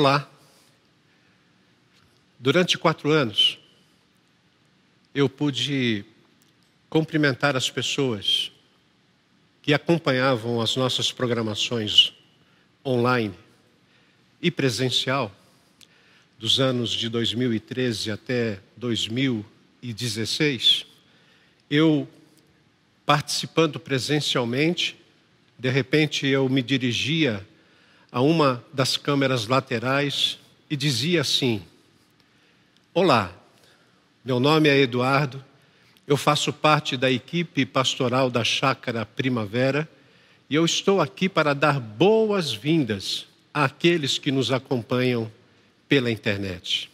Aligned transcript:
Olá. 0.00 0.26
Durante 2.38 2.78
quatro 2.78 3.10
anos, 3.10 3.58
eu 5.14 5.28
pude 5.28 6.06
cumprimentar 6.88 7.54
as 7.54 7.68
pessoas 7.68 8.50
que 9.60 9.74
acompanhavam 9.74 10.58
as 10.58 10.74
nossas 10.74 11.12
programações 11.12 12.14
online 12.82 13.34
e 14.40 14.50
presencial 14.50 15.30
dos 16.38 16.60
anos 16.60 16.92
de 16.92 17.10
2013 17.10 18.10
até 18.10 18.58
2016, 18.78 20.86
eu 21.70 22.08
participando 23.04 23.78
presencialmente, 23.78 24.96
de 25.58 25.68
repente 25.68 26.26
eu 26.26 26.48
me 26.48 26.62
dirigia 26.62 27.46
a 28.12 28.20
uma 28.20 28.64
das 28.72 28.96
câmeras 28.96 29.46
laterais 29.46 30.38
e 30.68 30.76
dizia 30.76 31.20
assim: 31.20 31.62
Olá, 32.92 33.32
meu 34.24 34.40
nome 34.40 34.68
é 34.68 34.76
Eduardo, 34.78 35.44
eu 36.06 36.16
faço 36.16 36.52
parte 36.52 36.96
da 36.96 37.10
equipe 37.10 37.64
pastoral 37.64 38.30
da 38.30 38.42
Chácara 38.42 39.06
Primavera 39.06 39.88
e 40.48 40.54
eu 40.54 40.64
estou 40.64 41.00
aqui 41.00 41.28
para 41.28 41.54
dar 41.54 41.78
boas-vindas 41.78 43.26
àqueles 43.54 44.18
que 44.18 44.32
nos 44.32 44.50
acompanham 44.50 45.30
pela 45.88 46.10
internet. 46.10 46.90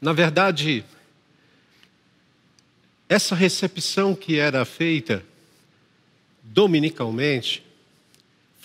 Na 0.00 0.12
verdade, 0.12 0.84
essa 3.08 3.34
recepção 3.34 4.14
que 4.14 4.38
era 4.38 4.64
feita 4.64 5.24
dominicalmente 6.42 7.65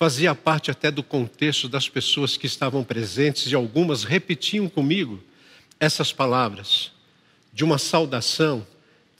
fazia 0.01 0.33
parte 0.33 0.71
até 0.71 0.89
do 0.89 1.03
contexto 1.03 1.69
das 1.69 1.87
pessoas 1.87 2.35
que 2.35 2.47
estavam 2.47 2.83
presentes 2.83 3.51
e 3.51 3.53
algumas 3.53 4.03
repetiam 4.03 4.67
comigo 4.67 5.21
essas 5.79 6.11
palavras 6.11 6.91
de 7.53 7.63
uma 7.63 7.77
saudação 7.77 8.65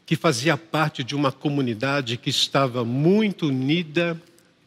que 0.08 0.16
fazia 0.16 0.58
parte 0.58 1.04
de 1.04 1.16
uma 1.16 1.32
comunidade 1.32 2.18
que 2.18 2.32
estava 2.32 2.84
muito 2.84 3.50
unida 3.50 4.20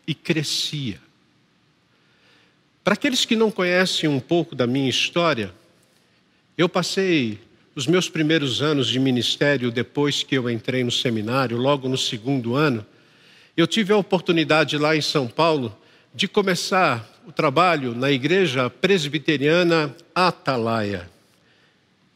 e 0.07 0.15
crescia. 0.15 1.01
Para 2.85 2.95
aqueles 2.95 3.25
que 3.25 3.35
não 3.35 3.51
conhecem 3.51 4.09
um 4.09 4.21
pouco 4.21 4.55
da 4.55 4.69
minha 4.69 4.89
história, 4.89 5.53
eu 6.57 6.69
passei 6.69 7.41
os 7.75 7.89
meus 7.89 8.09
primeiros 8.09 8.63
anos 8.63 8.87
de 8.87 9.01
ministério 9.01 9.69
depois 9.69 10.23
que 10.23 10.39
eu 10.39 10.49
entrei 10.49 10.85
no 10.85 10.93
seminário, 10.93 11.57
logo 11.57 11.89
no 11.89 11.99
segundo 11.99 12.55
ano, 12.55 12.87
eu 13.57 13.67
tive 13.67 13.93
a 13.93 13.97
oportunidade 13.97 14.79
lá 14.79 14.95
em 14.95 15.03
São 15.03 15.27
Paulo 15.27 15.77
de 16.15 16.29
começar 16.29 17.11
o 17.27 17.33
trabalho 17.33 17.93
na 17.93 18.09
igreja 18.09 18.71
presbiteriana 18.71 19.95
Atalaia. 20.15 21.11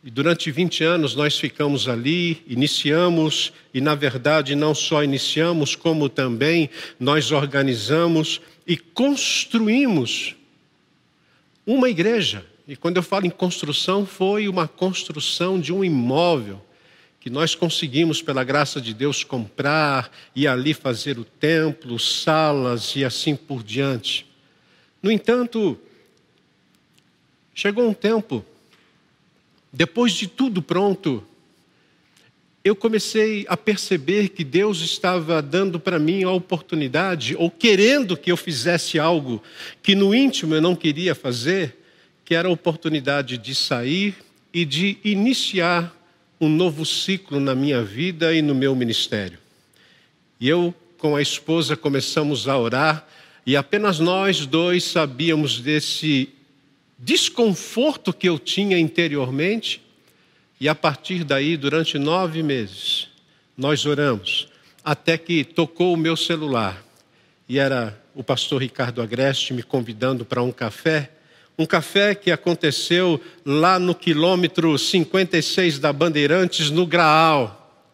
E 0.04 0.10
durante 0.10 0.52
20 0.52 0.84
anos 0.84 1.16
nós 1.16 1.36
ficamos 1.36 1.88
ali, 1.88 2.44
iniciamos, 2.46 3.52
e 3.74 3.80
na 3.80 3.96
verdade 3.96 4.54
não 4.54 4.72
só 4.72 5.02
iniciamos, 5.02 5.74
como 5.74 6.08
também 6.08 6.70
nós 7.00 7.32
organizamos 7.32 8.40
e 8.64 8.76
construímos 8.76 10.36
uma 11.66 11.90
igreja. 11.90 12.46
E 12.68 12.76
quando 12.76 12.98
eu 12.98 13.02
falo 13.02 13.26
em 13.26 13.30
construção, 13.30 14.06
foi 14.06 14.48
uma 14.48 14.68
construção 14.68 15.58
de 15.58 15.72
um 15.72 15.82
imóvel 15.82 16.62
que 17.20 17.30
nós 17.30 17.54
conseguimos, 17.54 18.22
pela 18.22 18.44
graça 18.44 18.80
de 18.80 18.94
Deus, 18.94 19.24
comprar 19.24 20.10
e 20.34 20.46
ali 20.46 20.72
fazer 20.72 21.18
o 21.18 21.24
templo, 21.24 21.98
salas 21.98 22.94
e 22.96 23.04
assim 23.04 23.34
por 23.34 23.62
diante. 23.62 24.26
No 25.02 25.10
entanto, 25.10 25.78
chegou 27.54 27.88
um 27.88 27.94
tempo 27.94 28.44
depois 29.72 30.12
de 30.12 30.26
tudo 30.26 30.62
pronto, 30.62 31.22
eu 32.64 32.74
comecei 32.74 33.46
a 33.48 33.56
perceber 33.56 34.30
que 34.30 34.42
Deus 34.42 34.80
estava 34.80 35.40
dando 35.40 35.78
para 35.78 35.98
mim 35.98 36.24
a 36.24 36.30
oportunidade, 36.30 37.36
ou 37.36 37.50
querendo 37.50 38.16
que 38.16 38.32
eu 38.32 38.36
fizesse 38.36 38.98
algo 38.98 39.42
que 39.82 39.94
no 39.94 40.14
íntimo 40.14 40.54
eu 40.54 40.62
não 40.62 40.74
queria 40.74 41.14
fazer, 41.14 41.76
que 42.24 42.34
era 42.34 42.48
a 42.48 42.50
oportunidade 42.50 43.38
de 43.38 43.54
sair 43.54 44.16
e 44.52 44.64
de 44.64 44.98
iniciar 45.04 45.94
um 46.40 46.48
novo 46.48 46.84
ciclo 46.86 47.40
na 47.40 47.54
minha 47.54 47.82
vida 47.82 48.34
e 48.34 48.40
no 48.40 48.54
meu 48.54 48.74
ministério. 48.74 49.38
E 50.40 50.48
eu, 50.48 50.72
com 50.98 51.16
a 51.16 51.22
esposa, 51.22 51.76
começamos 51.76 52.46
a 52.48 52.56
orar, 52.56 53.06
e 53.44 53.56
apenas 53.56 53.98
nós 53.98 54.46
dois 54.46 54.84
sabíamos 54.84 55.60
desse 55.60 56.28
desconforto 56.98 58.12
que 58.12 58.28
eu 58.28 58.38
tinha 58.38 58.78
interiormente, 58.78 59.80
e 60.60 60.68
a 60.68 60.74
partir 60.74 61.24
daí, 61.24 61.56
durante 61.56 61.98
nove 61.98 62.42
meses, 62.42 63.08
nós 63.56 63.86
oramos, 63.86 64.48
até 64.84 65.16
que 65.16 65.44
tocou 65.44 65.94
o 65.94 65.96
meu 65.96 66.16
celular, 66.16 66.84
e 67.48 67.58
era 67.58 68.00
o 68.14 68.22
pastor 68.22 68.62
Ricardo 68.62 69.00
Agreste 69.00 69.52
me 69.54 69.62
convidando 69.62 70.24
para 70.24 70.42
um 70.42 70.52
café, 70.52 71.10
um 71.58 71.66
café 71.66 72.14
que 72.14 72.30
aconteceu 72.30 73.20
lá 73.44 73.80
no 73.80 73.92
quilômetro 73.92 74.78
56 74.78 75.80
da 75.80 75.92
Bandeirantes, 75.92 76.70
no 76.70 76.86
Graal. 76.86 77.84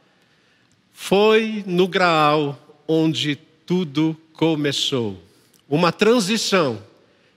Foi 0.93 1.65
no 1.67 1.89
Graal 1.89 2.59
onde 2.87 3.37
tudo 3.65 4.15
começou. 4.35 5.19
Uma 5.67 5.91
transição 5.91 6.79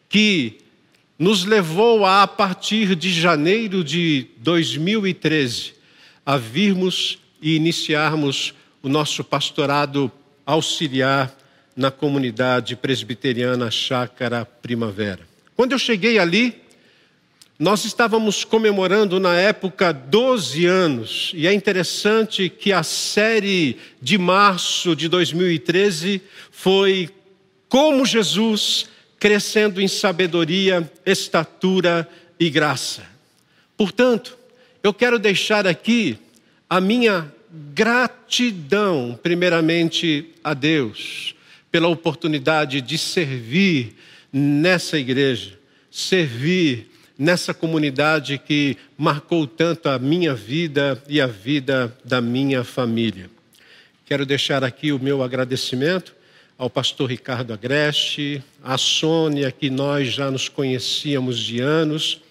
que 0.09 0.57
nos 1.17 1.45
levou 1.45 2.05
a, 2.05 2.23
a 2.23 2.27
partir 2.27 2.93
de 2.93 3.09
janeiro 3.11 3.83
de 3.83 4.27
2013, 4.37 5.73
a 6.25 6.37
virmos 6.37 7.19
e 7.41 7.55
iniciarmos 7.55 8.53
o 8.83 8.89
nosso 8.89 9.23
pastorado 9.23 10.11
auxiliar 10.45 11.35
na 11.75 11.89
comunidade 11.89 12.75
presbiteriana 12.75 13.71
Chácara 13.71 14.45
Primavera. 14.45 15.26
Quando 15.57 15.71
eu 15.71 15.79
cheguei 15.79 16.19
ali, 16.19 16.61
nós 17.57 17.83
estávamos 17.83 18.43
comemorando 18.43 19.19
na 19.19 19.35
época 19.35 19.91
12 19.91 20.67
anos, 20.67 21.31
e 21.33 21.47
é 21.47 21.51
interessante 21.51 22.47
que 22.47 22.71
a 22.71 22.83
série 22.83 23.75
de 23.99 24.19
março 24.19 24.95
de 24.95 25.09
2013 25.09 26.21
foi 26.51 27.09
Como 27.67 28.05
Jesus 28.05 28.87
crescendo 29.19 29.81
em 29.81 29.87
sabedoria, 29.87 30.91
estatura 31.03 32.07
e 32.39 32.51
graça. 32.51 33.01
Portanto, 33.75 34.37
eu 34.83 34.93
quero 34.93 35.17
deixar 35.17 35.65
aqui 35.65 36.19
a 36.69 36.79
minha 36.79 37.33
gratidão, 37.73 39.19
primeiramente 39.23 40.29
a 40.43 40.53
Deus, 40.53 41.33
pela 41.71 41.87
oportunidade 41.87 42.79
de 42.79 42.95
servir 42.95 43.95
nessa 44.31 44.97
igreja, 44.97 45.57
servir 45.89 46.89
nessa 47.17 47.53
comunidade 47.53 48.37
que 48.37 48.77
marcou 48.97 49.47
tanto 49.47 49.89
a 49.89 49.97
minha 49.97 50.35
vida 50.35 51.01
e 51.07 51.19
a 51.19 51.27
vida 51.27 51.95
da 52.05 52.21
minha 52.21 52.63
família. 52.63 53.29
Quero 54.05 54.25
deixar 54.25 54.63
aqui 54.63 54.91
o 54.91 54.99
meu 54.99 55.23
agradecimento 55.23 56.15
ao 56.57 56.69
pastor 56.69 57.09
Ricardo 57.09 57.53
Agreste, 57.53 58.43
à 58.63 58.77
Sônia, 58.77 59.51
que 59.51 59.69
nós 59.69 60.13
já 60.13 60.31
nos 60.31 60.49
conhecíamos 60.49 61.39
de 61.39 61.59
anos. 61.59 62.21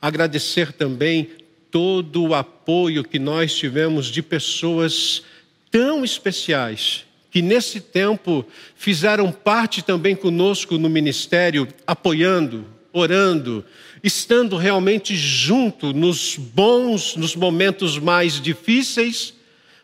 Agradecer 0.00 0.72
também 0.72 1.30
todo 1.70 2.22
o 2.24 2.34
apoio 2.34 3.04
que 3.04 3.18
nós 3.18 3.54
tivemos 3.54 4.06
de 4.06 4.22
pessoas 4.22 5.22
tão 5.70 6.04
especiais 6.04 7.05
que 7.36 7.42
nesse 7.42 7.80
tempo 7.82 8.46
fizeram 8.74 9.30
parte 9.30 9.82
também 9.82 10.16
conosco 10.16 10.78
no 10.78 10.88
ministério, 10.88 11.68
apoiando, 11.86 12.64
orando, 12.94 13.62
estando 14.02 14.56
realmente 14.56 15.14
junto 15.14 15.92
nos 15.92 16.38
bons, 16.38 17.14
nos 17.14 17.36
momentos 17.36 17.98
mais 17.98 18.40
difíceis, 18.40 19.34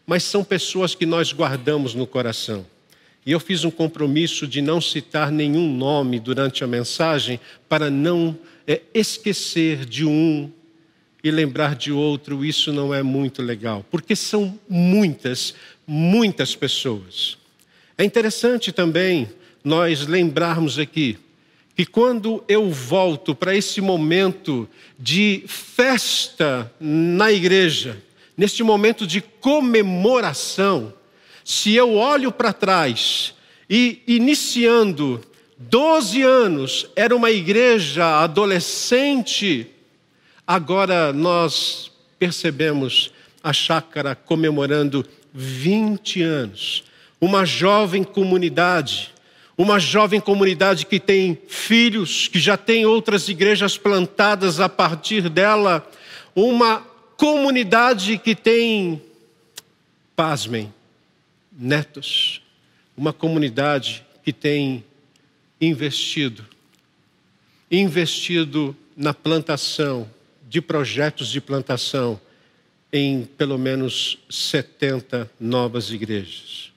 mas 0.07 0.23
são 0.23 0.43
pessoas 0.43 0.95
que 0.95 1.05
nós 1.05 1.31
guardamos 1.31 1.95
no 1.95 2.07
coração. 2.07 2.65
E 3.27 3.33
eu 3.33 3.39
fiz 3.39 3.65
um 3.65 3.71
compromisso 3.71 4.47
de 4.47 4.63
não 4.63 4.81
citar 4.81 5.31
nenhum 5.31 5.77
nome 5.77 6.19
durante 6.19 6.65
a 6.65 6.67
mensagem 6.67 7.39
para 7.69 7.91
não 7.91 8.35
é, 8.67 8.81
esquecer 8.95 9.85
de 9.85 10.07
um 10.07 10.51
e 11.23 11.31
lembrar 11.31 11.75
de 11.75 11.93
outro. 11.93 12.43
Isso 12.43 12.73
não 12.73 12.95
é 12.95 13.03
muito 13.03 13.43
legal, 13.43 13.85
porque 13.91 14.17
são 14.17 14.59
muitas, 14.67 15.55
muitas 15.87 16.57
pessoas. 16.57 17.42
É 18.03 18.05
interessante 18.05 18.73
também 18.73 19.31
nós 19.63 20.09
lembrarmos 20.09 20.77
aqui 20.77 21.17
que 21.77 21.87
quando 21.87 22.43
eu 22.49 22.69
volto 22.69 23.33
para 23.33 23.55
esse 23.55 23.81
momento 23.81 24.69
de 24.99 25.45
festa 25.47 26.69
na 26.81 27.31
igreja, 27.31 28.03
neste 28.37 28.65
momento 28.65 29.07
de 29.07 29.21
comemoração, 29.21 30.93
se 31.45 31.77
eu 31.77 31.95
olho 31.95 32.33
para 32.33 32.53
trás 32.53 33.35
e 33.71 34.03
iniciando 34.09 35.21
12 35.57 36.23
anos, 36.23 36.89
era 36.97 37.15
uma 37.15 37.31
igreja 37.31 38.21
adolescente. 38.21 39.69
Agora 40.45 41.13
nós 41.13 41.93
percebemos 42.19 43.13
a 43.45 43.53
chácara 43.53 44.17
comemorando 44.17 45.07
20 45.33 46.21
anos. 46.23 46.83
Uma 47.23 47.45
jovem 47.45 48.03
comunidade, 48.03 49.15
uma 49.57 49.79
jovem 49.79 50.21
comunidade 50.21 50.85
que 50.85 50.99
tem 50.99 51.39
filhos, 51.47 52.27
que 52.27 52.41
já 52.41 52.57
tem 52.57 52.85
outras 52.85 53.29
igrejas 53.29 53.79
plantadas 53.79 54.59
a 54.59 54.69
partir 54.69 55.29
dela, 55.29 55.89
uma 56.35 56.81
comunidade 57.17 58.19
que 58.19 58.35
tem, 58.35 59.01
pasmem, 60.17 60.75
netos, 61.57 62.43
uma 62.97 63.13
comunidade 63.13 64.05
que 64.25 64.33
tem 64.33 64.85
investido, 65.61 66.45
investido 67.71 68.77
na 68.97 69.15
plantação 69.15 70.11
de 70.49 70.61
projetos 70.61 71.29
de 71.29 71.41
plantação 71.41 72.21
em 72.93 73.23
pelo 73.39 73.57
menos 73.57 74.19
70 74.29 75.31
novas 75.39 75.93
igrejas. 75.93 76.72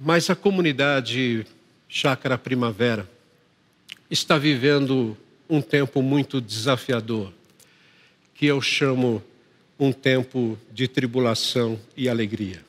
Mas 0.00 0.30
a 0.30 0.36
comunidade 0.36 1.44
Chácara 1.88 2.38
Primavera 2.38 3.10
está 4.08 4.38
vivendo 4.38 5.16
um 5.50 5.60
tempo 5.60 6.00
muito 6.00 6.40
desafiador, 6.40 7.32
que 8.32 8.46
eu 8.46 8.60
chamo 8.60 9.20
um 9.76 9.90
tempo 9.90 10.56
de 10.70 10.86
tribulação 10.86 11.80
e 11.96 12.08
alegria. 12.08 12.64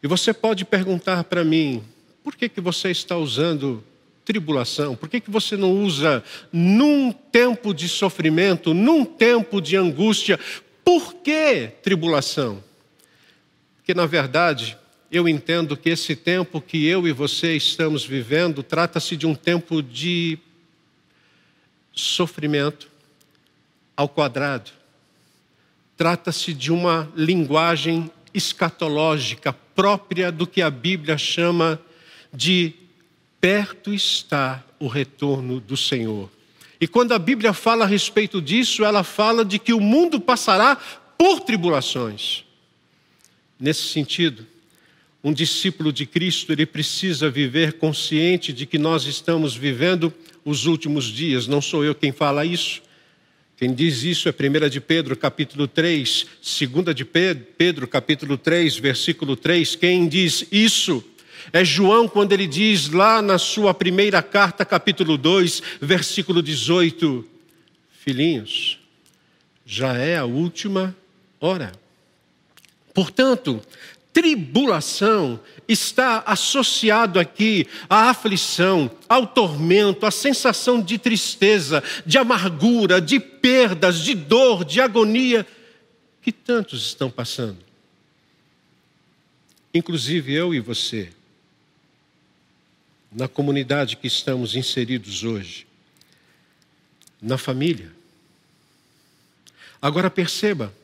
E 0.00 0.06
você 0.06 0.32
pode 0.32 0.64
perguntar 0.64 1.24
para 1.24 1.42
mim, 1.42 1.82
por 2.22 2.36
que, 2.36 2.48
que 2.48 2.60
você 2.60 2.92
está 2.92 3.16
usando 3.16 3.82
tribulação? 4.24 4.94
Por 4.94 5.08
que, 5.08 5.20
que 5.20 5.32
você 5.32 5.56
não 5.56 5.72
usa 5.72 6.22
num 6.52 7.10
tempo 7.10 7.74
de 7.74 7.88
sofrimento, 7.88 8.72
num 8.72 9.04
tempo 9.04 9.60
de 9.60 9.76
angústia? 9.76 10.38
Por 10.84 11.14
que 11.14 11.72
tribulação? 11.82 12.62
Porque, 13.76 13.92
na 13.92 14.06
verdade, 14.06 14.78
eu 15.10 15.28
entendo 15.28 15.76
que 15.76 15.88
esse 15.88 16.14
tempo 16.14 16.60
que 16.60 16.86
eu 16.86 17.06
e 17.08 17.12
você 17.12 17.56
estamos 17.56 18.04
vivendo 18.04 18.62
trata-se 18.62 19.16
de 19.16 19.26
um 19.26 19.34
tempo 19.34 19.82
de 19.82 20.38
sofrimento 21.92 22.88
ao 23.96 24.08
quadrado. 24.08 24.70
Trata-se 25.96 26.52
de 26.52 26.70
uma 26.70 27.10
linguagem 27.16 28.10
escatológica 28.34 29.52
própria 29.52 30.30
do 30.30 30.46
que 30.46 30.60
a 30.60 30.70
Bíblia 30.70 31.16
chama 31.16 31.80
de 32.32 32.74
perto 33.40 33.94
está 33.94 34.62
o 34.78 34.86
retorno 34.86 35.58
do 35.58 35.76
Senhor. 35.76 36.30
E 36.80 36.86
quando 36.86 37.12
a 37.12 37.18
Bíblia 37.18 37.52
fala 37.52 37.84
a 37.84 37.88
respeito 37.88 38.40
disso, 38.40 38.84
ela 38.84 39.02
fala 39.02 39.44
de 39.44 39.58
que 39.58 39.72
o 39.72 39.80
mundo 39.80 40.20
passará 40.20 40.76
por 41.16 41.40
tribulações. 41.40 42.44
Nesse 43.58 43.82
sentido, 43.88 44.46
um 45.22 45.32
discípulo 45.32 45.92
de 45.92 46.06
Cristo, 46.06 46.52
ele 46.52 46.64
precisa 46.64 47.30
viver 47.30 47.74
consciente 47.74 48.52
de 48.52 48.66
que 48.66 48.78
nós 48.78 49.04
estamos 49.04 49.56
vivendo 49.56 50.12
os 50.44 50.66
últimos 50.66 51.06
dias. 51.06 51.46
Não 51.46 51.60
sou 51.60 51.84
eu 51.84 51.94
quem 51.94 52.12
fala 52.12 52.44
isso. 52.44 52.82
Quem 53.56 53.74
diz 53.74 54.04
isso 54.04 54.28
é 54.28 54.32
1 54.32 54.68
de 54.68 54.80
Pedro, 54.80 55.16
capítulo 55.16 55.66
3, 55.66 56.26
2 56.40 56.94
de 56.94 57.04
Pedro, 57.04 57.88
capítulo 57.88 58.38
3, 58.38 58.76
versículo 58.76 59.34
3. 59.34 59.74
Quem 59.74 60.06
diz 60.06 60.46
isso 60.52 61.02
é 61.52 61.64
João 61.64 62.06
quando 62.06 62.32
ele 62.32 62.46
diz 62.46 62.88
lá 62.88 63.20
na 63.20 63.36
sua 63.36 63.74
primeira 63.74 64.22
carta, 64.22 64.64
capítulo 64.64 65.18
2, 65.18 65.60
versículo 65.80 66.40
18: 66.40 67.24
Filhinhos, 67.90 68.78
já 69.66 69.96
é 69.96 70.16
a 70.16 70.24
última 70.24 70.96
hora. 71.40 71.72
Portanto, 72.94 73.60
tribulação 74.18 75.38
está 75.68 76.24
associado 76.26 77.20
aqui 77.20 77.68
à 77.88 78.10
aflição, 78.10 78.90
ao 79.08 79.28
tormento, 79.28 80.04
à 80.04 80.10
sensação 80.10 80.82
de 80.82 80.98
tristeza, 80.98 81.84
de 82.04 82.18
amargura, 82.18 83.00
de 83.00 83.20
perdas, 83.20 84.00
de 84.00 84.16
dor, 84.16 84.64
de 84.64 84.80
agonia 84.80 85.46
que 86.20 86.32
tantos 86.32 86.84
estão 86.84 87.08
passando. 87.08 87.58
Inclusive 89.72 90.34
eu 90.34 90.52
e 90.52 90.58
você 90.58 91.10
na 93.12 93.28
comunidade 93.28 93.96
que 93.98 94.08
estamos 94.08 94.56
inseridos 94.56 95.22
hoje, 95.22 95.64
na 97.22 97.38
família. 97.38 97.92
Agora 99.80 100.10
perceba, 100.10 100.74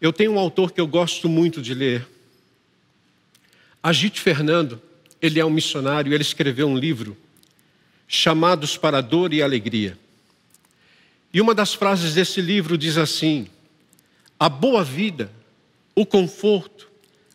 eu 0.00 0.12
tenho 0.12 0.32
um 0.32 0.38
autor 0.38 0.72
que 0.72 0.80
eu 0.80 0.86
gosto 0.86 1.28
muito 1.28 1.60
de 1.60 1.74
ler, 1.74 2.06
Agite 3.82 4.20
Fernando, 4.20 4.82
ele 5.22 5.38
é 5.38 5.44
um 5.44 5.50
missionário, 5.50 6.12
ele 6.12 6.22
escreveu 6.22 6.66
um 6.68 6.76
livro, 6.76 7.16
Chamados 8.06 8.76
para 8.76 9.00
Dor 9.00 9.32
e 9.32 9.42
Alegria. 9.42 9.98
E 11.32 11.40
uma 11.40 11.54
das 11.54 11.74
frases 11.74 12.14
desse 12.14 12.40
livro 12.40 12.76
diz 12.76 12.96
assim: 12.96 13.46
a 14.38 14.48
boa 14.48 14.82
vida, 14.82 15.30
o 15.94 16.06
conforto, 16.06 16.88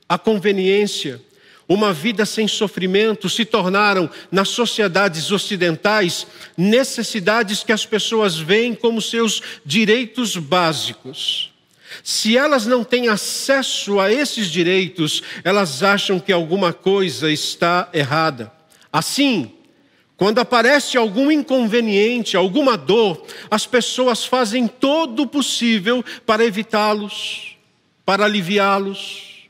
a 0.10 0.18
conveniência, 0.18 1.22
uma 1.68 1.94
vida 1.94 2.26
sem 2.26 2.48
sofrimento 2.48 3.30
se 3.30 3.46
tornaram, 3.46 4.10
nas 4.32 4.50
sociedades 4.50 5.32
ocidentais, 5.32 6.28
necessidades 6.58 7.64
que 7.64 7.72
as 7.72 7.86
pessoas 7.86 8.38
veem 8.38 8.76
como 8.76 9.02
seus 9.02 9.42
direitos 9.66 10.36
básicos. 10.36 11.53
Se 12.02 12.38
elas 12.38 12.66
não 12.66 12.84
têm 12.84 13.10
acesso 13.10 14.00
a 14.00 14.12
esses 14.12 14.48
direitos, 14.48 15.22
elas 15.44 15.84
acham 15.84 16.20
que 16.20 16.32
alguma 16.32 16.72
coisa 16.72 17.32
está 17.32 17.90
errada. 17.94 18.52
Assim, 18.92 19.52
quando 20.16 20.40
aparece 20.40 20.98
algum 20.98 21.32
inconveniente, 21.32 22.38
alguma 22.38 22.78
dor, 22.78 23.26
as 23.52 23.66
pessoas 23.66 24.26
fazem 24.26 24.68
todo 24.68 25.24
o 25.24 25.28
possível 25.28 26.04
para 26.26 26.46
evitá-los, 26.46 27.58
para 28.06 28.24
aliviá-los. 28.26 29.50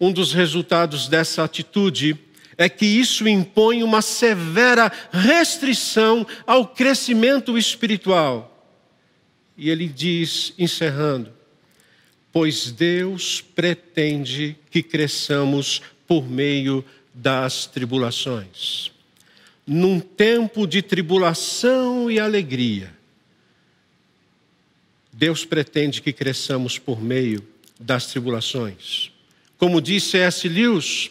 Um 0.00 0.12
dos 0.12 0.32
resultados 0.32 1.08
dessa 1.08 1.42
atitude 1.42 2.16
é 2.56 2.68
que 2.68 2.86
isso 2.86 3.26
impõe 3.26 3.82
uma 3.82 4.02
severa 4.02 4.92
restrição 5.10 6.26
ao 6.46 6.66
crescimento 6.66 7.56
espiritual. 7.56 8.57
E 9.58 9.68
ele 9.68 9.88
diz, 9.88 10.54
encerrando: 10.56 11.32
Pois 12.32 12.70
Deus 12.70 13.40
pretende 13.40 14.56
que 14.70 14.84
cresçamos 14.84 15.82
por 16.06 16.30
meio 16.30 16.84
das 17.12 17.66
tribulações. 17.66 18.92
Num 19.66 19.98
tempo 19.98 20.66
de 20.66 20.80
tribulação 20.80 22.08
e 22.08 22.20
alegria, 22.20 22.96
Deus 25.12 25.44
pretende 25.44 26.00
que 26.00 26.12
cresçamos 26.12 26.78
por 26.78 27.02
meio 27.02 27.44
das 27.78 28.06
tribulações. 28.06 29.10
Como 29.58 29.80
disse 29.80 30.16
S. 30.16 30.48
Lewis, 30.48 31.10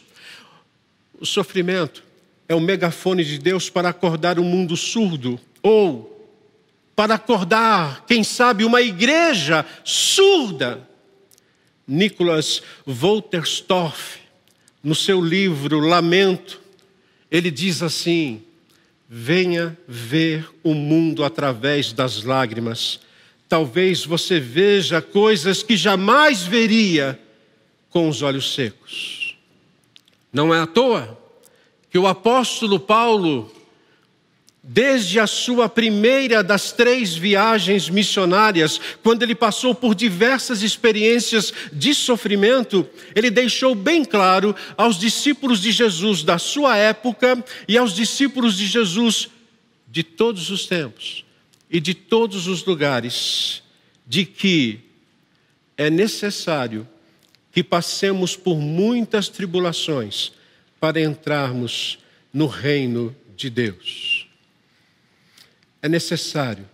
o 1.19 1.25
sofrimento 1.25 2.01
é 2.47 2.55
o 2.55 2.61
megafone 2.61 3.25
de 3.25 3.37
Deus 3.37 3.69
para 3.69 3.89
acordar 3.89 4.39
o 4.39 4.41
um 4.41 4.45
mundo 4.45 4.77
surdo 4.77 5.37
ou 5.61 6.16
para 6.97 7.13
acordar, 7.13 8.05
quem 8.07 8.23
sabe, 8.23 8.65
uma 8.65 8.81
igreja 8.81 9.63
surda. 9.83 10.81
Nicholas 11.87 12.63
Wolterstorff, 12.87 14.17
no 14.83 14.95
seu 14.95 15.21
livro 15.21 15.79
Lamento, 15.79 16.59
ele 17.29 17.51
diz 17.51 17.83
assim: 17.83 18.41
Venha 19.07 19.77
ver 19.87 20.49
o 20.63 20.73
mundo 20.73 21.23
através 21.23 21.93
das 21.93 22.23
lágrimas. 22.23 22.99
Talvez 23.47 24.03
você 24.03 24.39
veja 24.39 24.99
coisas 24.99 25.61
que 25.61 25.77
jamais 25.77 26.41
veria 26.41 27.17
com 27.91 28.09
os 28.09 28.23
olhos 28.23 28.55
secos. 28.55 29.37
Não 30.33 30.51
é 30.51 30.59
à 30.59 30.65
toa 30.65 31.15
que 31.91 31.99
o 31.99 32.07
apóstolo 32.07 32.79
Paulo, 32.79 33.51
desde 34.69 35.17
a 35.17 35.25
sua 35.25 35.69
primeira 35.69 36.43
das 36.43 36.73
três 36.73 37.15
viagens 37.15 37.89
missionárias, 37.89 38.81
quando 39.01 39.23
ele 39.23 39.33
passou 39.33 39.73
por 39.73 39.95
diversas 39.95 40.61
experiências 40.61 41.53
de 41.71 41.93
sofrimento, 41.93 42.85
ele 43.15 43.31
deixou 43.31 43.73
bem 43.73 44.03
claro 44.03 44.53
aos 44.75 44.99
discípulos 44.99 45.61
de 45.61 45.71
Jesus 45.71 46.21
da 46.21 46.37
sua 46.37 46.75
época 46.75 47.41
e 47.65 47.77
aos 47.77 47.95
discípulos 47.95 48.57
de 48.57 48.67
Jesus 48.67 49.29
de 49.87 50.03
todos 50.03 50.49
os 50.49 50.65
tempos 50.65 51.23
e 51.71 51.79
de 51.79 51.93
todos 51.93 52.45
os 52.45 52.65
lugares, 52.65 53.63
de 54.05 54.25
que 54.25 54.81
é 55.77 55.89
necessário 55.89 56.85
que 57.53 57.63
passemos 57.63 58.35
por 58.35 58.57
muitas 58.57 59.29
tribulações 59.29 60.33
para 60.77 60.99
entrarmos 60.99 61.99
no 62.33 62.47
reino 62.47 63.15
de 63.35 63.49
Deus. 63.49 64.16
É 65.81 65.89
necessário 65.89 66.67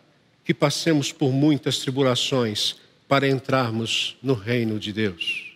que 0.44 0.54
passemos 0.54 1.12
por 1.12 1.32
muitas 1.32 1.80
tribulações 1.80 2.76
para 3.08 3.28
entrarmos 3.28 4.18
no 4.22 4.34
reino 4.34 4.80
de 4.80 4.92
Deus. 4.92 5.54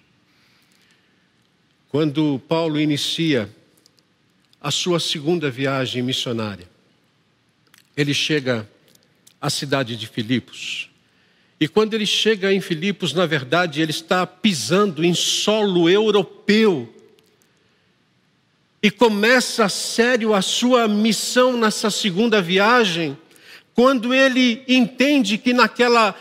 Quando 1.90 2.42
Paulo 2.48 2.80
inicia 2.80 3.50
a 4.62 4.72
sua 4.72 5.00
segunda 5.00 5.50
viagem 5.50 6.02
missionária, 6.02 6.68
ele 7.96 8.14
chega 8.14 8.70
à 9.42 9.50
cidade 9.50 9.96
de 9.96 10.08
Filipos. 10.08 10.90
E 11.60 11.68
quando 11.68 11.94
ele 11.96 12.06
chega 12.06 12.54
em 12.54 12.62
Filipos, 12.62 13.14
na 13.14 13.26
verdade, 13.26 13.82
ele 13.82 13.92
está 13.92 14.28
pisando 14.28 15.04
em 15.04 15.14
solo 15.14 15.90
europeu. 15.90 16.94
E 18.84 18.92
começa 18.92 19.66
a 19.66 19.70
sério 19.70 20.36
a 20.36 20.42
sua 20.42 20.88
missão 20.88 21.58
nessa 21.58 21.90
segunda 21.90 22.40
viagem, 22.42 23.18
quando 23.78 24.12
ele 24.12 24.64
entende 24.68 25.38
que 25.38 25.54
naquela 25.54 26.16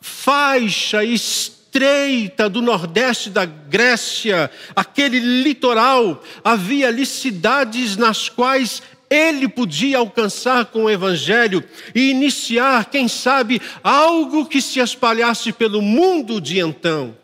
faixa 0.00 1.02
estreita 1.02 2.48
do 2.48 2.62
nordeste 2.62 3.30
da 3.30 3.44
Grécia, 3.44 4.48
aquele 4.76 5.18
litoral, 5.18 6.22
havia 6.44 6.86
ali 6.86 7.04
cidades 7.04 7.96
nas 7.96 8.28
quais 8.28 8.80
ele 9.10 9.48
podia 9.48 9.98
alcançar 9.98 10.66
com 10.66 10.84
o 10.84 10.90
Evangelho 10.90 11.64
e 11.96 12.10
iniciar, 12.10 12.88
quem 12.88 13.08
sabe, 13.08 13.60
algo 13.82 14.46
que 14.46 14.62
se 14.62 14.78
espalhasse 14.78 15.52
pelo 15.52 15.82
mundo 15.82 16.40
de 16.40 16.60
então. 16.60 17.16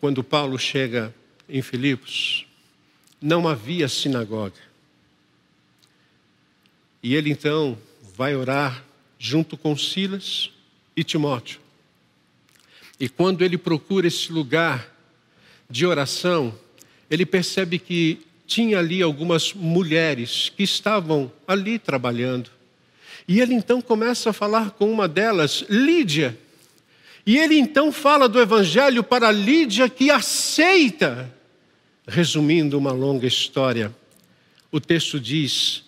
Quando 0.00 0.22
Paulo 0.22 0.56
chega 0.56 1.12
em 1.48 1.62
Filipos, 1.62 2.46
não 3.20 3.48
havia 3.48 3.88
sinagoga. 3.88 4.71
E 7.02 7.14
ele 7.14 7.30
então 7.30 7.76
vai 8.16 8.36
orar 8.36 8.84
junto 9.18 9.56
com 9.56 9.76
Silas 9.76 10.50
e 10.96 11.02
Timóteo. 11.02 11.60
E 13.00 13.08
quando 13.08 13.42
ele 13.42 13.58
procura 13.58 14.06
esse 14.06 14.30
lugar 14.30 14.88
de 15.68 15.84
oração, 15.84 16.54
ele 17.10 17.26
percebe 17.26 17.78
que 17.78 18.20
tinha 18.46 18.78
ali 18.78 19.02
algumas 19.02 19.52
mulheres 19.54 20.52
que 20.54 20.62
estavam 20.62 21.32
ali 21.48 21.78
trabalhando. 21.78 22.50
E 23.26 23.40
ele 23.40 23.54
então 23.54 23.80
começa 23.80 24.30
a 24.30 24.32
falar 24.32 24.72
com 24.72 24.92
uma 24.92 25.08
delas, 25.08 25.64
Lídia. 25.68 26.38
E 27.24 27.38
ele 27.38 27.56
então 27.56 27.90
fala 27.90 28.28
do 28.28 28.40
evangelho 28.40 29.02
para 29.02 29.30
Lídia 29.32 29.88
que 29.88 30.10
aceita. 30.10 31.32
Resumindo 32.06 32.76
uma 32.76 32.92
longa 32.92 33.26
história, 33.26 33.94
o 34.70 34.80
texto 34.80 35.20
diz 35.20 35.84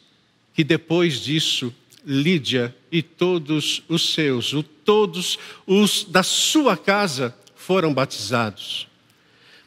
que 0.54 0.64
depois 0.64 1.20
disso, 1.20 1.75
Lídia 2.06 2.75
e 2.92 3.02
todos 3.02 3.82
os 3.88 4.14
seus, 4.14 4.54
todos 4.84 5.38
os 5.66 6.04
da 6.04 6.23
sua 6.23 6.76
casa 6.76 7.37
foram 7.56 7.92
batizados. 7.92 8.87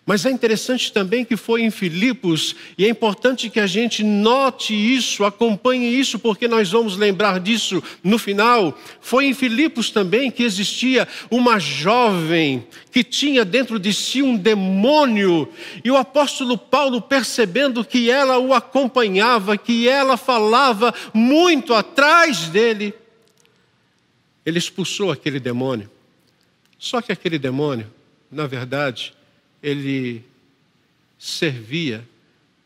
Mas 0.08 0.26
é 0.26 0.32
interessante 0.32 0.94
também 0.94 1.26
que 1.26 1.36
foi 1.36 1.64
em 1.64 1.70
Filipos, 1.70 2.56
e 2.78 2.86
é 2.86 2.90
importante 2.90 3.50
que 3.50 3.60
a 3.60 3.68
gente 3.68 4.06
note 4.06 4.74
isso, 4.74 5.26
acompanhe 5.26 6.00
isso, 6.00 6.18
porque 6.18 6.48
nós 6.48 6.72
vamos 6.72 6.96
lembrar 6.96 7.42
disso 7.42 7.84
no 8.02 8.18
final. 8.18 8.80
Foi 9.02 9.26
em 9.26 9.34
Filipos 9.34 9.92
também 9.92 10.32
que 10.32 10.44
existia 10.44 11.06
uma 11.30 11.60
jovem 11.60 12.66
que 12.90 13.04
tinha 13.04 13.44
dentro 13.44 13.78
de 13.78 13.94
si 13.94 14.22
um 14.22 14.38
demônio, 14.38 15.50
e 15.84 15.92
o 15.92 15.98
apóstolo 15.98 16.58
Paulo, 16.58 17.02
percebendo 17.02 17.84
que 17.84 18.10
ela 18.10 18.40
o 18.40 18.54
acompanhava, 18.54 19.58
que 19.58 19.90
ela 19.90 20.16
falava 20.16 20.94
muito 21.14 21.74
atrás 21.74 22.48
dele, 22.48 22.94
ele 24.46 24.58
expulsou 24.58 25.12
aquele 25.12 25.42
demônio. 25.42 25.92
Só 26.80 27.02
que 27.02 27.12
aquele 27.12 27.38
demônio, 27.38 27.92
na 28.32 28.48
verdade, 28.48 29.17
ele 29.62 30.24
servia 31.18 32.08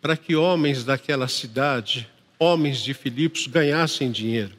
para 0.01 0.17
que 0.17 0.35
homens 0.35 0.83
daquela 0.83 1.27
cidade, 1.27 2.09
homens 2.39 2.79
de 2.79 2.93
Filipos, 2.93 3.47
ganhassem 3.47 4.11
dinheiro. 4.11 4.53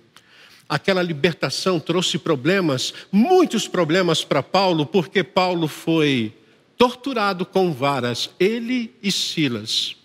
Aquela 0.69 1.03
libertação 1.03 1.79
trouxe 1.79 2.17
problemas, 2.17 2.95
muitos 3.11 3.69
problemas 3.69 4.25
para 4.25 4.43
Paulo, 4.43 4.87
porque 4.87 5.23
Paulo 5.23 5.69
foi 5.69 6.33
torturado 6.79 7.45
com 7.45 7.73
varas, 7.73 8.31
ele 8.41 8.95
e 9.03 9.13
Silas. 9.13 9.97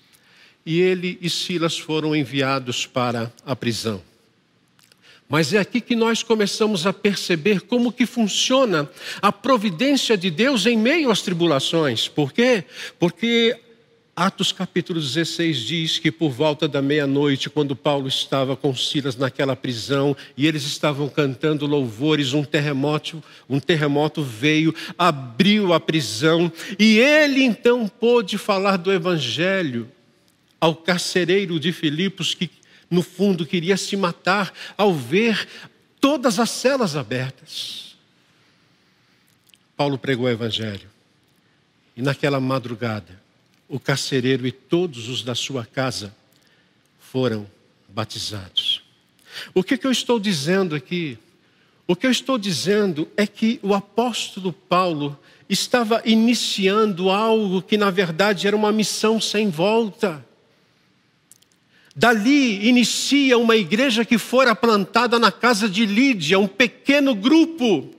E 0.66 0.82
ele 0.82 1.18
e 1.22 1.30
Silas 1.30 1.78
foram 1.78 2.14
enviados 2.14 2.86
para 2.86 3.32
a 3.46 3.56
prisão. 3.56 4.02
Mas 5.30 5.54
é 5.54 5.58
aqui 5.58 5.82
que 5.82 5.96
nós 5.96 6.24
começamos 6.24 6.88
a 6.88 6.94
perceber 6.94 7.62
como 7.62 7.92
que 7.92 8.06
funciona 8.06 8.90
a 9.22 9.32
providência 9.32 10.18
de 10.18 10.32
Deus 10.32 10.66
em 10.66 10.78
meio 10.78 11.12
às 11.12 11.22
tribulações. 11.22 12.08
Por 12.08 12.32
quê? 12.32 12.64
Porque 12.98 13.58
Atos 14.16 14.52
capítulo 14.52 15.00
16 15.00 15.60
diz 15.60 16.00
que 16.00 16.12
por 16.12 16.32
volta 16.32 16.68
da 16.68 16.82
meia-noite, 16.82 17.52
quando 17.52 17.76
Paulo 17.76 18.08
estava 18.08 18.56
com 18.56 18.74
Silas 18.74 19.16
naquela 19.16 19.56
prisão 19.56 20.18
e 20.36 20.48
eles 20.48 20.64
estavam 20.64 21.08
cantando 21.08 21.68
louvores, 21.68 22.34
um 22.34 22.44
terremoto, 22.44 23.22
um 23.48 23.60
terremoto 23.60 24.24
veio, 24.24 24.74
abriu 24.98 25.72
a 25.72 25.80
prisão 25.80 26.52
e 26.80 26.98
ele 26.98 27.44
então 27.44 27.88
pôde 27.88 28.40
falar 28.40 28.78
do 28.78 28.92
evangelho 28.92 29.88
ao 30.60 30.74
carcereiro 30.74 31.60
de 31.60 31.72
Filipos 31.72 32.34
que 32.34 32.50
no 32.90 33.02
fundo, 33.02 33.46
queria 33.46 33.78
se 33.78 33.96
matar 33.96 34.54
ao 34.78 34.94
ver 34.94 35.48
todas 36.00 36.40
as 36.40 36.50
celas 36.50 36.96
abertas. 36.96 37.98
Paulo 39.76 39.98
pregou 39.98 40.26
o 40.26 40.30
Evangelho. 40.30 40.90
E 41.96 42.02
naquela 42.02 42.40
madrugada, 42.40 43.22
o 43.68 43.80
carcereiro 43.80 44.48
e 44.48 44.52
todos 44.52 45.10
os 45.10 45.24
da 45.24 45.36
sua 45.36 45.66
casa 45.66 46.16
foram 47.00 47.48
batizados. 47.90 48.84
O 49.54 49.64
que, 49.64 49.78
que 49.78 49.86
eu 49.86 49.92
estou 49.92 50.20
dizendo 50.20 50.76
aqui? 50.76 51.18
O 51.88 51.96
que 51.96 52.06
eu 52.06 52.12
estou 52.12 52.38
dizendo 52.38 53.10
é 53.16 53.26
que 53.26 53.60
o 53.64 53.74
apóstolo 53.74 54.52
Paulo 54.52 55.18
estava 55.50 56.02
iniciando 56.06 57.10
algo 57.10 57.62
que, 57.62 57.78
na 57.78 57.90
verdade, 57.90 58.48
era 58.48 58.56
uma 58.56 58.72
missão 58.72 59.22
sem 59.22 59.50
volta. 59.50 60.26
Dali 61.98 62.70
inicia 62.70 63.40
uma 63.40 63.56
igreja 63.56 64.06
que 64.06 64.20
fora 64.20 64.54
plantada 64.54 65.18
na 65.18 65.32
casa 65.32 65.68
de 65.68 65.84
Lídia, 65.84 66.38
um 66.38 66.46
pequeno 66.46 67.16
grupo 67.16 67.90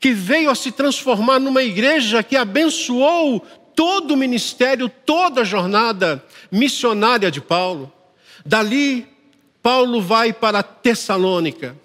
que 0.00 0.12
veio 0.12 0.50
a 0.50 0.56
se 0.56 0.72
transformar 0.72 1.38
numa 1.38 1.62
igreja 1.62 2.24
que 2.24 2.34
abençoou 2.34 3.38
todo 3.76 4.14
o 4.14 4.16
ministério, 4.16 4.88
toda 4.88 5.42
a 5.42 5.44
jornada 5.44 6.20
missionária 6.50 7.30
de 7.30 7.40
Paulo. 7.40 7.92
Dali, 8.44 9.06
Paulo 9.62 10.02
vai 10.02 10.32
para 10.32 10.60
Tessalônica. 10.60 11.76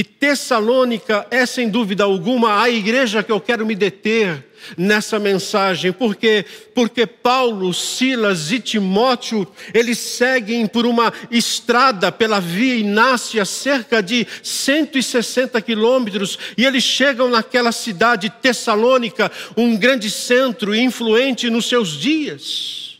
E 0.00 0.02
Tessalônica 0.02 1.26
é, 1.30 1.44
sem 1.44 1.68
dúvida 1.68 2.04
alguma, 2.04 2.62
a 2.62 2.70
igreja 2.70 3.22
que 3.22 3.30
eu 3.30 3.38
quero 3.38 3.66
me 3.66 3.74
deter 3.74 4.46
nessa 4.74 5.18
mensagem, 5.18 5.92
porque 5.92 6.46
porque 6.74 7.04
Paulo, 7.06 7.74
Silas 7.74 8.50
e 8.50 8.60
Timóteo, 8.60 9.46
eles 9.74 9.98
seguem 9.98 10.66
por 10.66 10.86
uma 10.86 11.12
estrada 11.30 12.10
pela 12.10 12.40
via 12.40 12.76
Inácia, 12.76 13.44
cerca 13.44 14.02
de 14.02 14.26
160 14.42 15.60
quilômetros, 15.60 16.38
e 16.56 16.64
eles 16.64 16.82
chegam 16.82 17.28
naquela 17.28 17.70
cidade 17.70 18.30
Tessalônica, 18.30 19.30
um 19.54 19.76
grande 19.76 20.10
centro 20.10 20.74
influente 20.74 21.50
nos 21.50 21.66
seus 21.66 21.90
dias. 21.90 22.98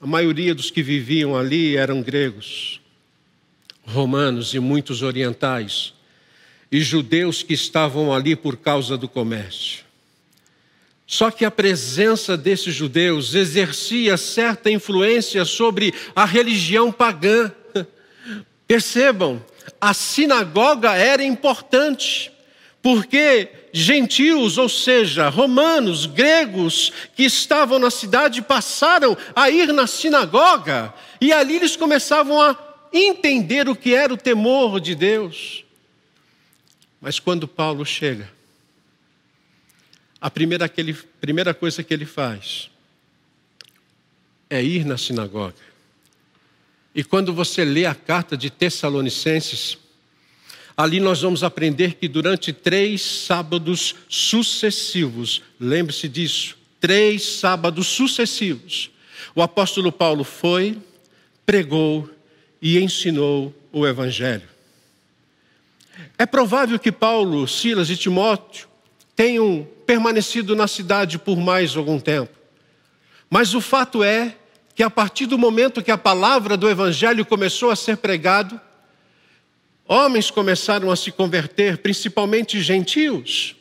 A 0.00 0.06
maioria 0.08 0.52
dos 0.52 0.68
que 0.68 0.82
viviam 0.82 1.36
ali 1.36 1.76
eram 1.76 2.02
gregos, 2.02 2.79
romanos 3.84 4.54
e 4.54 4.60
muitos 4.60 5.02
orientais 5.02 5.94
e 6.70 6.80
judeus 6.80 7.42
que 7.42 7.54
estavam 7.54 8.12
ali 8.12 8.36
por 8.36 8.56
causa 8.56 8.96
do 8.96 9.08
comércio. 9.08 9.84
Só 11.06 11.30
que 11.30 11.44
a 11.44 11.50
presença 11.50 12.36
desses 12.36 12.72
judeus 12.72 13.34
exercia 13.34 14.16
certa 14.16 14.70
influência 14.70 15.44
sobre 15.44 15.92
a 16.14 16.24
religião 16.24 16.92
pagã. 16.92 17.50
Percebam, 18.68 19.44
a 19.80 19.92
sinagoga 19.92 20.94
era 20.94 21.24
importante, 21.24 22.30
porque 22.80 23.48
gentios, 23.72 24.56
ou 24.56 24.68
seja, 24.68 25.28
romanos, 25.28 26.06
gregos 26.06 26.92
que 27.16 27.24
estavam 27.24 27.80
na 27.80 27.90
cidade 27.90 28.40
passaram 28.40 29.16
a 29.34 29.50
ir 29.50 29.72
na 29.72 29.88
sinagoga 29.88 30.94
e 31.20 31.32
ali 31.32 31.56
eles 31.56 31.74
começavam 31.74 32.40
a 32.40 32.54
entender 32.92 33.68
o 33.68 33.76
que 33.76 33.94
era 33.94 34.12
o 34.12 34.16
temor 34.16 34.80
de 34.80 34.94
Deus. 34.94 35.64
Mas 37.00 37.18
quando 37.18 37.48
Paulo 37.48 37.84
chega, 37.84 38.30
a 40.20 40.30
primeira, 40.30 40.66
aquele, 40.66 40.92
primeira 40.92 41.54
coisa 41.54 41.82
que 41.82 41.94
ele 41.94 42.04
faz 42.04 42.70
é 44.50 44.62
ir 44.62 44.84
na 44.84 44.98
sinagoga. 44.98 45.70
E 46.94 47.02
quando 47.04 47.32
você 47.32 47.64
lê 47.64 47.86
a 47.86 47.94
carta 47.94 48.36
de 48.36 48.50
Tessalonicenses, 48.50 49.78
ali 50.76 50.98
nós 50.98 51.22
vamos 51.22 51.44
aprender 51.44 51.94
que 51.94 52.08
durante 52.08 52.52
três 52.52 53.00
sábados 53.00 53.94
sucessivos, 54.08 55.40
lembre-se 55.58 56.08
disso, 56.08 56.58
três 56.80 57.22
sábados 57.22 57.86
sucessivos, 57.86 58.90
o 59.34 59.40
apóstolo 59.40 59.92
Paulo 59.92 60.24
foi, 60.24 60.76
pregou 61.46 62.10
e 62.60 62.78
ensinou 62.78 63.54
o 63.72 63.86
Evangelho. 63.86 64.48
É 66.18 66.26
provável 66.26 66.78
que 66.78 66.92
Paulo, 66.92 67.46
Silas 67.48 67.90
e 67.90 67.96
Timóteo 67.96 68.68
tenham 69.16 69.66
permanecido 69.86 70.54
na 70.54 70.66
cidade 70.66 71.18
por 71.18 71.36
mais 71.36 71.76
algum 71.76 71.98
tempo. 71.98 72.32
Mas 73.28 73.54
o 73.54 73.60
fato 73.60 74.02
é 74.02 74.34
que 74.74 74.82
a 74.82 74.90
partir 74.90 75.26
do 75.26 75.38
momento 75.38 75.82
que 75.82 75.90
a 75.90 75.98
palavra 75.98 76.56
do 76.56 76.68
Evangelho 76.68 77.24
começou 77.24 77.70
a 77.70 77.76
ser 77.76 77.96
pregado, 77.96 78.60
homens 79.86 80.30
começaram 80.30 80.90
a 80.90 80.96
se 80.96 81.10
converter, 81.10 81.78
principalmente 81.78 82.60
gentios. 82.60 83.56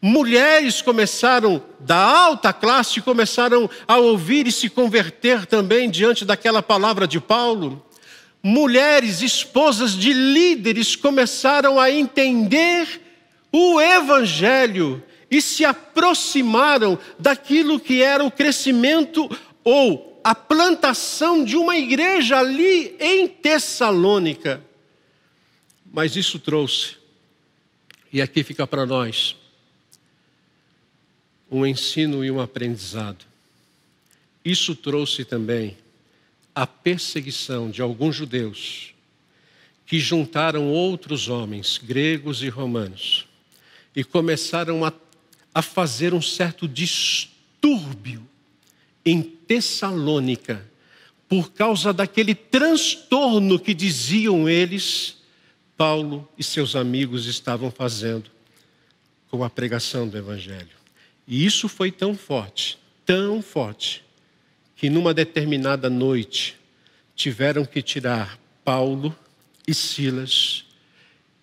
Mulheres 0.00 0.80
começaram, 0.80 1.60
da 1.80 1.96
alta 1.96 2.52
classe, 2.52 3.00
começaram 3.00 3.68
a 3.86 3.96
ouvir 3.96 4.46
e 4.46 4.52
se 4.52 4.68
converter 4.68 5.44
também 5.44 5.90
diante 5.90 6.24
daquela 6.24 6.62
palavra 6.62 7.06
de 7.06 7.20
Paulo. 7.20 7.84
Mulheres, 8.42 9.20
esposas 9.20 9.92
de 9.92 10.12
líderes, 10.12 10.94
começaram 10.94 11.78
a 11.78 11.90
entender 11.90 13.00
o 13.52 13.80
Evangelho 13.80 15.02
e 15.30 15.42
se 15.42 15.64
aproximaram 15.64 16.98
daquilo 17.18 17.80
que 17.80 18.02
era 18.02 18.24
o 18.24 18.30
crescimento 18.30 19.28
ou 19.64 20.20
a 20.22 20.34
plantação 20.34 21.44
de 21.44 21.56
uma 21.56 21.76
igreja 21.76 22.38
ali 22.38 22.96
em 23.00 23.26
Tessalônica. 23.26 24.62
Mas 25.92 26.16
isso 26.16 26.38
trouxe, 26.38 26.96
e 28.12 28.20
aqui 28.20 28.44
fica 28.44 28.66
para 28.66 28.86
nós, 28.86 29.36
um 31.50 31.66
ensino 31.66 32.24
e 32.24 32.30
um 32.30 32.40
aprendizado. 32.40 33.24
Isso 34.44 34.74
trouxe 34.76 35.24
também 35.24 35.76
a 36.58 36.66
perseguição 36.66 37.70
de 37.70 37.80
alguns 37.80 38.16
judeus 38.16 38.92
que 39.86 40.00
juntaram 40.00 40.66
outros 40.72 41.28
homens, 41.28 41.78
gregos 41.78 42.42
e 42.42 42.48
romanos, 42.48 43.28
e 43.94 44.02
começaram 44.02 44.84
a, 44.84 44.92
a 45.54 45.62
fazer 45.62 46.12
um 46.12 46.20
certo 46.20 46.66
distúrbio 46.66 48.28
em 49.04 49.22
Tessalônica, 49.22 50.68
por 51.28 51.52
causa 51.52 51.92
daquele 51.92 52.34
transtorno 52.34 53.60
que 53.60 53.72
diziam 53.72 54.48
eles, 54.48 55.18
Paulo 55.76 56.28
e 56.36 56.42
seus 56.42 56.74
amigos 56.74 57.26
estavam 57.26 57.70
fazendo 57.70 58.32
com 59.30 59.44
a 59.44 59.48
pregação 59.48 60.08
do 60.08 60.18
Evangelho. 60.18 60.76
E 61.24 61.46
isso 61.46 61.68
foi 61.68 61.92
tão 61.92 62.16
forte, 62.16 62.80
tão 63.06 63.40
forte, 63.40 64.02
que 64.78 64.88
numa 64.88 65.12
determinada 65.12 65.90
noite 65.90 66.56
tiveram 67.14 67.66
que 67.66 67.82
tirar 67.82 68.38
Paulo 68.64 69.14
e 69.66 69.74
Silas 69.74 70.64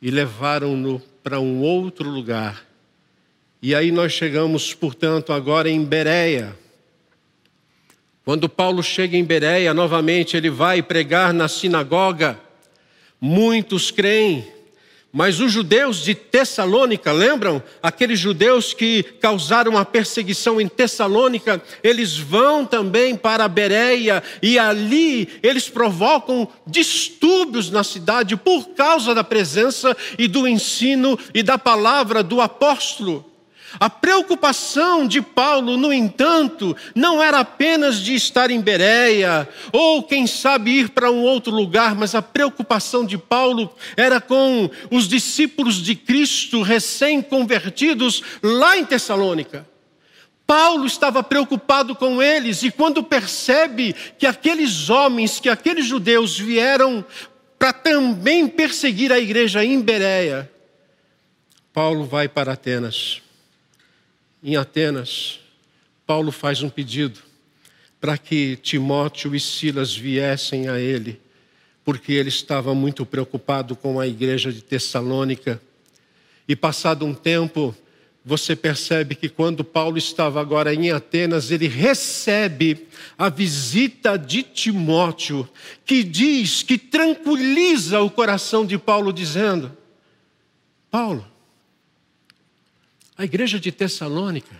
e 0.01 0.10
levaram-no 0.10 1.00
para 1.24 1.39
um 1.39 1.62
outro 1.62 2.10
lugar. 2.10 2.65
E 3.62 3.75
aí 3.75 3.92
nós 3.92 4.12
chegamos, 4.12 4.74
portanto, 4.74 5.31
agora 5.31 5.70
em 5.70 5.86
Bereia 5.86 6.57
quando 8.25 8.50
Paulo 8.50 8.81
chega 8.81 9.16
em 9.16 9.24
Bereia, 9.24 9.72
novamente 9.72 10.36
ele 10.36 10.50
vai 10.50 10.81
pregar 10.81 11.31
na 11.31 11.48
sinagoga. 11.48 12.40
Muitos 13.22 13.92
creem, 13.92 14.44
mas 15.16 15.40
os 15.40 15.50
judeus 15.50 16.04
de 16.04 16.14
Tessalônica, 16.14 17.10
lembram? 17.10 17.64
Aqueles 17.82 18.20
judeus 18.20 18.74
que 18.74 19.01
causaram 19.01 19.78
a 19.78 19.86
perseguição 19.86 20.60
em 20.60 20.68
Tessalônica, 20.68 21.64
eles 21.82 22.18
vão 22.18 22.66
também 22.66 23.16
para 23.16 23.48
Bereia 23.48 24.22
e 24.42 24.60
ali 24.60 25.30
eles 25.42 25.70
provocam 25.70 26.46
distúrbios 26.68 27.72
na 27.72 27.82
cidade 27.82 28.36
por 28.36 28.72
causa 28.72 29.16
da 29.16 29.24
presença 29.24 29.96
e 30.20 30.28
do 30.28 30.46
ensino 30.46 31.18
e 31.34 31.42
da 31.42 31.58
palavra 31.58 32.22
do 32.22 32.42
apóstolo. 32.42 33.34
A 33.80 33.90
preocupação 33.90 35.08
de 35.08 35.22
Paulo, 35.22 35.75
no 35.75 35.92
entanto, 35.92 36.75
não 36.94 37.22
era 37.22 37.40
apenas 37.40 38.00
de 38.00 38.14
estar 38.14 38.50
em 38.50 38.62
Bereia, 38.62 39.48
ou 39.72 40.04
quem 40.04 40.25
sabe 40.28 40.72
ir 40.72 40.90
para 40.90 41.12
um 41.12 41.24
outro 41.24 41.51
lugar, 41.51 41.96
mas 41.96 42.16
a 42.16 42.22
preocupação 42.22 43.06
de 43.06 43.18
Paulo 43.18 43.74
era 43.98 44.22
com 44.22 44.70
os 44.90 45.08
discípulos 45.08 45.75
de 45.75 45.96
Cristo 45.96 46.62
recém-convertidos 46.62 48.24
lá 48.42 48.78
em 48.78 48.86
Tessalônica. 48.86 49.68
Paulo 50.48 50.86
estava 50.86 51.24
preocupado 51.24 51.96
com 51.96 52.22
eles, 52.22 52.64
e 52.64 52.72
quando 52.72 53.04
percebe 53.04 53.96
que 54.18 54.28
aqueles 54.28 54.90
homens, 54.90 55.40
que 55.40 55.50
aqueles 55.50 55.86
judeus 55.86 56.38
vieram 56.38 57.04
para 57.58 57.74
também 57.74 58.48
perseguir 58.48 59.12
a 59.12 59.20
igreja 59.20 59.66
em 59.66 59.82
Bereia, 59.82 60.50
Paulo 61.74 62.06
vai 62.06 62.30
para 62.30 62.54
Atenas 62.54 63.25
em 64.46 64.55
Atenas, 64.55 65.40
Paulo 66.05 66.31
faz 66.31 66.62
um 66.62 66.70
pedido 66.70 67.20
para 68.00 68.16
que 68.16 68.55
Timóteo 68.58 69.36
e 69.36 69.40
Silas 69.40 69.98
viessem 69.98 70.70
a 70.70 70.79
ele, 70.79 71.20
porque 71.84 72.14
ele 72.14 72.29
estava 72.29 72.75
muito 72.75 73.08
preocupado 73.08 73.75
com 73.75 74.00
a 74.00 74.05
igreja 74.05 74.53
de 74.53 74.62
Tessalônica. 74.62 75.60
E 76.48 76.55
passado 76.55 77.08
um 77.08 77.14
tempo, 77.16 77.75
você 78.24 78.55
percebe 78.55 79.16
que 79.16 79.29
quando 79.29 79.64
Paulo 79.64 79.98
estava 79.98 80.40
agora 80.40 80.75
em 80.75 80.92
Atenas, 80.92 81.50
ele 81.50 81.68
recebe 81.68 82.86
a 83.18 83.29
visita 83.29 84.16
de 84.16 84.44
Timóteo, 84.44 85.50
que 85.84 86.03
diz, 86.03 86.62
que 86.62 86.77
tranquiliza 86.77 88.00
o 88.00 88.12
coração 88.12 88.64
de 88.64 88.77
Paulo, 88.77 89.12
dizendo: 89.12 89.75
Paulo, 90.92 91.25
a 93.18 93.24
igreja 93.24 93.60
de 93.60 93.72
Tessalônica, 93.72 94.56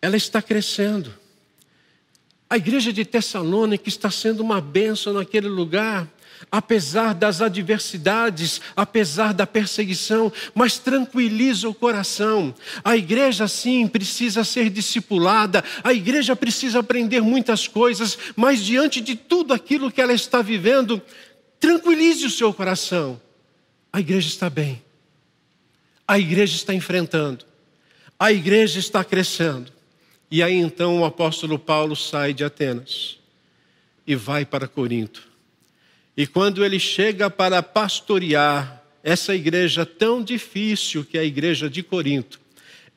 ela 0.00 0.16
está 0.16 0.40
crescendo. 0.40 1.12
A 2.48 2.56
igreja 2.56 2.92
de 2.92 3.04
Tessalônica 3.04 3.88
está 3.88 4.10
sendo 4.10 4.40
uma 4.40 4.60
bênção 4.60 5.12
naquele 5.12 5.48
lugar, 5.48 6.08
apesar 6.50 7.12
das 7.14 7.42
adversidades, 7.42 8.60
apesar 8.76 9.34
da 9.34 9.44
perseguição, 9.44 10.32
mas 10.54 10.78
tranquiliza 10.78 11.68
o 11.68 11.74
coração. 11.74 12.54
A 12.84 12.96
igreja, 12.96 13.48
sim, 13.48 13.88
precisa 13.88 14.44
ser 14.44 14.70
discipulada, 14.70 15.64
a 15.82 15.92
igreja 15.92 16.36
precisa 16.36 16.78
aprender 16.78 17.20
muitas 17.20 17.66
coisas, 17.66 18.16
mas 18.36 18.64
diante 18.64 19.00
de 19.00 19.16
tudo 19.16 19.52
aquilo 19.52 19.90
que 19.90 20.00
ela 20.00 20.12
está 20.12 20.40
vivendo, 20.40 21.02
tranquilize 21.58 22.24
o 22.24 22.30
seu 22.30 22.54
coração. 22.54 23.20
A 23.92 23.98
igreja 23.98 24.28
está 24.28 24.48
bem 24.48 24.87
a 26.08 26.18
igreja 26.18 26.56
está 26.56 26.72
enfrentando, 26.72 27.44
a 28.18 28.32
igreja 28.32 28.78
está 28.78 29.04
crescendo. 29.04 29.70
E 30.30 30.42
aí 30.42 30.54
então 30.54 31.00
o 31.00 31.04
apóstolo 31.04 31.58
Paulo 31.58 31.94
sai 31.94 32.32
de 32.32 32.44
Atenas 32.44 33.18
e 34.06 34.14
vai 34.14 34.46
para 34.46 34.66
Corinto. 34.66 35.28
E 36.16 36.26
quando 36.26 36.64
ele 36.64 36.80
chega 36.80 37.30
para 37.30 37.62
pastorear 37.62 38.82
essa 39.02 39.34
igreja 39.34 39.86
tão 39.86 40.22
difícil 40.22 41.04
que 41.04 41.16
é 41.16 41.20
a 41.20 41.24
igreja 41.24 41.68
de 41.68 41.82
Corinto, 41.82 42.40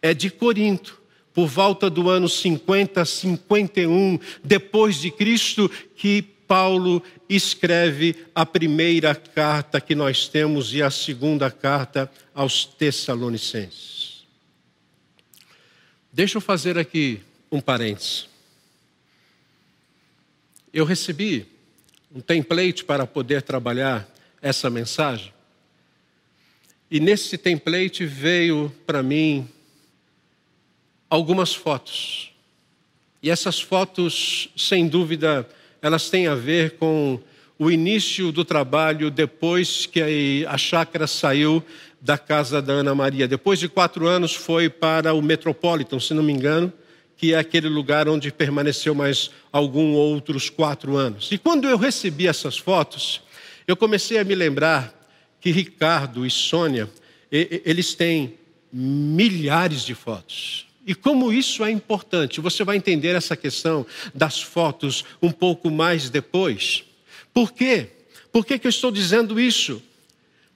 é 0.02 0.14
de 0.14 0.30
Corinto, 0.30 1.00
por 1.34 1.48
volta 1.48 1.90
do 1.90 2.10
ano 2.10 2.28
50, 2.28 3.06
51 3.06 4.20
depois 4.44 5.00
de 5.00 5.12
Cristo, 5.12 5.70
que 5.96 6.24
Paulo 6.52 7.02
escreve 7.30 8.26
a 8.36 8.46
primeira 8.46 9.16
carta 9.16 9.80
que 9.80 9.96
nós 9.96 10.28
temos 10.28 10.74
e 10.74 10.82
a 10.84 10.92
segunda 10.92 11.50
carta 11.50 12.12
aos 12.36 12.66
Tessalonicenses. 12.66 14.26
Deixa 16.12 16.36
eu 16.36 16.42
fazer 16.42 16.78
aqui 16.78 17.22
um 17.50 17.62
parênteses. 17.62 18.28
Eu 20.74 20.84
recebi 20.84 21.48
um 22.14 22.20
template 22.20 22.84
para 22.84 23.08
poder 23.08 23.44
trabalhar 23.44 24.06
essa 24.42 24.70
mensagem. 24.70 25.34
E 26.90 27.00
nesse 27.00 27.38
template 27.38 28.06
veio 28.06 28.70
para 28.86 29.02
mim 29.02 29.48
algumas 31.10 31.56
fotos. 31.56 32.34
E 33.24 33.30
essas 33.30 33.62
fotos, 33.62 34.50
sem 34.58 34.90
dúvida, 34.90 35.48
elas 35.82 36.10
têm 36.10 36.28
a 36.28 36.36
ver 36.36 36.72
com 36.72 37.20
o 37.58 37.70
início 37.72 38.32
do 38.32 38.46
trabalho 38.46 39.10
depois 39.10 39.86
que 39.86 40.46
a 40.48 40.58
chácara 40.58 41.08
saiu 41.08 41.64
da 42.00 42.18
casa 42.18 42.62
da 42.62 42.74
Ana 42.74 42.96
Maria. 42.96 43.28
Depois 43.28 43.60
de 43.60 43.70
quatro 43.70 44.08
anos 44.08 44.34
foi 44.34 44.70
para 44.70 45.14
o 45.14 45.22
Metropolitan, 45.22 46.00
se 46.00 46.14
não 46.14 46.24
me 46.24 46.34
engano, 46.34 46.72
que 47.16 47.34
é 47.34 47.38
aquele 47.38 47.70
lugar 47.70 48.10
onde 48.10 48.32
permaneceu 48.32 48.96
mais 48.96 49.30
alguns 49.52 49.96
outros 49.96 50.50
quatro 50.50 50.98
anos. 50.98 51.32
E 51.32 51.38
quando 51.38 51.68
eu 51.68 51.78
recebi 51.78 52.28
essas 52.28 52.58
fotos, 52.58 53.22
eu 53.68 53.78
comecei 53.78 54.18
a 54.18 54.24
me 54.24 54.34
lembrar 54.34 54.92
que 55.40 55.52
Ricardo 55.52 56.26
e 56.26 56.32
Sônia, 56.32 56.90
eles 57.32 57.94
têm 57.94 58.36
milhares 58.74 59.86
de 59.86 59.94
fotos. 59.94 60.66
E 60.92 60.94
como 60.94 61.32
isso 61.32 61.64
é 61.64 61.72
importante, 61.72 62.42
você 62.42 62.66
vai 62.66 62.76
entender 62.76 63.16
essa 63.16 63.34
questão 63.34 63.86
das 64.14 64.42
fotos 64.42 65.06
um 65.22 65.32
pouco 65.32 65.72
mais 65.72 66.10
depois. 66.10 66.84
Por 67.34 67.54
quê? 67.54 67.88
Por 68.30 68.46
que, 68.46 68.60
que 68.60 68.68
eu 68.68 68.70
estou 68.70 68.92
dizendo 68.92 69.40
isso? 69.40 69.82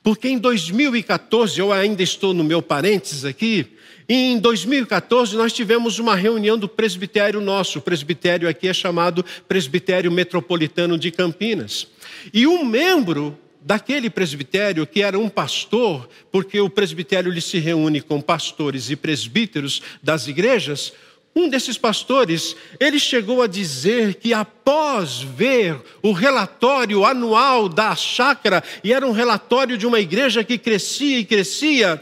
Porque 0.03 0.27
em 0.27 0.37
2014, 0.37 1.57
eu 1.57 1.71
ainda 1.71 2.03
estou 2.03 2.33
no 2.33 2.43
meu 2.43 2.61
parênteses 2.61 3.23
aqui, 3.23 3.65
em 4.09 4.37
2014, 4.37 5.37
nós 5.37 5.53
tivemos 5.53 5.99
uma 5.99 6.17
reunião 6.17 6.57
do 6.57 6.67
presbitério 6.67 7.39
nosso. 7.39 7.79
O 7.79 7.81
presbitério 7.81 8.49
aqui 8.49 8.67
é 8.67 8.73
chamado 8.73 9.23
Presbitério 9.47 10.11
Metropolitano 10.11 10.97
de 10.97 11.11
Campinas. 11.11 11.87
E 12.33 12.45
um 12.45 12.65
membro 12.65 13.39
daquele 13.65 14.11
presbitério, 14.11 14.85
que 14.85 15.01
era 15.01 15.17
um 15.17 15.27
pastor, 15.27 16.07
porque 16.31 16.59
o 16.61 16.69
presbitério 16.69 17.31
ele 17.31 17.41
se 17.41 17.57
reúne 17.57 17.99
com 17.99 18.21
pastores 18.21 18.91
e 18.91 18.95
presbíteros 18.95 19.81
das 20.03 20.27
igrejas, 20.27 20.93
um 21.35 21.49
desses 21.49 21.77
pastores, 21.77 22.55
ele 22.79 22.97
chegou 22.97 23.41
a 23.41 23.47
dizer 23.47 24.15
que 24.15 24.33
após 24.33 25.19
ver 25.19 25.81
o 26.01 26.13
relatório 26.13 27.03
anual 27.03 27.67
da 27.67 27.93
chácara, 27.95 28.63
e 28.83 28.93
era 28.93 29.05
um 29.05 29.11
relatório 29.11 29.77
de 29.77 29.85
uma 29.85 29.99
igreja 29.99 30.43
que 30.43 30.57
crescia 30.57 31.19
e 31.19 31.25
crescia, 31.25 32.01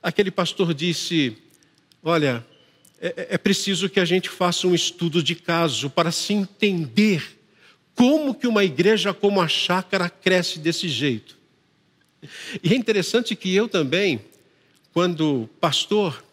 aquele 0.00 0.30
pastor 0.30 0.72
disse: 0.72 1.36
Olha, 2.00 2.46
é, 3.00 3.28
é, 3.30 3.38
preciso 3.38 3.88
que 3.88 3.98
a 3.98 4.04
gente 4.04 4.28
faça 4.28 4.68
um 4.68 4.74
estudo 4.74 5.20
de 5.20 5.34
caso 5.34 5.90
para 5.90 6.12
se 6.12 6.32
entender 6.32 7.33
como 7.94 8.34
que 8.34 8.46
uma 8.46 8.64
igreja 8.64 9.14
como 9.14 9.40
a 9.40 9.48
chácara 9.48 10.10
cresce 10.10 10.58
desse 10.58 10.88
jeito. 10.88 11.36
E 12.62 12.72
é 12.72 12.76
interessante 12.76 13.36
que 13.36 13.54
eu 13.54 13.68
também, 13.68 14.20
quando 14.92 15.48
pastor, 15.60 16.24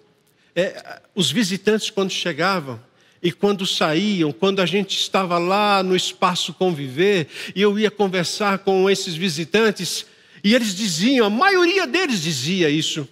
é, 0.55 1.01
os 1.13 1.31
visitantes 1.31 1.89
quando 1.89 2.11
chegavam, 2.11 2.79
e 3.23 3.31
quando 3.31 3.67
saíam, 3.67 4.31
quando 4.31 4.61
a 4.61 4.65
gente 4.65 4.97
estava 4.97 5.37
lá 5.37 5.83
no 5.83 5.95
espaço 5.95 6.53
conviver, 6.53 7.27
e 7.55 7.61
eu 7.61 7.77
ia 7.77 7.91
conversar 7.91 8.59
com 8.59 8.89
esses 8.89 9.13
visitantes, 9.15 10.07
e 10.43 10.55
eles 10.55 10.73
diziam, 10.73 11.27
a 11.27 11.29
maioria 11.29 11.85
deles 11.85 12.23
dizia 12.23 12.67
isso: 12.67 13.07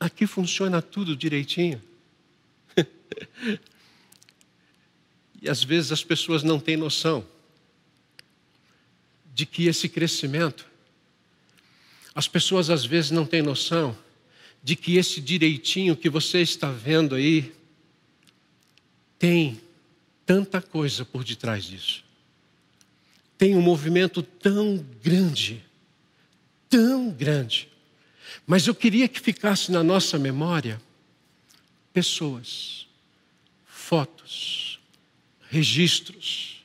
Aqui 0.00 0.26
funciona 0.26 0.82
tudo 0.82 1.14
direitinho. 1.14 1.80
e 5.40 5.48
às 5.48 5.62
vezes 5.62 5.92
as 5.92 6.02
pessoas 6.02 6.42
não 6.42 6.58
têm 6.58 6.76
noção 6.76 7.24
de 9.36 9.46
que 9.46 9.66
esse 9.68 9.88
crescimento, 9.88 10.66
as 12.12 12.26
pessoas 12.26 12.70
às 12.70 12.84
vezes 12.84 13.12
não 13.12 13.24
têm 13.24 13.42
noção 13.42 13.96
de 14.64 14.74
que 14.74 14.96
esse 14.96 15.20
direitinho 15.20 15.96
que 15.96 16.10
você 16.10 16.40
está 16.40 16.72
vendo 16.72 17.14
aí 17.14 17.54
tem 19.16 19.60
tanta 20.24 20.60
coisa 20.60 21.04
por 21.04 21.22
detrás 21.22 21.64
disso. 21.64 22.02
Tem 23.38 23.54
um 23.54 23.62
movimento 23.62 24.22
tão 24.22 24.84
grande, 25.00 25.62
tão 26.68 27.10
grande 27.10 27.68
mas 28.46 28.66
eu 28.66 28.74
queria 28.74 29.08
que 29.08 29.20
ficasse 29.20 29.72
na 29.72 29.82
nossa 29.82 30.18
memória 30.18 30.80
pessoas, 31.92 32.86
fotos, 33.66 34.78
registros. 35.50 36.55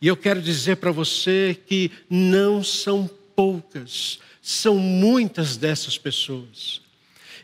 E 0.00 0.06
eu 0.06 0.16
quero 0.16 0.40
dizer 0.40 0.76
para 0.76 0.90
você 0.90 1.58
que 1.66 1.90
não 2.08 2.64
são 2.64 3.08
poucas, 3.36 4.18
são 4.40 4.76
muitas 4.76 5.56
dessas 5.56 5.98
pessoas. 5.98 6.80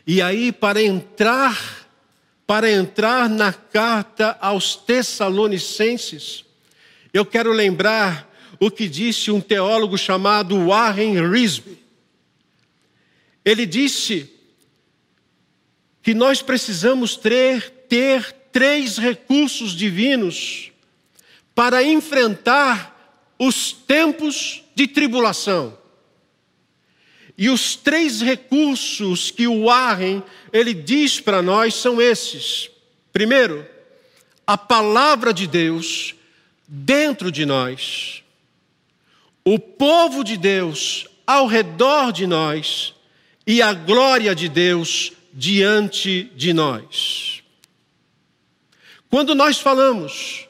E 0.05 0.21
aí, 0.21 0.51
para 0.51 0.81
entrar, 0.81 1.87
para 2.47 2.71
entrar 2.71 3.29
na 3.29 3.53
carta 3.53 4.37
aos 4.41 4.75
Tessalonicenses, 4.75 6.45
eu 7.13 7.25
quero 7.25 7.51
lembrar 7.51 8.27
o 8.59 8.71
que 8.71 8.87
disse 8.87 9.29
um 9.29 9.39
teólogo 9.41 9.97
chamado 9.97 10.67
Warren 10.67 11.29
Risby. 11.29 11.77
Ele 13.45 13.65
disse 13.65 14.31
que 16.01 16.13
nós 16.13 16.41
precisamos 16.41 17.15
ter, 17.15 17.69
ter 17.87 18.31
três 18.51 18.97
recursos 18.97 19.73
divinos 19.73 20.71
para 21.57 21.83
enfrentar 21.83 23.33
os 23.39 23.71
tempos 23.71 24.61
de 24.75 24.85
tribulação. 24.85 25.75
E 27.35 27.49
os 27.49 27.75
três 27.75 28.21
recursos 28.21 29.31
que 29.31 29.47
o 29.47 29.65
Warren 29.65 30.21
ele 30.53 30.71
diz 30.71 31.19
para 31.19 31.41
nós 31.41 31.73
são 31.73 31.99
esses. 31.99 32.69
Primeiro, 33.11 33.67
a 34.45 34.55
palavra 34.55 35.33
de 35.33 35.47
Deus 35.47 36.13
dentro 36.67 37.31
de 37.31 37.43
nós. 37.43 38.21
O 39.43 39.57
povo 39.57 40.23
de 40.23 40.37
Deus 40.37 41.07
ao 41.25 41.47
redor 41.47 42.11
de 42.11 42.27
nós 42.27 42.93
e 43.47 43.63
a 43.63 43.73
glória 43.73 44.35
de 44.35 44.47
Deus 44.47 45.11
diante 45.33 46.31
de 46.35 46.53
nós. 46.53 47.41
Quando 49.09 49.33
nós 49.33 49.57
falamos 49.57 50.46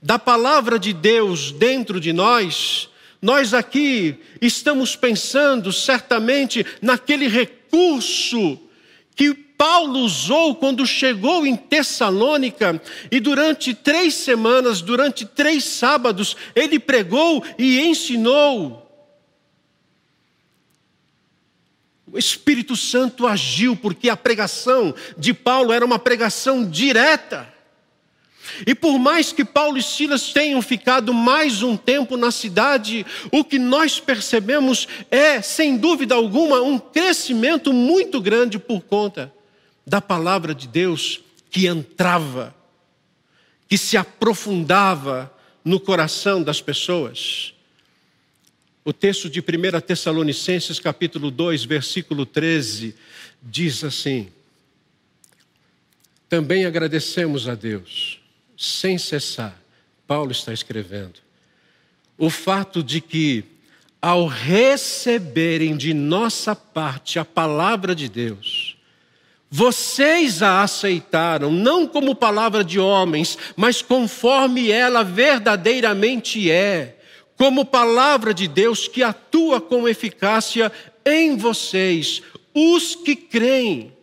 da 0.00 0.18
palavra 0.18 0.78
de 0.78 0.92
Deus 0.92 1.52
dentro 1.52 2.00
de 2.00 2.12
nós, 2.12 2.88
nós 3.20 3.52
aqui 3.52 4.16
estamos 4.40 4.94
pensando 4.94 5.72
certamente 5.72 6.64
naquele 6.80 7.26
recurso 7.26 8.58
que 9.16 9.34
Paulo 9.34 9.98
usou 10.00 10.54
quando 10.54 10.86
chegou 10.86 11.44
em 11.44 11.56
Tessalônica 11.56 12.80
e 13.10 13.18
durante 13.18 13.74
três 13.74 14.14
semanas, 14.14 14.80
durante 14.80 15.26
três 15.26 15.64
sábados, 15.64 16.36
ele 16.54 16.78
pregou 16.78 17.44
e 17.58 17.80
ensinou 17.80 18.88
O 22.10 22.18
Espírito 22.18 22.74
Santo 22.74 23.26
agiu 23.26 23.76
porque 23.76 24.08
a 24.08 24.16
pregação 24.16 24.94
de 25.16 25.34
Paulo 25.34 25.72
era 25.72 25.84
uma 25.84 25.98
pregação 25.98 26.68
direta. 26.68 27.52
E 28.66 28.74
por 28.74 28.98
mais 28.98 29.32
que 29.32 29.44
Paulo 29.44 29.78
e 29.78 29.82
Silas 29.82 30.32
tenham 30.32 30.60
ficado 30.62 31.12
mais 31.12 31.62
um 31.62 31.76
tempo 31.76 32.16
na 32.16 32.30
cidade, 32.30 33.04
o 33.30 33.44
que 33.44 33.58
nós 33.58 34.00
percebemos 34.00 34.86
é, 35.10 35.40
sem 35.42 35.76
dúvida 35.76 36.14
alguma, 36.14 36.60
um 36.60 36.78
crescimento 36.78 37.72
muito 37.72 38.20
grande 38.20 38.58
por 38.58 38.80
conta 38.82 39.32
da 39.86 40.00
palavra 40.00 40.54
de 40.54 40.68
Deus 40.68 41.20
que 41.50 41.66
entrava, 41.66 42.54
que 43.68 43.78
se 43.78 43.96
aprofundava 43.96 45.32
no 45.64 45.80
coração 45.80 46.42
das 46.42 46.60
pessoas. 46.60 47.54
O 48.84 48.92
texto 48.92 49.28
de 49.28 49.40
1 49.40 49.80
Tessalonicenses, 49.80 50.80
capítulo 50.80 51.30
2, 51.30 51.64
versículo 51.64 52.24
13, 52.24 52.94
diz 53.42 53.84
assim: 53.84 54.28
Também 56.28 56.64
agradecemos 56.64 57.48
a 57.48 57.54
Deus, 57.54 58.17
sem 58.58 58.98
cessar, 58.98 59.56
Paulo 60.04 60.32
está 60.32 60.52
escrevendo, 60.52 61.20
o 62.18 62.28
fato 62.28 62.82
de 62.82 63.00
que, 63.00 63.44
ao 64.02 64.26
receberem 64.26 65.76
de 65.76 65.94
nossa 65.94 66.56
parte 66.56 67.20
a 67.20 67.24
palavra 67.24 67.94
de 67.94 68.08
Deus, 68.08 68.76
vocês 69.48 70.42
a 70.42 70.62
aceitaram, 70.62 71.52
não 71.52 71.86
como 71.86 72.16
palavra 72.16 72.64
de 72.64 72.80
homens, 72.80 73.38
mas 73.56 73.80
conforme 73.80 74.70
ela 74.70 75.04
verdadeiramente 75.04 76.50
é 76.50 76.96
como 77.36 77.64
palavra 77.64 78.34
de 78.34 78.48
Deus 78.48 78.88
que 78.88 79.04
atua 79.04 79.60
com 79.60 79.88
eficácia 79.88 80.72
em 81.06 81.36
vocês, 81.36 82.20
os 82.52 82.96
que 82.96 83.14
creem. 83.14 83.96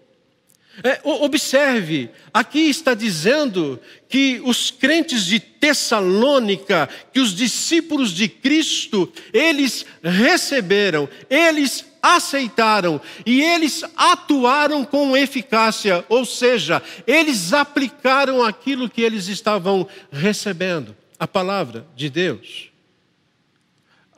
É, 0.84 1.00
observe, 1.04 2.10
aqui 2.34 2.70
está 2.70 2.94
dizendo 2.94 3.80
que 4.10 4.42
os 4.44 4.70
crentes 4.70 5.26
de 5.26 5.40
Tessalônica, 5.40 6.90
que 7.14 7.20
os 7.20 7.34
discípulos 7.34 8.12
de 8.12 8.28
Cristo, 8.28 9.12
eles 9.32 9.86
receberam, 10.04 11.08
eles 11.30 11.86
aceitaram 12.02 13.00
e 13.26 13.42
eles 13.42 13.84
atuaram 13.96 14.84
com 14.84 15.16
eficácia, 15.16 16.06
ou 16.10 16.26
seja, 16.26 16.82
eles 17.08 17.54
aplicaram 17.54 18.44
aquilo 18.44 18.90
que 18.90 19.02
eles 19.02 19.28
estavam 19.28 19.88
recebendo, 20.12 20.96
a 21.18 21.28
palavra 21.28 21.88
de 21.96 22.10
Deus. 22.10 22.70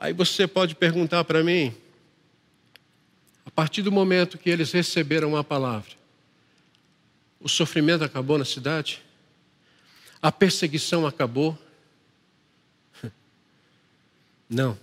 Aí 0.00 0.12
você 0.12 0.46
pode 0.46 0.74
perguntar 0.74 1.22
para 1.24 1.42
mim, 1.42 1.72
a 3.46 3.50
partir 3.50 3.82
do 3.82 3.92
momento 3.92 4.38
que 4.38 4.50
eles 4.50 4.72
receberam 4.72 5.36
a 5.36 5.42
palavra, 5.42 5.97
o 7.40 7.48
sofrimento 7.48 8.04
acabou 8.04 8.38
na 8.38 8.44
cidade? 8.44 9.02
A 10.20 10.32
perseguição 10.32 11.06
acabou? 11.06 11.56
Não. 14.48 14.78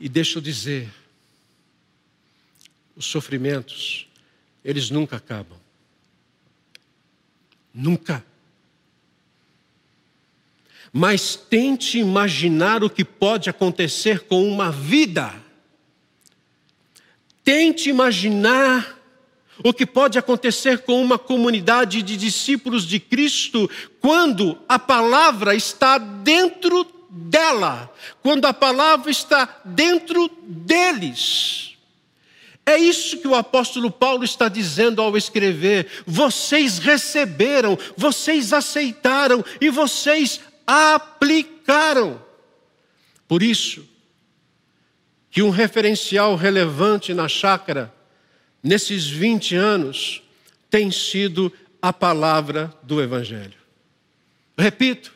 E 0.00 0.08
deixa 0.08 0.38
eu 0.38 0.42
dizer, 0.42 0.92
os 2.96 3.06
sofrimentos, 3.06 4.08
eles 4.64 4.90
nunca 4.90 5.16
acabam. 5.16 5.58
Nunca. 7.72 8.24
Mas 10.92 11.34
tente 11.34 11.98
imaginar 11.98 12.84
o 12.84 12.90
que 12.90 13.04
pode 13.04 13.50
acontecer 13.50 14.20
com 14.20 14.48
uma 14.48 14.70
vida. 14.70 15.34
Tente 17.42 17.90
imaginar 17.90 18.93
o 19.62 19.72
que 19.72 19.86
pode 19.86 20.18
acontecer 20.18 20.78
com 20.78 21.00
uma 21.02 21.18
comunidade 21.18 22.02
de 22.02 22.16
discípulos 22.16 22.84
de 22.84 22.98
Cristo 22.98 23.70
quando 24.00 24.58
a 24.68 24.78
palavra 24.78 25.54
está 25.54 25.98
dentro 25.98 26.86
dela, 27.08 27.92
quando 28.22 28.46
a 28.46 28.52
palavra 28.52 29.10
está 29.10 29.60
dentro 29.64 30.28
deles. 30.42 31.76
É 32.66 32.78
isso 32.78 33.18
que 33.18 33.28
o 33.28 33.34
apóstolo 33.34 33.90
Paulo 33.90 34.24
está 34.24 34.48
dizendo 34.48 35.02
ao 35.02 35.16
escrever. 35.16 35.86
Vocês 36.06 36.78
receberam, 36.78 37.78
vocês 37.96 38.52
aceitaram 38.52 39.44
e 39.60 39.68
vocês 39.68 40.40
aplicaram. 40.66 42.20
Por 43.28 43.42
isso, 43.42 43.86
que 45.30 45.42
um 45.42 45.50
referencial 45.50 46.36
relevante 46.36 47.12
na 47.12 47.28
chácara, 47.28 47.93
nesses 48.64 49.06
20 49.06 49.54
anos, 49.54 50.22
tem 50.70 50.90
sido 50.90 51.52
a 51.82 51.92
palavra 51.92 52.72
do 52.82 53.02
Evangelho. 53.02 53.52
Repito, 54.56 55.12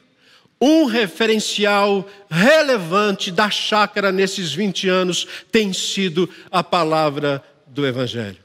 um 0.60 0.84
referencial 0.84 2.06
relevante 2.28 3.30
da 3.30 3.48
chácara 3.48 4.12
nesses 4.12 4.52
20 4.52 4.88
anos 4.88 5.26
tem 5.50 5.72
sido 5.72 6.28
a 6.50 6.62
palavra 6.62 7.42
do 7.66 7.86
Evangelho. 7.86 8.38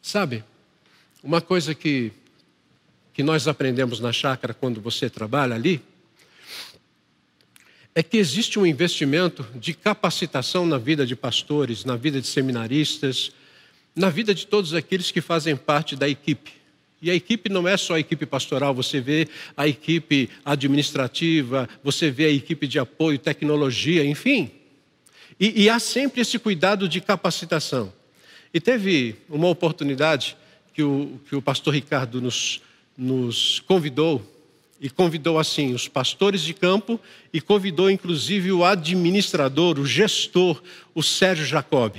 Sabe, 0.00 0.42
uma 1.22 1.42
coisa 1.42 1.74
que, 1.74 2.12
que 3.12 3.22
nós 3.22 3.46
aprendemos 3.46 4.00
na 4.00 4.12
chácara 4.12 4.54
quando 4.54 4.80
você 4.80 5.10
trabalha 5.10 5.54
ali, 5.54 5.82
é 7.98 8.02
que 8.04 8.16
existe 8.16 8.60
um 8.60 8.64
investimento 8.64 9.44
de 9.56 9.74
capacitação 9.74 10.64
na 10.64 10.78
vida 10.78 11.04
de 11.04 11.16
pastores, 11.16 11.84
na 11.84 11.96
vida 11.96 12.20
de 12.20 12.28
seminaristas, 12.28 13.32
na 13.92 14.08
vida 14.08 14.32
de 14.32 14.46
todos 14.46 14.72
aqueles 14.72 15.10
que 15.10 15.20
fazem 15.20 15.56
parte 15.56 15.96
da 15.96 16.08
equipe. 16.08 16.52
E 17.02 17.10
a 17.10 17.14
equipe 17.16 17.50
não 17.50 17.66
é 17.66 17.76
só 17.76 17.94
a 17.94 17.98
equipe 17.98 18.24
pastoral, 18.24 18.72
você 18.72 19.00
vê 19.00 19.26
a 19.56 19.66
equipe 19.66 20.30
administrativa, 20.44 21.68
você 21.82 22.08
vê 22.08 22.26
a 22.26 22.30
equipe 22.30 22.68
de 22.68 22.78
apoio, 22.78 23.18
tecnologia, 23.18 24.04
enfim. 24.04 24.48
E, 25.40 25.64
e 25.64 25.68
há 25.68 25.80
sempre 25.80 26.20
esse 26.20 26.38
cuidado 26.38 26.88
de 26.88 27.00
capacitação. 27.00 27.92
E 28.54 28.60
teve 28.60 29.16
uma 29.28 29.48
oportunidade 29.48 30.36
que 30.72 30.84
o, 30.84 31.18
que 31.28 31.34
o 31.34 31.42
pastor 31.42 31.74
Ricardo 31.74 32.22
nos, 32.22 32.62
nos 32.96 33.58
convidou, 33.58 34.24
e 34.80 34.88
convidou 34.88 35.38
assim 35.38 35.74
os 35.74 35.88
pastores 35.88 36.42
de 36.42 36.54
campo, 36.54 37.00
e 37.32 37.40
convidou 37.40 37.90
inclusive 37.90 38.52
o 38.52 38.64
administrador, 38.64 39.78
o 39.78 39.86
gestor, 39.86 40.62
o 40.94 41.02
Sérgio 41.02 41.44
Jacob, 41.44 41.96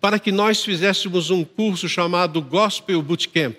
para 0.00 0.18
que 0.18 0.32
nós 0.32 0.64
fizéssemos 0.64 1.30
um 1.30 1.44
curso 1.44 1.88
chamado 1.88 2.40
Gospel 2.40 3.02
Bootcamp. 3.02 3.58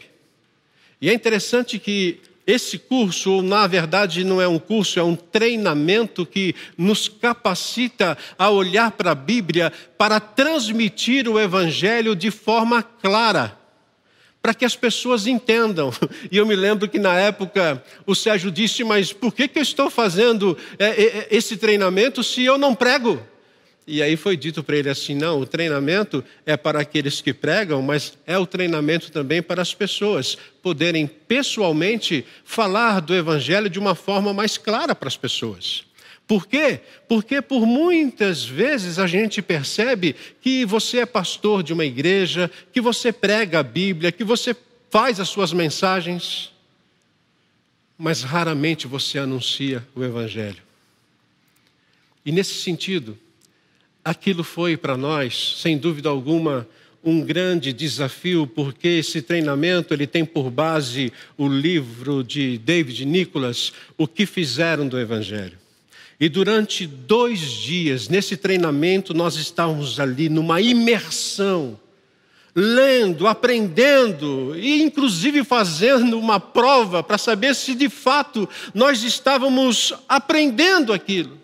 E 1.01 1.09
é 1.09 1.13
interessante 1.13 1.77
que 1.77 2.19
esse 2.47 2.77
curso, 2.77 3.41
na 3.41 3.65
verdade, 3.65 4.23
não 4.23 4.39
é 4.39 4.47
um 4.47 4.59
curso, 4.59 4.99
é 4.99 5.03
um 5.03 5.15
treinamento 5.15 6.25
que 6.25 6.53
nos 6.77 7.07
capacita 7.07 8.15
a 8.37 8.51
olhar 8.51 8.91
para 8.91 9.11
a 9.11 9.15
Bíblia 9.15 9.73
para 9.97 10.19
transmitir 10.19 11.27
o 11.27 11.39
Evangelho 11.39 12.15
de 12.15 12.29
forma 12.29 12.83
clara, 12.83 13.57
para 14.45 14.53
que 14.53 14.63
as 14.63 14.75
pessoas 14.75 15.25
entendam. 15.25 15.91
E 16.31 16.37
eu 16.37 16.45
me 16.45 16.55
lembro 16.55 16.87
que 16.87 16.99
na 16.99 17.17
época 17.19 17.83
o 18.05 18.13
Sérgio 18.13 18.51
disse: 18.51 18.83
Mas 18.83 19.11
por 19.11 19.33
que, 19.33 19.47
que 19.47 19.57
eu 19.57 19.63
estou 19.63 19.89
fazendo 19.89 20.55
é, 20.77 20.85
é, 20.85 21.03
é, 21.03 21.27
esse 21.31 21.57
treinamento 21.57 22.23
se 22.23 22.43
eu 22.43 22.57
não 22.57 22.75
prego? 22.75 23.19
E 23.87 24.03
aí 24.03 24.15
foi 24.15 24.37
dito 24.37 24.63
para 24.63 24.77
ele 24.77 24.89
assim: 24.89 25.15
não, 25.15 25.39
o 25.39 25.45
treinamento 25.47 26.23
é 26.45 26.55
para 26.55 26.81
aqueles 26.81 27.21
que 27.21 27.33
pregam, 27.33 27.81
mas 27.81 28.17
é 28.27 28.37
o 28.37 28.45
treinamento 28.45 29.11
também 29.11 29.41
para 29.41 29.63
as 29.63 29.73
pessoas 29.73 30.37
poderem 30.61 31.07
pessoalmente 31.07 32.23
falar 32.43 32.99
do 32.99 33.15
Evangelho 33.15 33.69
de 33.69 33.79
uma 33.79 33.95
forma 33.95 34.31
mais 34.31 34.57
clara 34.57 34.93
para 34.93 35.07
as 35.07 35.17
pessoas. 35.17 35.84
Por 36.27 36.47
quê? 36.47 36.79
Porque 37.07 37.41
por 37.41 37.65
muitas 37.65 38.43
vezes 38.43 38.97
a 38.97 39.05
gente 39.05 39.41
percebe 39.41 40.15
que 40.41 40.65
você 40.65 40.99
é 40.99 41.05
pastor 41.05 41.61
de 41.61 41.71
uma 41.71 41.85
igreja, 41.85 42.49
que 42.73 42.81
você 42.81 43.11
prega 43.11 43.59
a 43.59 43.63
Bíblia, 43.63 44.11
que 44.11 44.23
você 44.23 44.55
faz 44.89 45.19
as 45.19 45.29
suas 45.29 45.53
mensagens, 45.53 46.51
mas 47.97 48.23
raramente 48.23 48.87
você 48.87 49.19
anuncia 49.19 49.85
o 49.95 50.03
Evangelho. 50.03 50.63
E 52.25 52.31
nesse 52.31 52.55
sentido, 52.55 53.17
aquilo 54.03 54.43
foi 54.43 54.75
para 54.75 54.97
nós, 54.97 55.57
sem 55.61 55.77
dúvida 55.77 56.09
alguma, 56.09 56.67
um 57.03 57.21
grande 57.21 57.71
desafio, 57.71 58.47
porque 58.47 58.87
esse 58.87 59.21
treinamento 59.21 59.93
ele 59.93 60.07
tem 60.07 60.25
por 60.25 60.49
base 60.49 61.13
o 61.37 61.47
livro 61.47 62.23
de 62.23 62.57
David 62.57 63.05
Nicholas, 63.05 63.71
O 63.95 64.07
que 64.07 64.25
fizeram 64.25 64.87
do 64.87 64.99
Evangelho. 64.99 65.64
E 66.19 66.29
durante 66.29 66.87
dois 66.87 67.39
dias, 67.39 68.07
nesse 68.07 68.37
treinamento, 68.37 69.13
nós 69.13 69.35
estávamos 69.35 69.99
ali 69.99 70.29
numa 70.29 70.61
imersão, 70.61 71.77
lendo, 72.55 73.27
aprendendo 73.27 74.57
e, 74.57 74.81
inclusive, 74.81 75.43
fazendo 75.43 76.17
uma 76.17 76.39
prova 76.39 77.03
para 77.03 77.17
saber 77.17 77.53
se 77.53 77.75
de 77.75 77.89
fato 77.89 78.47
nós 78.73 79.03
estávamos 79.03 79.93
aprendendo 80.07 80.93
aquilo. 80.93 81.37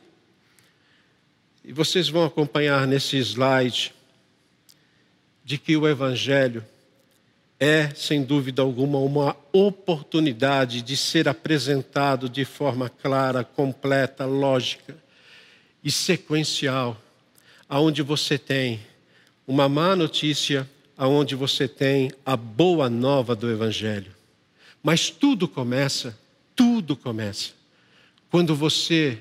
E 1.66 1.74
vocês 1.74 2.08
vão 2.08 2.24
acompanhar 2.24 2.88
nesse 2.88 3.18
slide 3.18 3.94
de 5.44 5.58
que 5.58 5.76
o 5.76 5.88
Evangelho 5.88 6.66
é, 7.64 7.92
sem 7.94 8.24
dúvida 8.24 8.64
alguma, 8.64 8.98
uma 8.98 9.38
oportunidade 9.54 10.82
de 10.82 10.98
ser 10.98 11.30
apresentado 11.30 12.28
de 12.28 12.44
forma 12.44 12.90
clara, 12.90 13.44
completa, 13.44 14.26
lógica 14.26 14.98
e 15.84 15.92
sequencial, 15.92 17.00
aonde 17.70 18.02
você 18.02 18.40
tem 18.40 18.80
uma 19.46 19.70
má 19.70 19.96
notícia, 19.96 20.68
aonde 20.98 21.36
você 21.36 21.68
tem 21.68 22.12
a 22.26 22.36
boa 22.36 22.90
nova 22.90 23.36
do 23.36 23.48
Evangelho. 23.48 24.12
Mas 24.82 25.12
tudo 25.12 25.48
começa, 25.48 26.18
tudo 26.56 26.96
começa, 26.96 27.52
quando 28.32 28.56
você, 28.56 29.20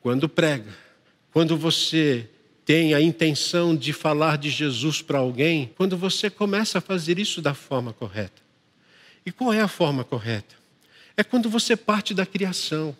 quando 0.00 0.30
prega, 0.30 0.72
quando 1.30 1.58
você 1.58 2.26
tem 2.68 2.92
a 2.92 3.00
intenção 3.00 3.74
de 3.74 3.94
falar 3.94 4.36
de 4.36 4.50
Jesus 4.50 5.00
para 5.00 5.20
alguém, 5.20 5.72
quando 5.74 5.96
você 5.96 6.28
começa 6.28 6.76
a 6.76 6.80
fazer 6.82 7.18
isso 7.18 7.40
da 7.40 7.54
forma 7.54 7.94
correta. 7.94 8.42
E 9.24 9.32
qual 9.32 9.54
é 9.54 9.60
a 9.62 9.66
forma 9.66 10.04
correta? 10.04 10.54
É 11.16 11.24
quando 11.24 11.48
você 11.48 11.74
parte 11.74 12.12
da 12.12 12.26
criação. 12.26 12.94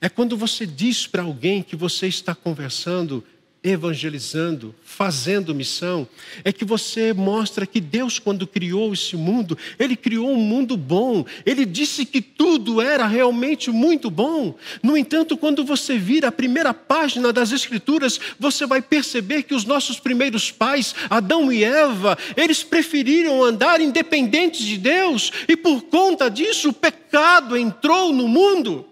É 0.00 0.08
quando 0.08 0.36
você 0.36 0.66
diz 0.66 1.06
para 1.06 1.22
alguém 1.22 1.62
que 1.62 1.76
você 1.76 2.08
está 2.08 2.34
conversando 2.34 3.24
evangelizando, 3.62 4.74
fazendo 4.84 5.54
missão, 5.54 6.08
é 6.44 6.52
que 6.52 6.64
você 6.64 7.12
mostra 7.12 7.66
que 7.66 7.80
Deus, 7.80 8.18
quando 8.18 8.46
criou 8.46 8.92
esse 8.92 9.16
mundo, 9.16 9.58
Ele 9.78 9.96
criou 9.96 10.30
um 10.30 10.40
mundo 10.40 10.76
bom, 10.76 11.24
Ele 11.44 11.64
disse 11.64 12.04
que 12.04 12.20
tudo 12.20 12.80
era 12.80 13.06
realmente 13.06 13.70
muito 13.70 14.10
bom. 14.10 14.54
No 14.82 14.96
entanto, 14.96 15.36
quando 15.36 15.64
você 15.64 15.98
vira 15.98 16.28
a 16.28 16.32
primeira 16.32 16.72
página 16.72 17.32
das 17.32 17.52
Escrituras, 17.52 18.20
você 18.38 18.64
vai 18.64 18.80
perceber 18.80 19.42
que 19.42 19.54
os 19.54 19.64
nossos 19.64 19.98
primeiros 19.98 20.50
pais, 20.50 20.94
Adão 21.10 21.52
e 21.52 21.64
Eva, 21.64 22.16
eles 22.36 22.62
preferiram 22.62 23.42
andar 23.42 23.80
independentes 23.80 24.64
de 24.64 24.78
Deus, 24.78 25.32
e 25.48 25.56
por 25.56 25.82
conta 25.82 26.28
disso 26.28 26.70
o 26.70 26.72
pecado 26.72 27.56
entrou 27.56 28.12
no 28.12 28.28
mundo. 28.28 28.87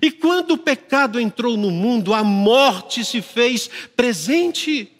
E 0.00 0.10
quando 0.10 0.52
o 0.52 0.58
pecado 0.58 1.20
entrou 1.20 1.56
no 1.56 1.70
mundo, 1.70 2.14
a 2.14 2.24
morte 2.24 3.04
se 3.04 3.20
fez 3.20 3.68
presente. 3.94 4.90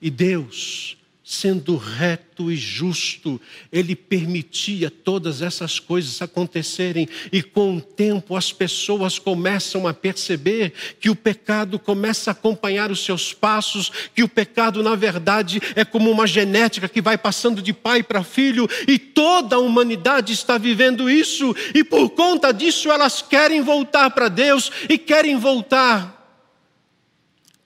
E 0.00 0.10
Deus 0.10 0.97
sendo 1.30 1.76
reto 1.76 2.50
e 2.50 2.56
justo, 2.56 3.38
ele 3.70 3.94
permitia 3.94 4.90
todas 4.90 5.42
essas 5.42 5.78
coisas 5.78 6.22
acontecerem, 6.22 7.06
e 7.30 7.42
com 7.42 7.76
o 7.76 7.82
tempo 7.82 8.34
as 8.34 8.50
pessoas 8.50 9.18
começam 9.18 9.86
a 9.86 9.92
perceber 9.92 10.72
que 10.98 11.10
o 11.10 11.14
pecado 11.14 11.78
começa 11.78 12.30
a 12.30 12.32
acompanhar 12.32 12.90
os 12.90 13.04
seus 13.04 13.34
passos, 13.34 13.92
que 14.14 14.22
o 14.22 14.28
pecado, 14.28 14.82
na 14.82 14.94
verdade, 14.94 15.60
é 15.76 15.84
como 15.84 16.10
uma 16.10 16.26
genética 16.26 16.88
que 16.88 17.02
vai 17.02 17.18
passando 17.18 17.60
de 17.60 17.74
pai 17.74 18.02
para 18.02 18.24
filho, 18.24 18.66
e 18.88 18.98
toda 18.98 19.56
a 19.56 19.60
humanidade 19.60 20.32
está 20.32 20.56
vivendo 20.56 21.10
isso, 21.10 21.54
e 21.74 21.84
por 21.84 22.08
conta 22.08 22.52
disso 22.52 22.90
elas 22.90 23.20
querem 23.20 23.60
voltar 23.60 24.08
para 24.12 24.30
Deus 24.30 24.72
e 24.88 24.96
querem 24.96 25.38
voltar 25.38 26.16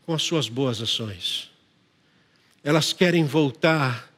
com 0.04 0.12
as 0.12 0.22
suas 0.24 0.48
boas 0.48 0.82
ações 0.82 1.51
elas 2.62 2.92
querem 2.92 3.24
voltar 3.24 4.10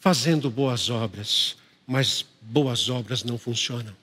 fazendo 0.00 0.50
boas 0.50 0.90
obras, 0.90 1.56
mas 1.86 2.24
boas 2.40 2.88
obras 2.88 3.24
não 3.24 3.38
funcionam. 3.38 3.94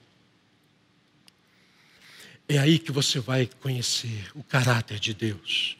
É 2.48 2.58
aí 2.58 2.78
que 2.78 2.92
você 2.92 3.20
vai 3.20 3.48
conhecer 3.60 4.30
o 4.34 4.42
caráter 4.42 4.98
de 4.98 5.14
Deus. 5.14 5.76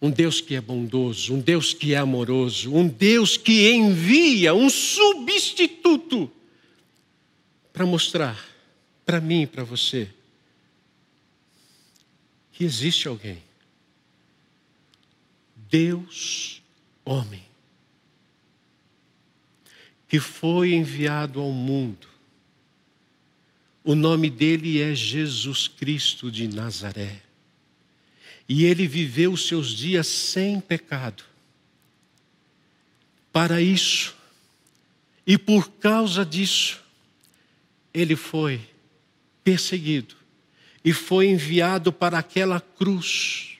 Um 0.00 0.10
Deus 0.10 0.40
que 0.40 0.54
é 0.54 0.60
bondoso, 0.60 1.34
um 1.34 1.40
Deus 1.40 1.72
que 1.72 1.94
é 1.94 1.96
amoroso, 1.96 2.72
um 2.74 2.86
Deus 2.86 3.36
que 3.36 3.72
envia 3.72 4.54
um 4.54 4.68
substituto 4.68 6.30
para 7.72 7.86
mostrar 7.86 8.38
para 9.04 9.20
mim 9.20 9.42
e 9.42 9.46
para 9.46 9.64
você 9.64 10.08
que 12.52 12.64
existe 12.64 13.08
alguém. 13.08 13.42
Deus 15.56 16.62
homem 17.04 17.44
que 20.14 20.20
foi 20.20 20.74
enviado 20.74 21.40
ao 21.40 21.50
mundo. 21.50 22.06
O 23.82 23.94
nome 23.94 24.30
dele 24.30 24.80
é 24.80 24.94
Jesus 24.94 25.66
Cristo 25.66 26.30
de 26.30 26.46
Nazaré. 26.46 27.20
E 28.48 28.64
ele 28.64 28.86
viveu 28.86 29.32
os 29.32 29.48
seus 29.48 29.70
dias 29.70 30.06
sem 30.06 30.60
pecado. 30.60 31.24
Para 33.32 33.60
isso, 33.60 34.14
e 35.26 35.36
por 35.36 35.68
causa 35.68 36.24
disso, 36.24 36.80
ele 37.92 38.14
foi 38.14 38.60
perseguido 39.42 40.14
e 40.84 40.92
foi 40.92 41.26
enviado 41.26 41.92
para 41.92 42.18
aquela 42.18 42.60
cruz, 42.60 43.58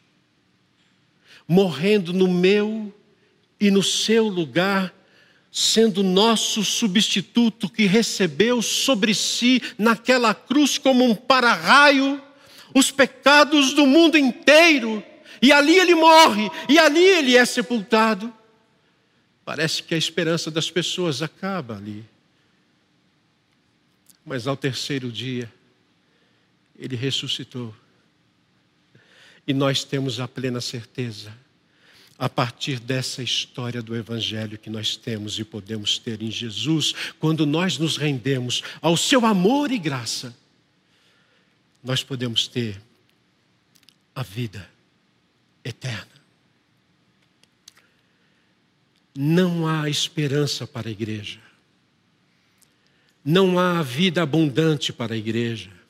morrendo 1.48 2.12
no 2.12 2.28
meu 2.28 2.94
e 3.60 3.70
no 3.70 3.82
seu 3.82 4.28
lugar, 4.28 4.94
sendo 5.50 6.02
nosso 6.02 6.64
substituto 6.64 7.68
que 7.68 7.86
recebeu 7.86 8.60
sobre 8.60 9.14
si 9.14 9.62
naquela 9.78 10.34
cruz 10.34 10.78
como 10.78 11.04
um 11.04 11.14
para-raio 11.14 12.20
os 12.74 12.90
pecados 12.90 13.72
do 13.72 13.86
mundo 13.86 14.18
inteiro, 14.18 15.02
e 15.40 15.52
ali 15.52 15.78
ele 15.78 15.94
morre, 15.94 16.50
e 16.68 16.76
ali 16.76 17.04
ele 17.04 17.36
é 17.36 17.44
sepultado. 17.44 18.34
Parece 19.44 19.82
que 19.82 19.94
a 19.94 19.98
esperança 19.98 20.50
das 20.50 20.70
pessoas 20.70 21.22
acaba 21.22 21.76
ali. 21.76 22.04
Mas 24.26 24.46
ao 24.48 24.56
terceiro 24.56 25.12
dia, 25.12 25.52
ele 26.76 26.96
ressuscitou. 26.96 27.72
E 29.46 29.52
nós 29.52 29.84
temos 29.84 30.18
a 30.18 30.26
plena 30.26 30.60
certeza 30.60 31.43
a 32.18 32.28
partir 32.28 32.78
dessa 32.78 33.22
história 33.22 33.82
do 33.82 33.96
Evangelho 33.96 34.58
que 34.58 34.70
nós 34.70 34.96
temos 34.96 35.38
e 35.38 35.44
podemos 35.44 35.98
ter 35.98 36.22
em 36.22 36.30
Jesus, 36.30 36.94
quando 37.18 37.44
nós 37.44 37.76
nos 37.76 37.96
rendemos 37.96 38.62
ao 38.80 38.96
seu 38.96 39.26
amor 39.26 39.72
e 39.72 39.78
graça, 39.78 40.34
nós 41.82 42.04
podemos 42.04 42.46
ter 42.46 42.80
a 44.14 44.22
vida 44.22 44.68
eterna. 45.64 46.14
Não 49.16 49.66
há 49.66 49.88
esperança 49.88 50.66
para 50.66 50.88
a 50.88 50.92
igreja, 50.92 51.40
não 53.24 53.58
há 53.58 53.82
vida 53.82 54.22
abundante 54.22 54.92
para 54.92 55.14
a 55.14 55.16
igreja 55.16 55.83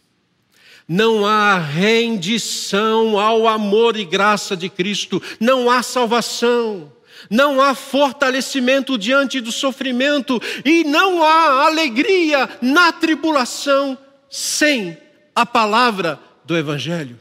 não 0.87 1.27
há 1.27 1.59
rendição 1.59 3.19
ao 3.19 3.49
amor 3.49 3.97
e 3.97 4.05
graça 4.05 4.57
de 4.57 4.69
Cristo, 4.69 5.23
não 5.41 5.71
há 5.71 5.83
salvação, 5.83 6.93
não 7.31 7.61
há 7.61 7.75
fortalecimento 7.75 8.99
diante 8.99 9.41
do 9.41 9.51
sofrimento. 9.51 10.41
E 10.65 10.85
não 10.85 11.23
há 11.23 11.67
alegria 11.67 12.49
na 12.61 12.93
tribulação 12.93 13.97
sem 14.29 14.99
a 15.35 15.47
palavra 15.47 16.21
do 16.45 16.57
Evangelho. 16.57 17.19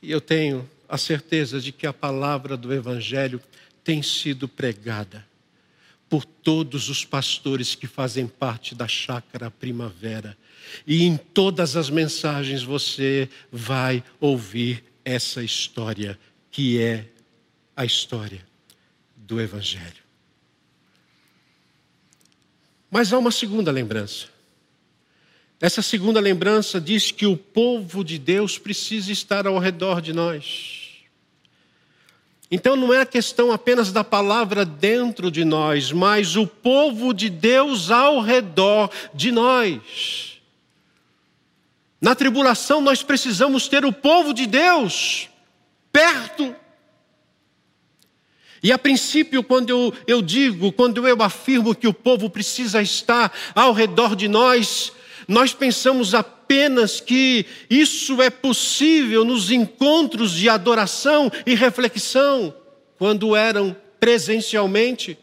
E 0.00 0.10
eu 0.10 0.20
tenho 0.20 0.68
a 0.88 0.98
certeza 0.98 1.60
de 1.60 1.70
que 1.70 1.86
a 1.86 1.92
palavra 1.92 2.56
do 2.56 2.72
Evangelho 2.72 3.40
tem 3.84 4.02
sido 4.02 4.48
pregada 4.48 5.24
por 6.08 6.24
todos 6.24 6.88
os 6.88 7.04
pastores 7.04 7.74
que 7.74 7.86
fazem 7.86 8.26
parte 8.26 8.74
da 8.74 8.86
chácara 8.86 9.50
primavera 9.50 10.36
e 10.86 11.04
em 11.04 11.16
todas 11.16 11.76
as 11.76 11.90
mensagens 11.90 12.62
você 12.62 13.28
vai 13.50 14.02
ouvir 14.20 14.84
essa 15.04 15.42
história, 15.42 16.18
que 16.50 16.80
é 16.80 17.06
a 17.76 17.84
história 17.84 18.44
do 19.16 19.40
Evangelho. 19.40 20.02
Mas 22.90 23.12
há 23.12 23.18
uma 23.18 23.30
segunda 23.30 23.70
lembrança. 23.70 24.26
Essa 25.60 25.80
segunda 25.80 26.20
lembrança 26.20 26.80
diz 26.80 27.10
que 27.10 27.24
o 27.24 27.36
povo 27.36 28.04
de 28.04 28.18
Deus 28.18 28.58
precisa 28.58 29.12
estar 29.12 29.46
ao 29.46 29.58
redor 29.58 30.00
de 30.02 30.12
nós. 30.12 30.82
Então 32.50 32.76
não 32.76 32.92
é 32.92 33.00
a 33.00 33.06
questão 33.06 33.50
apenas 33.50 33.90
da 33.90 34.04
palavra 34.04 34.62
dentro 34.62 35.30
de 35.30 35.42
nós, 35.42 35.90
mas 35.90 36.36
o 36.36 36.46
povo 36.46 37.14
de 37.14 37.30
Deus 37.30 37.90
ao 37.90 38.20
redor 38.20 38.90
de 39.14 39.32
nós. 39.32 40.31
Na 42.02 42.16
tribulação, 42.16 42.80
nós 42.80 43.04
precisamos 43.04 43.68
ter 43.68 43.84
o 43.84 43.92
povo 43.92 44.34
de 44.34 44.44
Deus 44.44 45.28
perto. 45.92 46.52
E 48.60 48.72
a 48.72 48.78
princípio, 48.78 49.40
quando 49.44 49.70
eu, 49.70 49.94
eu 50.04 50.20
digo, 50.20 50.72
quando 50.72 51.06
eu 51.06 51.22
afirmo 51.22 51.76
que 51.76 51.86
o 51.86 51.94
povo 51.94 52.28
precisa 52.28 52.82
estar 52.82 53.32
ao 53.54 53.72
redor 53.72 54.16
de 54.16 54.26
nós, 54.26 54.92
nós 55.28 55.54
pensamos 55.54 56.12
apenas 56.12 57.00
que 57.00 57.46
isso 57.70 58.20
é 58.20 58.30
possível 58.30 59.24
nos 59.24 59.52
encontros 59.52 60.32
de 60.32 60.48
adoração 60.48 61.30
e 61.46 61.54
reflexão, 61.54 62.52
quando 62.98 63.36
eram 63.36 63.76
presencialmente. 64.00 65.16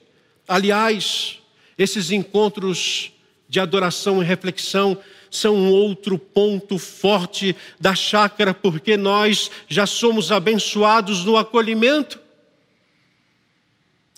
Aliás, 0.48 1.39
esses 1.78 2.10
encontros 2.10 3.12
de 3.50 3.60
adoração 3.60 4.22
e 4.22 4.26
reflexão 4.26 4.98
são 5.30 5.56
um 5.56 5.72
outro 5.72 6.18
ponto 6.18 6.78
forte 6.78 7.56
da 7.80 7.94
chácara, 7.94 8.54
porque 8.54 8.98
nós 8.98 9.52
já 9.68 9.86
somos 9.86 10.32
abençoados 10.32 11.24
no 11.24 11.38
acolhimento. 11.38 12.20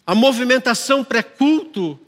A 0.06 0.16
movimentação 0.16 1.04
pré-culto, 1.04 2.00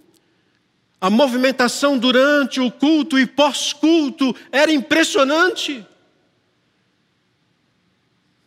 a 1.00 1.10
movimentação 1.10 1.98
durante 1.98 2.60
o 2.60 2.72
culto 2.72 3.20
e 3.20 3.26
pós-culto 3.26 4.36
era 4.52 4.72
impressionante. 4.72 5.86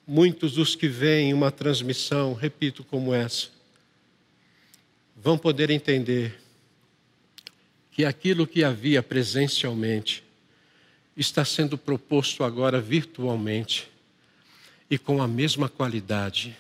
Muitos 0.07 0.53
dos 0.53 0.75
que 0.75 0.89
veem 0.89 1.35
uma 1.35 1.51
transmissão, 1.51 2.33
repito, 2.33 2.85
como 2.85 3.13
essa, 3.13 3.49
vão 5.17 5.37
poder 5.37 5.71
entender 5.71 6.41
que 7.91 8.05
aquilo 8.05 8.47
que 8.47 8.63
havia 8.63 9.03
presencialmente 9.03 10.26
está 11.17 11.45
sendo 11.45 11.79
proposto 11.79 12.45
agora 12.45 12.81
virtualmente 12.81 13.89
e 14.91 14.99
com 14.99 15.23
a 15.23 15.27
mesma 15.27 15.69
qualidade, 15.69 16.57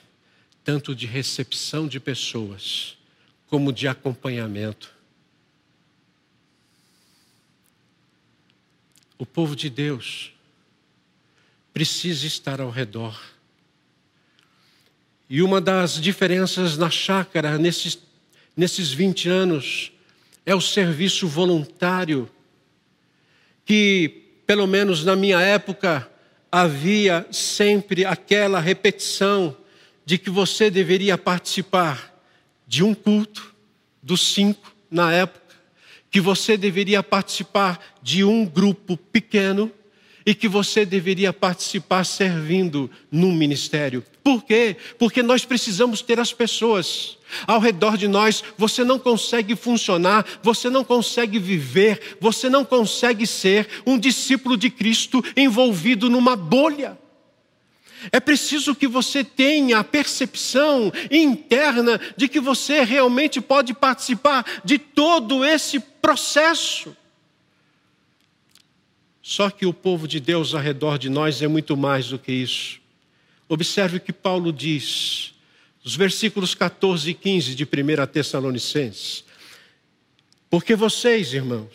tanto 0.65 0.95
de 0.95 1.07
recepção 1.07 1.87
de 1.87 2.01
pessoas 2.01 2.97
como 3.49 3.73
de 3.73 3.87
acompanhamento. 3.87 4.95
O 9.19 9.25
povo 9.25 9.55
de 9.55 9.71
Deus 9.71 10.33
precisa 11.73 12.27
estar 12.27 12.61
ao 12.61 12.71
redor. 12.71 13.21
E 15.29 15.43
uma 15.43 15.61
das 15.61 16.01
diferenças 16.01 16.77
na 16.77 16.91
chácara 16.91 17.59
nesses, 17.59 17.99
nesses 18.57 18.93
20 18.93 19.29
anos 19.29 19.93
é 20.45 20.55
o 20.55 20.61
serviço 20.61 21.27
voluntário 21.29 22.31
que 23.65 24.26
pelo 24.47 24.67
menos 24.67 25.05
na 25.05 25.17
minha 25.17 25.41
época, 25.41 26.09
havia 26.51 27.27
sempre 27.33 28.05
aquela 28.05 28.61
repetição 28.61 29.57
de 30.05 30.17
que 30.17 30.31
você 30.31 30.71
deveria 30.71 31.19
participar 31.19 32.15
de 32.67 32.85
um 32.85 32.95
culto, 32.95 33.55
dos 34.03 34.33
cinco 34.33 34.73
na 34.89 35.13
época, 35.13 35.57
que 36.11 36.21
você 36.21 36.57
deveria 36.57 37.03
participar 37.03 37.97
de 38.01 38.23
um 38.23 38.47
grupo 38.47 38.97
pequeno 38.97 39.71
e 40.27 40.35
que 40.35 40.49
você 40.49 40.85
deveria 40.85 41.33
participar 41.33 42.05
servindo 42.05 42.91
num 43.13 43.33
ministério. 43.33 44.05
Por 44.25 44.43
quê? 44.43 44.77
Porque 44.99 45.23
nós 45.23 45.45
precisamos 45.45 46.03
ter 46.03 46.19
as 46.19 46.33
pessoas 46.33 47.17
ao 47.47 47.61
redor 47.61 47.97
de 47.97 48.09
nós. 48.09 48.43
Você 48.59 48.83
não 48.83 48.99
consegue 48.99 49.55
funcionar, 49.55 50.27
você 50.43 50.69
não 50.69 50.83
consegue 50.83 51.39
viver, 51.39 52.17
você 52.21 52.49
não 52.49 52.65
consegue 52.65 53.25
ser 53.25 53.69
um 53.87 53.97
discípulo 53.97 54.57
de 54.57 54.69
Cristo 54.69 55.25
envolvido 55.37 56.11
numa 56.11 56.35
bolha. 56.35 56.99
É 58.11 58.19
preciso 58.19 58.75
que 58.75 58.89
você 58.89 59.23
tenha 59.23 59.79
a 59.79 59.85
percepção 59.85 60.93
interna 61.11 62.01
de 62.17 62.29
que 62.29 62.41
você 62.41 62.83
realmente 62.83 63.41
pode 63.41 63.73
participar 63.75 64.45
de 64.65 64.77
todo 64.77 65.45
esse 65.45 65.79
processo. 65.79 66.97
Só 69.29 69.51
que 69.51 69.67
o 69.67 69.75
povo 69.75 70.07
de 70.07 70.21
Deus 70.21 70.55
ao 70.55 70.61
redor 70.61 70.99
de 70.99 71.09
nós 71.09 71.43
é 71.43 71.49
muito 71.49 71.77
mais 71.77 72.11
do 72.11 72.17
que 72.17 72.31
isso. 72.31 72.79
Observe 73.49 73.97
o 73.97 74.01
que 74.01 74.13
Paulo 74.13 74.53
diz, 74.53 75.35
os 75.83 75.97
versículos 75.97 76.55
14 76.55 77.11
e 77.11 77.13
15 77.13 77.57
de 77.57 77.65
1 77.65 78.07
Tessalonicenses. 78.07 79.25
Porque 80.49 80.77
vocês, 80.77 81.35
irmãos, 81.35 81.73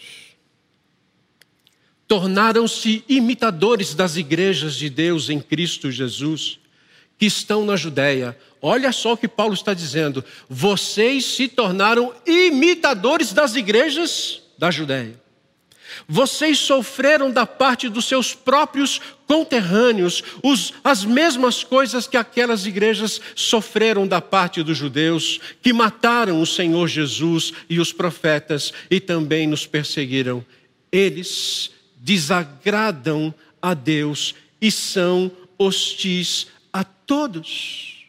tornaram-se 2.08 3.04
imitadores 3.10 3.94
das 3.94 4.16
igrejas 4.16 4.76
de 4.76 4.90
Deus 4.90 5.30
em 5.30 5.42
Cristo 5.42 5.92
Jesus, 5.92 6.58
que 7.18 7.26
estão 7.26 7.66
na 7.66 7.76
Judéia. 7.76 8.38
Olha 8.62 8.94
só 8.94 9.12
o 9.12 9.18
que 9.18 9.28
Paulo 9.28 9.56
está 9.56 9.74
dizendo. 9.74 10.24
Vocês 10.48 11.26
se 11.26 11.50
tornaram 11.50 12.16
imitadores 12.26 13.34
das 13.34 13.56
igrejas 13.56 14.42
da 14.58 14.72
Judéia. 14.72 15.20
Vocês 16.08 16.58
sofreram 16.60 17.32
da 17.32 17.46
parte 17.46 17.90
dos 17.90 18.06
seus 18.06 18.34
próprios 18.34 19.00
conterrâneos 19.28 20.24
os, 20.44 20.74
as 20.84 21.06
mesmas 21.06 21.64
coisas 21.64 22.08
que 22.08 22.18
aquelas 22.18 22.66
igrejas 22.66 23.22
sofreram 23.36 24.08
da 24.08 24.20
parte 24.20 24.62
dos 24.62 24.78
judeus, 24.78 25.40
que 25.62 25.72
mataram 25.72 26.42
o 26.42 26.46
Senhor 26.46 26.88
Jesus 26.88 27.54
e 27.70 27.80
os 27.80 27.94
profetas 27.94 28.74
e 28.90 29.00
também 29.00 29.48
nos 29.48 29.66
perseguiram. 29.66 30.46
Eles 30.92 31.72
desagradam 31.96 33.34
a 33.62 33.74
Deus 33.74 34.36
e 34.60 34.72
são 34.72 35.32
hostis 35.58 36.48
a 36.74 36.84
todos. 36.84 38.06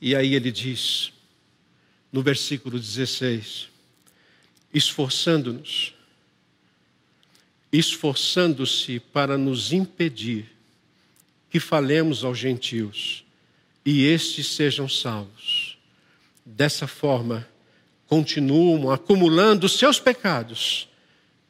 E 0.00 0.14
aí 0.14 0.34
ele 0.34 0.52
diz, 0.52 1.12
no 2.12 2.22
versículo 2.22 2.78
16: 2.78 3.68
esforçando-nos, 4.76 5.94
esforçando-se 7.72 9.00
para 9.00 9.38
nos 9.38 9.72
impedir 9.72 10.54
que 11.48 11.58
falemos 11.58 12.22
aos 12.22 12.38
gentios 12.38 13.24
e 13.86 14.04
estes 14.04 14.48
sejam 14.48 14.86
salvos. 14.86 15.78
Dessa 16.44 16.86
forma, 16.86 17.48
continuam 18.06 18.90
acumulando 18.90 19.66
seus 19.66 19.98
pecados, 19.98 20.86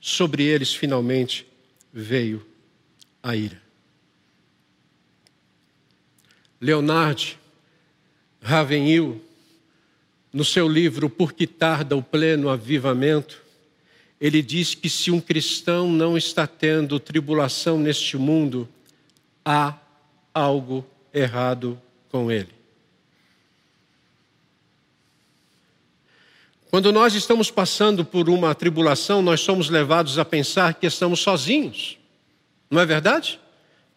sobre 0.01 0.45
eles 0.45 0.72
finalmente 0.72 1.45
veio 1.93 2.47
a 3.20 3.35
ira. 3.35 3.61
Leonardo 6.61 7.37
Ravenhill 8.41 9.20
no 10.37 10.45
seu 10.45 10.68
livro 10.68 11.09
Por 11.09 11.32
que 11.32 11.47
tarda 11.47 11.97
o 11.97 12.03
pleno 12.03 12.51
avivamento, 12.51 13.43
ele 14.20 14.43
diz 14.43 14.74
que 14.74 14.91
se 14.91 15.11
um 15.11 15.18
cristão 15.18 15.91
não 15.91 16.14
está 16.14 16.47
tendo 16.47 17.01
tribulação 17.01 17.78
neste 17.78 18.18
mundo, 18.18 18.68
há 19.43 19.72
algo 20.34 20.84
errado 21.14 21.80
com 22.11 22.30
ele. 22.30 22.51
Quando 26.70 26.93
nós 26.93 27.14
estamos 27.14 27.51
passando 27.51 28.05
por 28.05 28.28
uma 28.28 28.55
tribulação, 28.55 29.22
nós 29.22 29.41
somos 29.41 29.70
levados 29.70 30.18
a 30.18 30.24
pensar 30.24 30.74
que 30.74 30.87
estamos 30.87 31.20
sozinhos. 31.20 31.97
Não 32.70 32.78
é 32.78 32.84
verdade? 32.84 33.41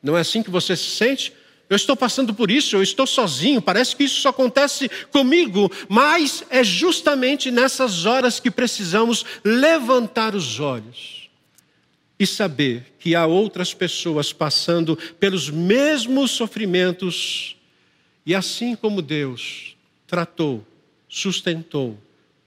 Não 0.01 0.17
é 0.17 0.21
assim 0.21 0.41
que 0.41 0.49
você 0.49 0.77
se 0.77 0.89
sente? 0.89 1.33
Eu 1.69 1.75
estou 1.75 1.95
passando 1.95 2.33
por 2.33 2.49
isso, 2.49 2.75
eu 2.75 2.81
estou 2.81 3.05
sozinho, 3.05 3.61
parece 3.61 3.95
que 3.95 4.03
isso 4.03 4.21
só 4.21 4.29
acontece 4.29 4.89
comigo, 5.11 5.71
mas 5.87 6.43
é 6.49 6.63
justamente 6.63 7.51
nessas 7.51 8.07
horas 8.07 8.39
que 8.39 8.49
precisamos 8.49 9.23
levantar 9.43 10.33
os 10.33 10.59
olhos 10.59 11.29
e 12.19 12.25
saber 12.25 12.95
que 12.99 13.13
há 13.13 13.27
outras 13.27 13.71
pessoas 13.73 14.33
passando 14.33 14.97
pelos 15.19 15.49
mesmos 15.49 16.31
sofrimentos, 16.31 17.55
e 18.25 18.33
assim 18.33 18.75
como 18.75 19.01
Deus 19.01 19.77
tratou, 20.07 20.65
sustentou 21.07 21.97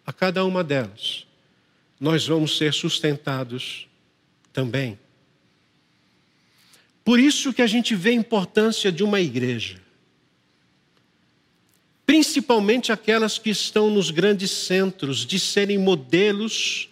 a 0.05 0.12
cada 0.12 0.45
uma 0.45 0.64
delas, 0.64 1.27
nós 1.99 2.27
vamos 2.27 2.59
ser 2.59 2.75
sustentados 2.75 3.87
também. 4.53 4.99
Por 7.05 7.18
isso 7.18 7.53
que 7.53 7.62
a 7.62 7.66
gente 7.66 7.94
vê 7.94 8.11
a 8.11 8.14
importância 8.14 8.92
de 8.92 9.03
uma 9.03 9.20
igreja. 9.20 9.80
Principalmente 12.07 12.92
aquelas 12.92 13.38
que 13.38 13.50
estão 13.50 13.90
nos 13.90 14.11
grandes 14.11 14.50
centros, 14.50 15.26
de 15.26 15.38
serem 15.38 15.78
modelos 15.78 16.88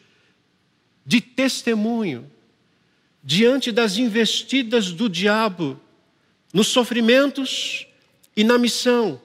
de 1.04 1.20
testemunho 1.20 2.30
diante 3.22 3.70
das 3.70 3.96
investidas 3.98 4.92
do 4.92 5.08
diabo, 5.08 5.78
nos 6.52 6.68
sofrimentos 6.68 7.86
e 8.36 8.42
na 8.42 8.58
missão. 8.58 9.20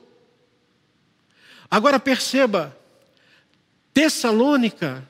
Agora 1.69 1.99
perceba, 1.99 2.77
Tessalônica 3.93 5.07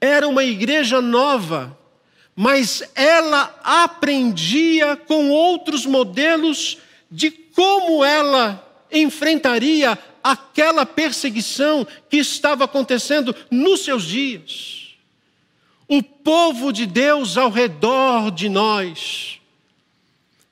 era 0.00 0.26
uma 0.28 0.44
igreja 0.44 1.00
nova, 1.00 1.76
mas 2.42 2.82
ela 2.94 3.54
aprendia 3.62 4.96
com 4.96 5.28
outros 5.28 5.84
modelos 5.84 6.78
de 7.10 7.30
como 7.30 8.02
ela 8.02 8.66
enfrentaria 8.90 9.98
aquela 10.24 10.86
perseguição 10.86 11.86
que 12.08 12.16
estava 12.16 12.64
acontecendo 12.64 13.36
nos 13.50 13.80
seus 13.80 14.04
dias. 14.04 14.96
O 15.86 16.02
povo 16.02 16.72
de 16.72 16.86
Deus 16.86 17.36
ao 17.36 17.50
redor 17.50 18.30
de 18.30 18.48
nós. 18.48 19.38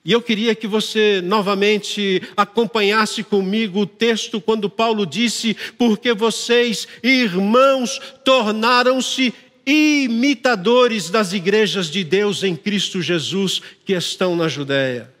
E 0.05 0.11
eu 0.11 0.21
queria 0.21 0.53
que 0.53 0.67
você 0.67 1.21
novamente 1.23 2.21
acompanhasse 2.37 3.23
comigo 3.23 3.79
o 3.79 3.87
texto 3.87 4.39
quando 4.39 4.69
Paulo 4.69 5.07
disse: 5.07 5.57
Porque 5.75 6.13
vocês, 6.13 6.87
irmãos, 7.01 7.99
tornaram-se 8.23 9.33
imitadores 9.69 11.11
das 11.11 11.31
igrejas 11.31 11.91
de 11.91 12.03
Deus 12.03 12.41
em 12.41 12.55
Cristo 12.55 13.03
Jesus 13.03 13.61
que 13.85 13.93
estão 13.93 14.35
na 14.35 14.47
Judéia. 14.47 15.13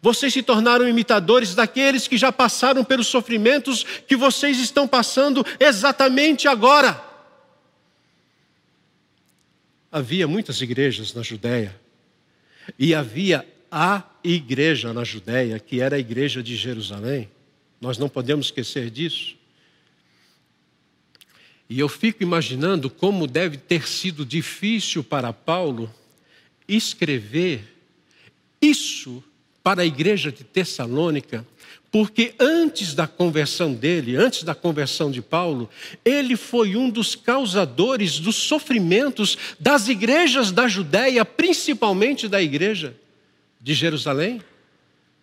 Vocês 0.00 0.32
se 0.32 0.42
tornaram 0.42 0.88
imitadores 0.88 1.54
daqueles 1.54 2.08
que 2.08 2.16
já 2.16 2.32
passaram 2.32 2.82
pelos 2.82 3.08
sofrimentos 3.08 3.84
que 4.06 4.16
vocês 4.16 4.58
estão 4.58 4.88
passando 4.88 5.44
exatamente 5.60 6.48
agora. 6.48 7.04
Havia 9.92 10.26
muitas 10.26 10.60
igrejas 10.62 11.12
na 11.12 11.22
Judéia, 11.22 11.78
e 12.78 12.94
havia 12.94 13.46
a 13.70 14.02
igreja 14.24 14.92
na 14.92 15.04
Judéia, 15.04 15.58
que 15.58 15.80
era 15.80 15.96
a 15.96 15.98
igreja 15.98 16.42
de 16.42 16.56
Jerusalém. 16.56 17.28
Nós 17.80 17.98
não 17.98 18.08
podemos 18.08 18.46
esquecer 18.46 18.90
disso. 18.90 19.37
E 21.68 21.78
eu 21.78 21.88
fico 21.88 22.22
imaginando 22.22 22.88
como 22.88 23.26
deve 23.26 23.58
ter 23.58 23.86
sido 23.86 24.24
difícil 24.24 25.04
para 25.04 25.32
Paulo 25.32 25.92
escrever 26.66 27.76
isso 28.60 29.22
para 29.62 29.82
a 29.82 29.86
igreja 29.86 30.32
de 30.32 30.44
Tessalônica, 30.44 31.46
porque 31.90 32.34
antes 32.38 32.94
da 32.94 33.06
conversão 33.06 33.72
dele, 33.74 34.16
antes 34.16 34.42
da 34.42 34.54
conversão 34.54 35.10
de 35.10 35.20
Paulo, 35.20 35.68
ele 36.04 36.36
foi 36.36 36.74
um 36.76 36.88
dos 36.88 37.14
causadores 37.14 38.18
dos 38.18 38.36
sofrimentos 38.36 39.36
das 39.60 39.88
igrejas 39.88 40.50
da 40.50 40.68
Judéia, 40.68 41.24
principalmente 41.24 42.28
da 42.28 42.42
igreja 42.42 42.94
de 43.60 43.74
Jerusalém. 43.74 44.42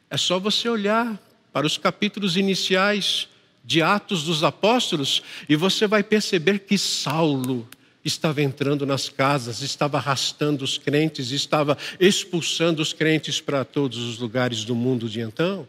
É 0.09 0.17
só 0.17 0.39
você 0.39 0.69
olhar 0.69 1.19
para 1.51 1.65
os 1.65 1.77
capítulos 1.77 2.37
iniciais 2.37 3.27
de 3.65 3.81
Atos 3.81 4.23
dos 4.23 4.43
Apóstolos 4.43 5.23
e 5.49 5.55
você 5.55 5.87
vai 5.87 6.03
perceber 6.03 6.59
que 6.59 6.77
Saulo 6.77 7.67
estava 8.03 8.41
entrando 8.41 8.85
nas 8.85 9.09
casas, 9.09 9.61
estava 9.61 9.97
arrastando 9.97 10.63
os 10.63 10.77
crentes, 10.77 11.31
estava 11.31 11.75
expulsando 11.99 12.81
os 12.81 12.93
crentes 12.93 13.41
para 13.41 13.65
todos 13.65 13.97
os 13.97 14.19
lugares 14.19 14.63
do 14.63 14.75
mundo 14.75 15.09
de 15.09 15.21
então. 15.21 15.67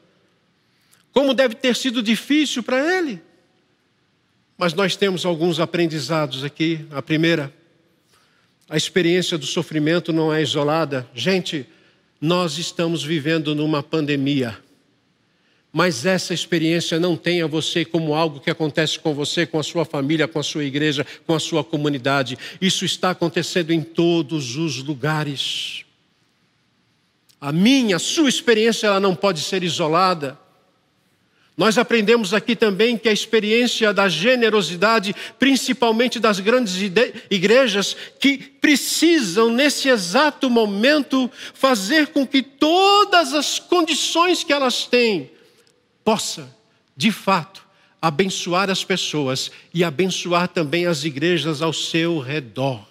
como 1.13 1.33
deve 1.33 1.55
ter 1.55 1.75
sido 1.75 2.03
difícil 2.03 2.63
para 2.63 2.99
ele. 2.99 3.23
Mas 4.59 4.75
nós 4.75 4.97
temos 4.97 5.25
alguns 5.25 5.59
aprendizados 5.59 6.45
aqui. 6.45 6.85
A 6.91 7.01
primeira, 7.01 7.51
a 8.69 8.77
experiência 8.77 9.39
do 9.39 9.47
sofrimento 9.47 10.13
não 10.13 10.33
é 10.33 10.43
isolada. 10.43 11.09
Gente, 11.15 11.67
nós 12.21 12.59
estamos 12.59 13.03
vivendo 13.03 13.55
numa 13.55 13.83
pandemia. 13.83 14.59
Mas 15.77 16.07
essa 16.07 16.33
experiência 16.33 16.99
não 16.99 17.18
tenha 17.18 17.47
você 17.47 17.85
como 17.85 18.14
algo 18.14 18.41
que 18.41 18.49
acontece 18.49 18.99
com 18.99 19.12
você, 19.12 19.45
com 19.45 19.59
a 19.59 19.62
sua 19.62 19.85
família, 19.85 20.27
com 20.27 20.39
a 20.39 20.43
sua 20.43 20.64
igreja, 20.64 21.07
com 21.27 21.35
a 21.35 21.39
sua 21.39 21.62
comunidade. 21.62 22.39
Isso 22.62 22.87
está 22.87 23.11
acontecendo 23.11 23.72
em 23.72 23.83
todos 23.83 24.57
os 24.57 24.83
lugares. 24.83 25.85
A 27.39 27.53
minha, 27.53 27.97
a 27.97 27.99
sua 27.99 28.27
experiência, 28.27 28.87
ela 28.87 28.99
não 28.99 29.14
pode 29.14 29.43
ser 29.43 29.62
isolada. 29.62 30.39
Nós 31.59 31.77
aprendemos 31.77 32.33
aqui 32.33 32.57
também 32.57 32.97
que 32.97 33.11
a 33.11 33.12
experiência 33.12 33.93
da 33.93 34.09
generosidade, 34.09 35.14
principalmente 35.39 36.18
das 36.18 36.41
grandes 36.41 36.81
igrejas, 37.31 37.95
que 38.18 38.39
precisam, 38.39 39.51
nesse 39.51 39.91
exato 39.91 40.49
momento, 40.49 41.31
fazer 41.53 42.07
com 42.07 42.27
que 42.27 42.41
todas 42.41 43.35
as 43.35 43.59
condições 43.59 44.43
que 44.43 44.55
elas 44.55 44.87
têm 44.87 45.36
possa, 46.07 46.49
de 46.97 47.11
fato, 47.11 47.67
abençoar 48.01 48.71
as 48.71 48.85
pessoas 48.85 49.51
e 49.75 49.83
abençoar 49.83 50.47
também 50.47 50.87
as 50.87 51.03
igrejas 51.03 51.61
ao 51.61 51.73
seu 51.73 52.21
redor. 52.21 52.87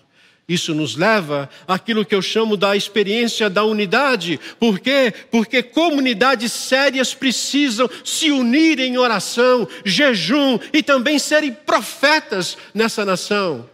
Isso 0.50 0.76
nos 0.76 0.98
leva 0.98 1.50
àquilo 1.66 2.06
que 2.06 2.14
eu 2.14 2.22
chamo 2.22 2.58
da 2.58 2.76
experiência 2.76 3.50
da 3.50 3.64
unidade. 3.64 4.38
Por 4.60 4.80
quê? 4.80 5.14
Porque 5.32 5.64
comunidades 5.64 6.52
sérias 6.52 7.14
precisam 7.14 7.90
se 8.04 8.32
unir 8.32 8.82
em 8.82 8.98
oração, 8.98 9.66
jejum 9.86 10.60
e 10.74 10.84
também 10.84 11.18
serem 11.18 11.54
profetas 11.54 12.58
nessa 12.74 13.06
nação. 13.06 13.68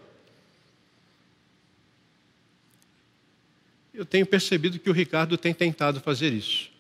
Eu 3.92 4.06
tenho 4.06 4.26
percebido 4.26 4.78
que 4.78 4.89
o 4.89 4.94
Ricardo 4.94 5.36
tem 5.36 5.54
tentado 5.54 6.00
fazer 6.00 6.32
isso. 6.32 6.70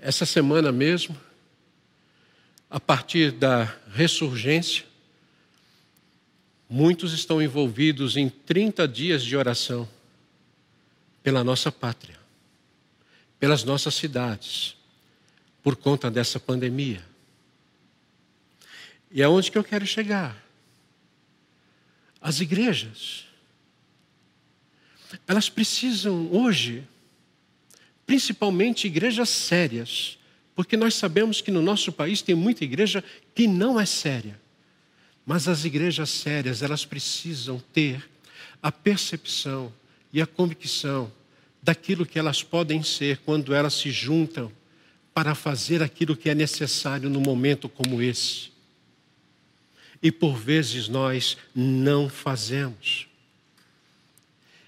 Essa 0.00 0.26
semana 0.26 0.72
mesmo, 0.72 1.16
a 2.68 2.80
partir 2.80 3.30
da 3.32 3.64
ressurgência, 3.92 4.90
Muitos 6.72 7.12
estão 7.12 7.42
envolvidos 7.42 8.16
em 8.16 8.28
30 8.28 8.86
dias 8.86 9.24
de 9.24 9.36
oração 9.36 9.88
pela 11.20 11.42
nossa 11.42 11.72
pátria, 11.72 12.16
pelas 13.40 13.64
nossas 13.64 13.92
cidades, 13.96 14.76
por 15.64 15.74
conta 15.74 16.08
dessa 16.08 16.38
pandemia. 16.38 17.04
E 19.10 19.20
aonde 19.20 19.50
que 19.50 19.58
eu 19.58 19.64
quero 19.64 19.84
chegar? 19.84 20.40
As 22.20 22.38
igrejas. 22.38 23.26
Elas 25.26 25.48
precisam 25.48 26.30
hoje, 26.30 26.86
principalmente 28.10 28.88
igrejas 28.88 29.28
sérias, 29.28 30.18
porque 30.56 30.76
nós 30.76 30.96
sabemos 30.96 31.40
que 31.40 31.48
no 31.52 31.62
nosso 31.62 31.92
país 31.92 32.20
tem 32.20 32.34
muita 32.34 32.64
igreja 32.64 33.04
que 33.36 33.46
não 33.46 33.78
é 33.78 33.86
séria. 33.86 34.36
Mas 35.24 35.46
as 35.46 35.64
igrejas 35.64 36.10
sérias, 36.10 36.60
elas 36.60 36.84
precisam 36.84 37.62
ter 37.72 38.04
a 38.60 38.72
percepção 38.72 39.72
e 40.12 40.20
a 40.20 40.26
convicção 40.26 41.12
daquilo 41.62 42.04
que 42.04 42.18
elas 42.18 42.42
podem 42.42 42.82
ser 42.82 43.18
quando 43.18 43.54
elas 43.54 43.74
se 43.74 43.92
juntam 43.92 44.50
para 45.14 45.36
fazer 45.36 45.80
aquilo 45.80 46.16
que 46.16 46.28
é 46.28 46.34
necessário 46.34 47.08
num 47.08 47.20
momento 47.20 47.68
como 47.68 48.02
esse. 48.02 48.50
E 50.02 50.10
por 50.10 50.36
vezes 50.36 50.88
nós 50.88 51.36
não 51.54 52.08
fazemos. 52.08 53.06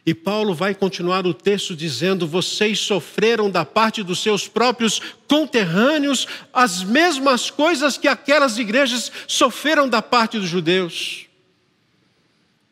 E 0.05 0.13
Paulo 0.13 0.53
vai 0.53 0.75
continuar 0.75 1.27
o 1.27 1.35
texto 1.35 1.77
dizendo: 1.77 2.27
Vocês 2.27 2.81
sofreram 2.81 3.49
da 3.49 3.65
parte 3.65 4.03
dos 4.03 4.21
seus 4.21 4.49
próprios 4.49 5.01
conterrâneos 5.29 6.27
as 6.53 6.83
mesmas 6.83 7.51
coisas 7.51 7.97
que 7.97 8.09
aquelas 8.09 8.59
igrejas 8.59 9.13
sofreram 9.29 9.89
da 9.89 10.03
parte 10.03 10.39
dos 10.39 10.49
judeus. 10.49 11.27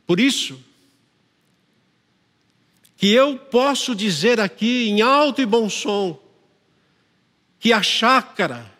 Por 0.06 0.18
isso, 0.18 0.58
que 2.96 3.12
eu 3.12 3.38
posso 3.38 3.94
dizer 3.94 4.40
aqui 4.40 4.88
em 4.88 5.00
alto 5.00 5.40
e 5.40 5.46
bom 5.46 5.70
som, 5.70 6.20
que 7.60 7.72
a 7.72 7.80
chácara, 7.80 8.70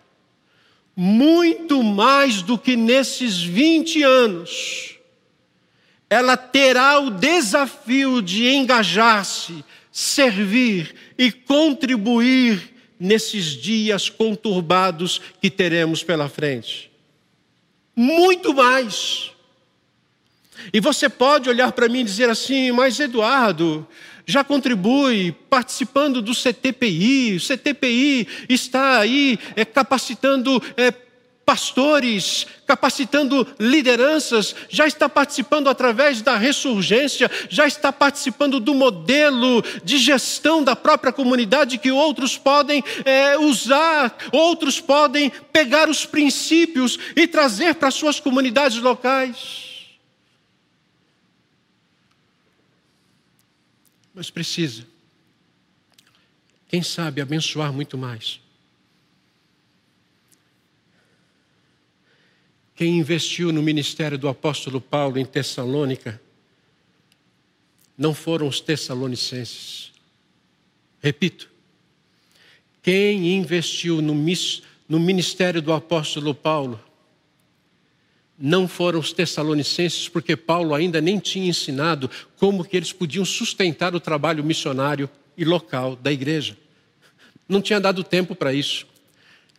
muito 0.97 1.85
mais 1.85 2.43
do 2.43 2.59
que 2.59 2.75
nesses 2.75 3.41
20 3.41 4.03
anos, 4.03 5.00
ela 6.11 6.37
terá 6.37 6.99
o 6.99 7.09
desafio 7.09 8.21
de 8.21 8.49
engajar-se, 8.49 9.65
servir 9.93 10.93
e 11.17 11.31
contribuir 11.31 12.75
nesses 12.99 13.45
dias 13.45 14.11
conturbados 14.11 15.21
que 15.41 15.49
teremos 15.49 16.03
pela 16.03 16.29
frente. 16.29 16.91
Muito 17.95 18.53
mais. 18.53 19.31
E 20.73 20.81
você 20.81 21.09
pode 21.09 21.49
olhar 21.49 21.71
para 21.71 21.89
mim 21.89 22.01
e 22.01 22.05
dizer 22.05 22.29
assim, 22.29 22.73
mas 22.73 22.99
Eduardo, 22.99 23.87
já 24.27 24.43
contribui 24.43 25.33
participando 25.49 26.21
do 26.21 26.35
CTPI, 26.35 27.37
o 27.37 27.41
CTPI 27.41 28.29
está 28.49 28.99
aí 28.99 29.39
é, 29.57 29.65
capacitando 29.65 30.63
é, 30.77 30.93
pastores, 31.51 32.47
capacitando 32.65 33.45
lideranças, 33.59 34.55
já 34.69 34.87
está 34.87 35.09
participando 35.09 35.69
através 35.69 36.23
da 36.23 36.37
ressurgência, 36.37 37.29
já 37.49 37.67
está 37.67 37.93
participando 37.93 38.61
do 38.61 38.73
modelo 38.73 39.61
de 39.83 39.99
gestão 39.99 40.63
da 40.63 40.77
própria 40.77 41.13
comunidade 41.13 41.79
que 41.79 41.91
outros 41.91 42.39
podem 42.39 42.85
é, 43.05 43.37
usar, 43.37 44.17
outros 44.31 44.81
podem 44.81 45.29
pegar 45.53 45.89
os 45.89 46.07
princípios 46.07 46.97
e 47.17 47.27
trazer 47.27 47.75
para 47.75 47.91
suas 47.91 48.21
comunidades 48.21 48.79
locais. 48.79 49.89
Mas 54.15 54.31
precisa, 54.31 54.87
quem 56.69 56.81
sabe, 56.81 57.21
abençoar 57.21 57.73
muito 57.73 57.99
mais. 57.99 58.41
Quem 62.81 62.97
investiu 62.97 63.53
no 63.53 63.63
ministério 63.63 64.17
do 64.17 64.27
apóstolo 64.27 64.81
Paulo 64.81 65.19
em 65.19 65.25
Tessalônica 65.27 66.19
não 67.95 68.15
foram 68.15 68.49
os 68.49 68.59
tessalonicenses. 68.59 69.93
Repito, 70.99 71.51
quem 72.83 73.37
investiu 73.37 74.01
no, 74.01 74.15
no 74.89 74.99
ministério 74.99 75.61
do 75.61 75.75
apóstolo 75.75 76.35
Paulo 76.35 76.83
não 78.39 78.67
foram 78.67 78.99
os 78.99 79.13
tessalonicenses, 79.13 80.09
porque 80.09 80.35
Paulo 80.35 80.75
ainda 80.75 81.03
nem 81.03 81.19
tinha 81.19 81.51
ensinado 81.51 82.11
como 82.39 82.65
que 82.65 82.79
eles 82.79 82.95
podiam 82.95 83.27
sustentar 83.27 83.95
o 83.95 84.01
trabalho 84.01 84.43
missionário 84.43 85.07
e 85.37 85.45
local 85.45 85.97
da 85.97 86.11
igreja. 86.11 86.57
Não 87.47 87.61
tinha 87.61 87.79
dado 87.79 88.03
tempo 88.03 88.35
para 88.35 88.55
isso. 88.55 88.87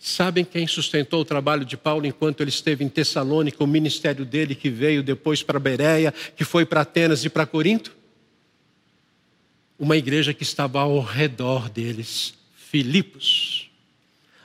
Sabem 0.04 0.44
quem 0.44 0.66
sustentou 0.66 1.22
o 1.22 1.26
trabalho 1.26 1.64
de 1.64 1.78
Paulo 1.78 2.08
enquanto 2.08 2.42
ele 2.42 2.50
esteve 2.50 2.84
em 2.84 2.90
Tessalônica, 2.90 3.64
o 3.64 3.68
ministério 3.68 4.26
dele 4.26 4.56
que 4.56 4.68
veio 4.68 5.04
depois 5.04 5.44
para 5.44 5.60
Bereia, 5.60 6.12
que 6.36 6.44
foi 6.44 6.66
para 6.66 6.82
Atenas 6.82 7.24
e 7.24 7.30
para 7.30 7.46
Corinto? 7.46 7.96
Uma 9.78 9.96
igreja 9.96 10.34
que 10.34 10.42
estava 10.42 10.80
ao 10.80 11.00
redor 11.02 11.70
deles, 11.70 12.34
Filipos. 12.56 13.70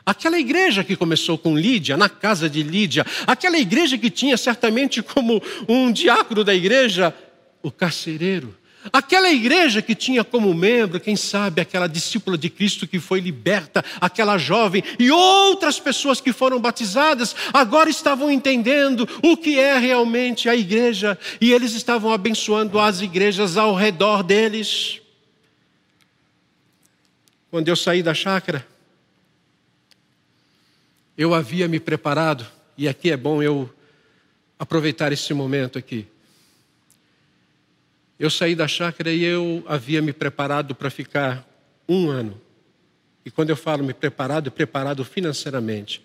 Aquela 0.04 0.38
igreja 0.38 0.84
que 0.84 0.94
começou 0.94 1.38
com 1.38 1.56
Lídia, 1.56 1.96
na 1.96 2.10
casa 2.10 2.50
de 2.50 2.62
Lídia, 2.62 3.06
aquela 3.26 3.58
igreja 3.58 3.96
que 3.96 4.10
tinha 4.10 4.36
certamente 4.36 5.02
como 5.02 5.42
um 5.66 5.90
diácono 5.90 6.44
da 6.44 6.54
igreja 6.54 7.14
o 7.62 7.70
carcereiro, 7.70 8.54
Aquela 8.92 9.30
igreja 9.30 9.82
que 9.82 9.94
tinha 9.94 10.22
como 10.22 10.52
membro, 10.54 11.00
quem 11.00 11.16
sabe, 11.16 11.60
aquela 11.60 11.86
discípula 11.86 12.38
de 12.38 12.48
Cristo 12.48 12.86
que 12.86 13.00
foi 13.00 13.20
liberta, 13.20 13.84
aquela 14.00 14.38
jovem 14.38 14.82
e 14.98 15.10
outras 15.10 15.80
pessoas 15.80 16.20
que 16.20 16.32
foram 16.32 16.60
batizadas, 16.60 17.34
agora 17.52 17.90
estavam 17.90 18.30
entendendo 18.30 19.08
o 19.22 19.36
que 19.36 19.58
é 19.58 19.78
realmente 19.78 20.48
a 20.48 20.56
igreja 20.56 21.18
e 21.40 21.52
eles 21.52 21.72
estavam 21.72 22.12
abençoando 22.12 22.78
as 22.78 23.00
igrejas 23.00 23.56
ao 23.56 23.74
redor 23.74 24.22
deles. 24.22 25.00
Quando 27.50 27.68
eu 27.68 27.76
saí 27.76 28.02
da 28.02 28.14
chácara, 28.14 28.66
eu 31.16 31.32
havia 31.32 31.66
me 31.66 31.80
preparado, 31.80 32.46
e 32.76 32.86
aqui 32.86 33.10
é 33.10 33.16
bom 33.16 33.42
eu 33.42 33.72
aproveitar 34.58 35.12
esse 35.12 35.32
momento 35.32 35.78
aqui. 35.78 36.06
Eu 38.18 38.30
saí 38.30 38.54
da 38.54 38.66
chácara 38.66 39.12
e 39.12 39.22
eu 39.22 39.62
havia 39.66 40.00
me 40.00 40.12
preparado 40.12 40.74
para 40.74 40.88
ficar 40.88 41.46
um 41.88 42.08
ano 42.08 42.40
E 43.24 43.30
quando 43.30 43.50
eu 43.50 43.56
falo 43.56 43.84
me 43.84 43.92
preparado, 43.92 44.50
preparado 44.50 45.04
financeiramente. 45.04 46.00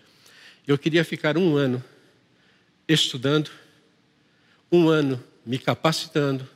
Eu 0.68 0.78
queria 0.78 1.06
ficar 1.06 1.38
um 1.38 1.56
ano 1.56 1.84
estudando, 2.88 3.52
um 4.72 4.90
ano 4.90 5.24
me 5.46 5.58
capacitando, 5.58 6.48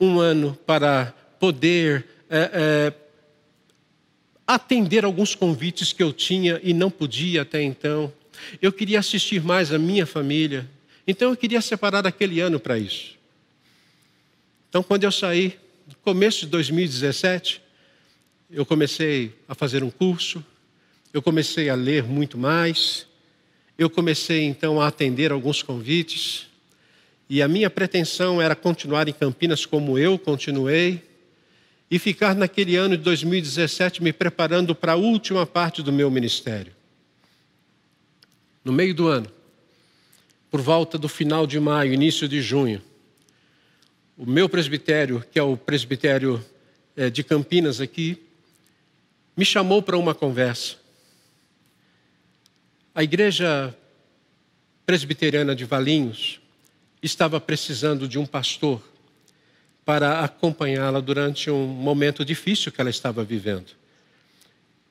um 0.00 0.18
ano 0.18 0.58
para 0.66 1.14
poder 1.38 2.06
é, 2.28 2.50
é, 2.52 2.92
atender 4.46 5.04
alguns 5.04 5.34
convites 5.34 5.92
que 5.92 6.02
eu 6.02 6.12
tinha 6.12 6.58
e 6.62 6.72
não 6.72 6.90
podia 6.90 7.42
até 7.42 7.62
então. 7.62 8.12
Eu 8.60 8.72
queria 8.72 8.98
assistir 8.98 9.42
mais 9.42 9.72
a 9.72 9.78
minha 9.78 10.06
família. 10.06 10.68
Então 11.06 11.30
eu 11.30 11.36
queria 11.36 11.60
separar 11.60 12.06
aquele 12.06 12.40
ano 12.40 12.58
para 12.58 12.78
isso. 12.78 13.21
Então, 14.72 14.82
quando 14.82 15.04
eu 15.04 15.12
saí, 15.12 15.58
no 15.86 15.94
começo 15.96 16.40
de 16.40 16.46
2017, 16.46 17.60
eu 18.50 18.64
comecei 18.64 19.34
a 19.46 19.54
fazer 19.54 19.84
um 19.84 19.90
curso, 19.90 20.42
eu 21.12 21.20
comecei 21.20 21.68
a 21.68 21.74
ler 21.74 22.04
muito 22.04 22.38
mais, 22.38 23.06
eu 23.76 23.90
comecei 23.90 24.44
então 24.44 24.80
a 24.80 24.86
atender 24.86 25.30
alguns 25.30 25.62
convites, 25.62 26.46
e 27.28 27.42
a 27.42 27.48
minha 27.48 27.68
pretensão 27.68 28.40
era 28.40 28.56
continuar 28.56 29.06
em 29.10 29.12
Campinas 29.12 29.66
como 29.66 29.98
eu 29.98 30.18
continuei, 30.18 31.02
e 31.90 31.98
ficar 31.98 32.34
naquele 32.34 32.74
ano 32.74 32.96
de 32.96 33.02
2017 33.02 34.02
me 34.02 34.10
preparando 34.10 34.74
para 34.74 34.92
a 34.92 34.96
última 34.96 35.44
parte 35.44 35.82
do 35.82 35.92
meu 35.92 36.10
ministério. 36.10 36.72
No 38.64 38.72
meio 38.72 38.94
do 38.94 39.06
ano, 39.06 39.30
por 40.50 40.62
volta 40.62 40.96
do 40.96 41.10
final 41.10 41.46
de 41.46 41.60
maio, 41.60 41.92
início 41.92 42.26
de 42.26 42.40
junho, 42.40 42.80
o 44.16 44.26
meu 44.26 44.48
presbitério, 44.48 45.24
que 45.30 45.38
é 45.38 45.42
o 45.42 45.56
presbitério 45.56 46.44
é, 46.96 47.08
de 47.08 47.22
Campinas 47.22 47.80
aqui, 47.80 48.22
me 49.36 49.44
chamou 49.44 49.82
para 49.82 49.96
uma 49.96 50.14
conversa. 50.14 50.76
A 52.94 53.02
igreja 53.02 53.74
presbiteriana 54.84 55.56
de 55.56 55.64
Valinhos 55.64 56.40
estava 57.02 57.40
precisando 57.40 58.06
de 58.06 58.18
um 58.18 58.26
pastor 58.26 58.82
para 59.84 60.20
acompanhá-la 60.20 61.00
durante 61.00 61.50
um 61.50 61.66
momento 61.66 62.24
difícil 62.24 62.70
que 62.70 62.80
ela 62.80 62.90
estava 62.90 63.24
vivendo. 63.24 63.72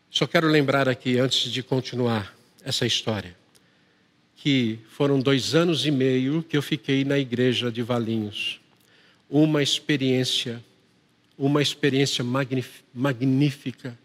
Só 0.09 0.28
quero 0.28 0.47
lembrar 0.47 0.89
aqui, 0.89 1.19
antes 1.19 1.51
de 1.51 1.63
continuar 1.63 2.36
essa 2.65 2.86
história, 2.86 3.38
que 4.36 4.80
foram 4.89 5.19
dois 5.19 5.53
anos 5.53 5.86
e 5.86 5.91
meio 5.91 6.43
que 6.43 6.57
eu 6.57 6.61
fiquei 6.61 7.05
na 7.05 7.17
igreja 7.17 7.72
de 7.72 7.84
Valinhos 7.84 8.61
uma 9.32 9.64
experiência, 9.64 10.62
uma 11.38 11.62
experiência 11.62 12.22
magnífica 12.94 13.98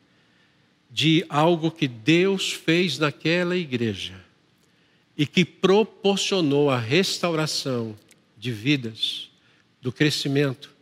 de 0.88 1.26
algo 1.28 1.68
que 1.68 1.88
Deus 1.88 2.52
fez 2.52 2.96
naquela 2.96 3.56
igreja 3.56 4.14
e 5.18 5.26
que 5.26 5.44
proporcionou 5.44 6.70
a 6.70 6.78
restauração 6.78 7.98
de 8.38 8.52
vidas, 8.52 9.28
do 9.82 9.90
crescimento 9.90 10.72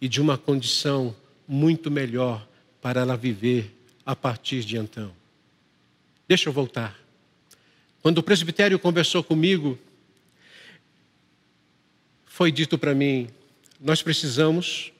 e 0.00 0.08
de 0.08 0.20
uma 0.20 0.38
condição 0.38 1.14
muito 1.48 1.90
melhor 1.90 2.46
para 2.80 3.00
ela 3.00 3.16
viver 3.16 3.74
a 4.06 4.14
partir 4.14 4.64
de 4.64 4.76
então. 4.76 5.12
Deixa 6.28 6.48
eu 6.48 6.52
voltar. 6.52 6.96
Quando 8.00 8.18
o 8.18 8.22
presbitério 8.22 8.78
conversou 8.78 9.22
comigo, 9.24 9.78
foi 12.24 12.50
dito 12.50 12.78
para 12.78 12.94
mim: 12.94 13.28
nós 13.82 14.00
precisamos 14.00 14.92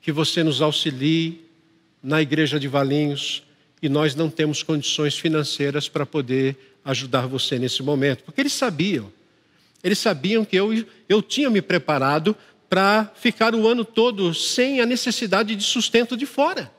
que 0.00 0.10
você 0.10 0.42
nos 0.42 0.60
auxilie 0.60 1.44
na 2.02 2.20
igreja 2.20 2.58
de 2.58 2.66
Valinhos 2.66 3.44
e 3.80 3.88
nós 3.88 4.16
não 4.16 4.28
temos 4.28 4.64
condições 4.64 5.16
financeiras 5.16 5.88
para 5.88 6.04
poder 6.04 6.56
ajudar 6.84 7.28
você 7.28 7.56
nesse 7.56 7.82
momento. 7.84 8.24
Porque 8.24 8.40
eles 8.40 8.52
sabiam, 8.52 9.12
eles 9.82 9.98
sabiam 9.98 10.44
que 10.44 10.56
eu, 10.56 10.84
eu 11.08 11.22
tinha 11.22 11.48
me 11.48 11.62
preparado 11.62 12.36
para 12.68 13.12
ficar 13.14 13.54
o 13.54 13.68
ano 13.68 13.84
todo 13.84 14.34
sem 14.34 14.80
a 14.80 14.86
necessidade 14.86 15.54
de 15.54 15.62
sustento 15.62 16.16
de 16.16 16.26
fora. 16.26 16.72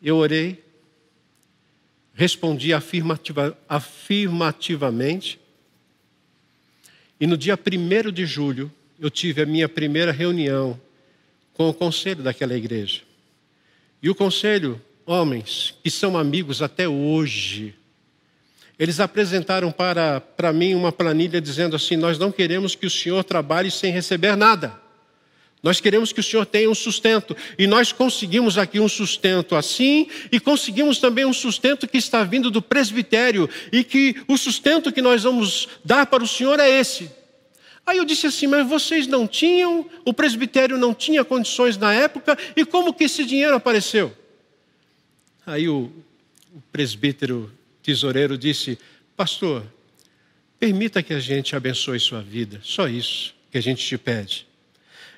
Eu 0.00 0.16
orei, 0.16 0.62
respondi 2.14 2.72
afirmativa, 2.72 3.58
afirmativamente, 3.68 5.40
e 7.20 7.26
no 7.26 7.36
dia 7.36 7.58
1 7.58 8.12
de 8.12 8.24
julho, 8.24 8.72
eu 9.00 9.10
tive 9.10 9.42
a 9.42 9.46
minha 9.46 9.68
primeira 9.68 10.12
reunião 10.12 10.80
com 11.54 11.68
o 11.68 11.74
conselho 11.74 12.22
daquela 12.22 12.56
igreja. 12.56 13.02
E 14.02 14.08
o 14.08 14.14
conselho, 14.14 14.80
homens 15.06 15.74
que 15.82 15.90
são 15.90 16.16
amigos 16.16 16.62
até 16.62 16.88
hoje, 16.88 17.74
eles 18.78 19.00
apresentaram 19.00 19.72
para, 19.72 20.20
para 20.20 20.52
mim 20.52 20.74
uma 20.74 20.92
planilha 20.92 21.40
dizendo 21.40 21.74
assim: 21.74 21.96
Nós 21.96 22.18
não 22.18 22.30
queremos 22.30 22.74
que 22.74 22.86
o 22.86 22.90
senhor 22.90 23.24
trabalhe 23.24 23.70
sem 23.70 23.92
receber 23.92 24.36
nada. 24.36 24.78
Nós 25.60 25.80
queremos 25.80 26.12
que 26.12 26.20
o 26.20 26.22
Senhor 26.22 26.46
tenha 26.46 26.70
um 26.70 26.74
sustento. 26.74 27.36
E 27.58 27.66
nós 27.66 27.90
conseguimos 27.90 28.56
aqui 28.56 28.78
um 28.78 28.88
sustento 28.88 29.56
assim, 29.56 30.08
e 30.30 30.38
conseguimos 30.38 30.98
também 30.98 31.24
um 31.24 31.32
sustento 31.32 31.88
que 31.88 31.98
está 31.98 32.22
vindo 32.22 32.48
do 32.48 32.62
presbitério, 32.62 33.50
e 33.72 33.82
que 33.82 34.14
o 34.28 34.38
sustento 34.38 34.92
que 34.92 35.02
nós 35.02 35.24
vamos 35.24 35.68
dar 35.84 36.06
para 36.06 36.22
o 36.22 36.28
Senhor 36.28 36.60
é 36.60 36.70
esse. 36.70 37.10
Aí 37.88 37.96
eu 37.96 38.04
disse 38.04 38.26
assim: 38.26 38.46
Mas 38.46 38.68
vocês 38.68 39.06
não 39.06 39.26
tinham, 39.26 39.88
o 40.04 40.12
presbitério 40.12 40.76
não 40.76 40.92
tinha 40.92 41.24
condições 41.24 41.78
na 41.78 41.94
época, 41.94 42.36
e 42.54 42.62
como 42.62 42.92
que 42.92 43.04
esse 43.04 43.24
dinheiro 43.24 43.54
apareceu? 43.54 44.14
Aí 45.46 45.70
o, 45.70 45.90
o 46.54 46.60
presbítero 46.70 47.50
tesoureiro 47.82 48.36
disse: 48.36 48.78
Pastor, 49.16 49.64
permita 50.60 51.02
que 51.02 51.14
a 51.14 51.18
gente 51.18 51.56
abençoe 51.56 51.98
sua 51.98 52.20
vida, 52.20 52.60
só 52.62 52.86
isso 52.86 53.34
que 53.50 53.56
a 53.56 53.62
gente 53.62 53.82
te 53.82 53.96
pede. 53.96 54.46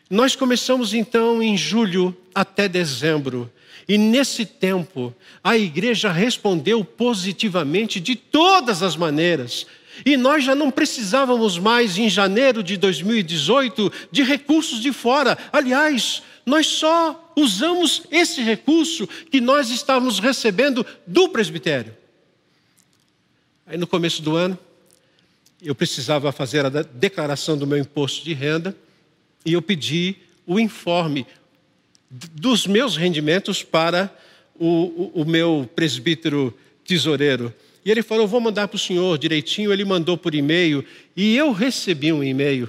Nós 0.08 0.36
começamos 0.36 0.94
então 0.94 1.42
em 1.42 1.56
julho 1.56 2.16
até 2.32 2.68
dezembro, 2.68 3.50
e 3.88 3.98
nesse 3.98 4.46
tempo 4.46 5.12
a 5.42 5.58
igreja 5.58 6.12
respondeu 6.12 6.84
positivamente 6.84 7.98
de 7.98 8.14
todas 8.14 8.80
as 8.80 8.94
maneiras, 8.94 9.66
e 10.04 10.16
nós 10.16 10.44
já 10.44 10.54
não 10.54 10.70
precisávamos 10.70 11.58
mais, 11.58 11.98
em 11.98 12.08
janeiro 12.08 12.62
de 12.62 12.76
2018, 12.76 13.92
de 14.10 14.22
recursos 14.22 14.80
de 14.80 14.92
fora. 14.92 15.36
Aliás, 15.52 16.22
nós 16.44 16.66
só 16.66 17.32
usamos 17.36 18.02
esse 18.10 18.42
recurso 18.42 19.06
que 19.30 19.40
nós 19.40 19.70
estávamos 19.70 20.18
recebendo 20.18 20.84
do 21.06 21.28
presbitério. 21.28 21.96
Aí 23.66 23.78
no 23.78 23.86
começo 23.86 24.20
do 24.22 24.36
ano, 24.36 24.58
eu 25.62 25.74
precisava 25.74 26.32
fazer 26.32 26.64
a 26.64 26.68
declaração 26.68 27.56
do 27.56 27.66
meu 27.66 27.78
imposto 27.78 28.24
de 28.24 28.32
renda 28.32 28.76
e 29.44 29.52
eu 29.52 29.62
pedi 29.62 30.16
o 30.46 30.58
informe 30.58 31.26
dos 32.10 32.66
meus 32.66 32.96
rendimentos 32.96 33.62
para 33.62 34.12
o, 34.58 34.66
o, 35.14 35.22
o 35.22 35.24
meu 35.24 35.68
presbítero 35.74 36.56
tesoureiro. 36.84 37.54
E 37.84 37.90
ele 37.90 38.02
falou: 38.02 38.26
Vou 38.26 38.40
mandar 38.40 38.68
para 38.68 38.76
o 38.76 38.78
senhor 38.78 39.18
direitinho. 39.18 39.72
Ele 39.72 39.84
mandou 39.84 40.16
por 40.16 40.34
e-mail 40.34 40.84
e 41.16 41.36
eu 41.36 41.52
recebi 41.52 42.12
um 42.12 42.22
e-mail. 42.22 42.68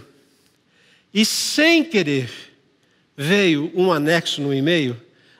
E 1.13 1.25
sem 1.25 1.83
querer, 1.83 2.29
veio 3.17 3.71
um 3.75 3.91
anexo 3.91 4.41
no 4.41 4.53
e-mail, 4.53 4.95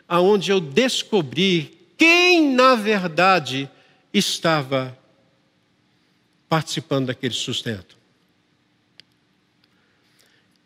aonde 0.07 0.51
eu 0.51 0.59
descobri 0.59 1.77
quem, 1.97 2.53
na 2.53 2.75
verdade, 2.75 3.69
estava 4.13 4.97
participando 6.49 7.07
daquele 7.07 7.33
sustento. 7.33 7.95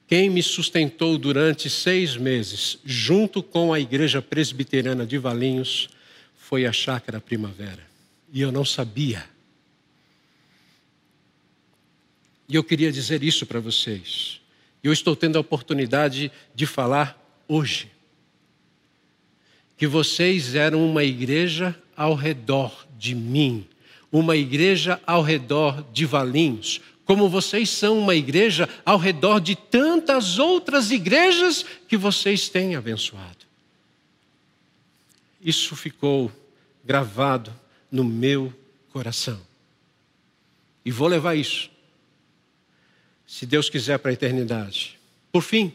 Quem 0.08 0.30
me 0.30 0.42
sustentou 0.42 1.18
durante 1.18 1.70
seis 1.70 2.16
meses, 2.16 2.80
junto 2.84 3.44
com 3.44 3.74
a 3.74 3.80
Igreja 3.80 4.22
Presbiteriana 4.22 5.06
de 5.06 5.18
Valinhos, 5.18 5.90
foi 6.36 6.66
a 6.66 6.72
Chácara 6.72 7.20
Primavera 7.20 7.95
e 8.32 8.42
eu 8.42 8.52
não 8.52 8.66
sabia. 8.66 9.26
E 12.48 12.56
eu 12.56 12.64
queria 12.64 12.92
dizer 12.92 13.24
isso 13.24 13.46
para 13.46 13.60
vocês. 13.60 14.40
Eu 14.84 14.94
estou 14.94 15.16
tendo 15.16 15.38
a 15.38 15.42
oportunidade 15.42 16.32
de 16.54 16.66
falar 16.66 17.20
hoje. 17.48 17.92
Que 19.78 19.88
vocês 19.88 20.54
eram 20.56 20.88
uma 20.88 21.04
igreja 21.04 21.76
ao 21.98 22.14
redor 22.14 22.86
de 22.98 23.16
mim, 23.16 23.68
uma 24.12 24.36
igreja 24.36 25.02
ao 25.06 25.22
redor 25.22 25.84
de 25.92 26.06
Valinhos, 26.06 26.82
como 27.04 27.30
vocês 27.30 27.70
são 27.70 28.00
uma 28.00 28.16
igreja 28.16 28.68
ao 28.86 28.98
redor 28.98 29.40
de 29.40 29.56
tantas 29.56 30.40
outras 30.40 30.92
igrejas 30.92 31.66
que 31.88 31.98
vocês 31.98 32.50
têm 32.50 32.76
abençoado. 32.76 33.46
Isso 35.42 35.76
ficou 35.76 36.32
gravado 36.84 37.54
no 37.92 38.04
meu 38.04 38.54
coração. 38.92 39.40
E 40.84 40.92
vou 40.92 41.08
levar 41.08 41.36
isso, 41.36 41.70
se 43.26 43.46
Deus 43.46 43.70
quiser, 43.70 43.98
para 44.00 44.12
a 44.12 44.14
eternidade. 44.14 45.00
Por 45.32 45.42
fim, 45.42 45.74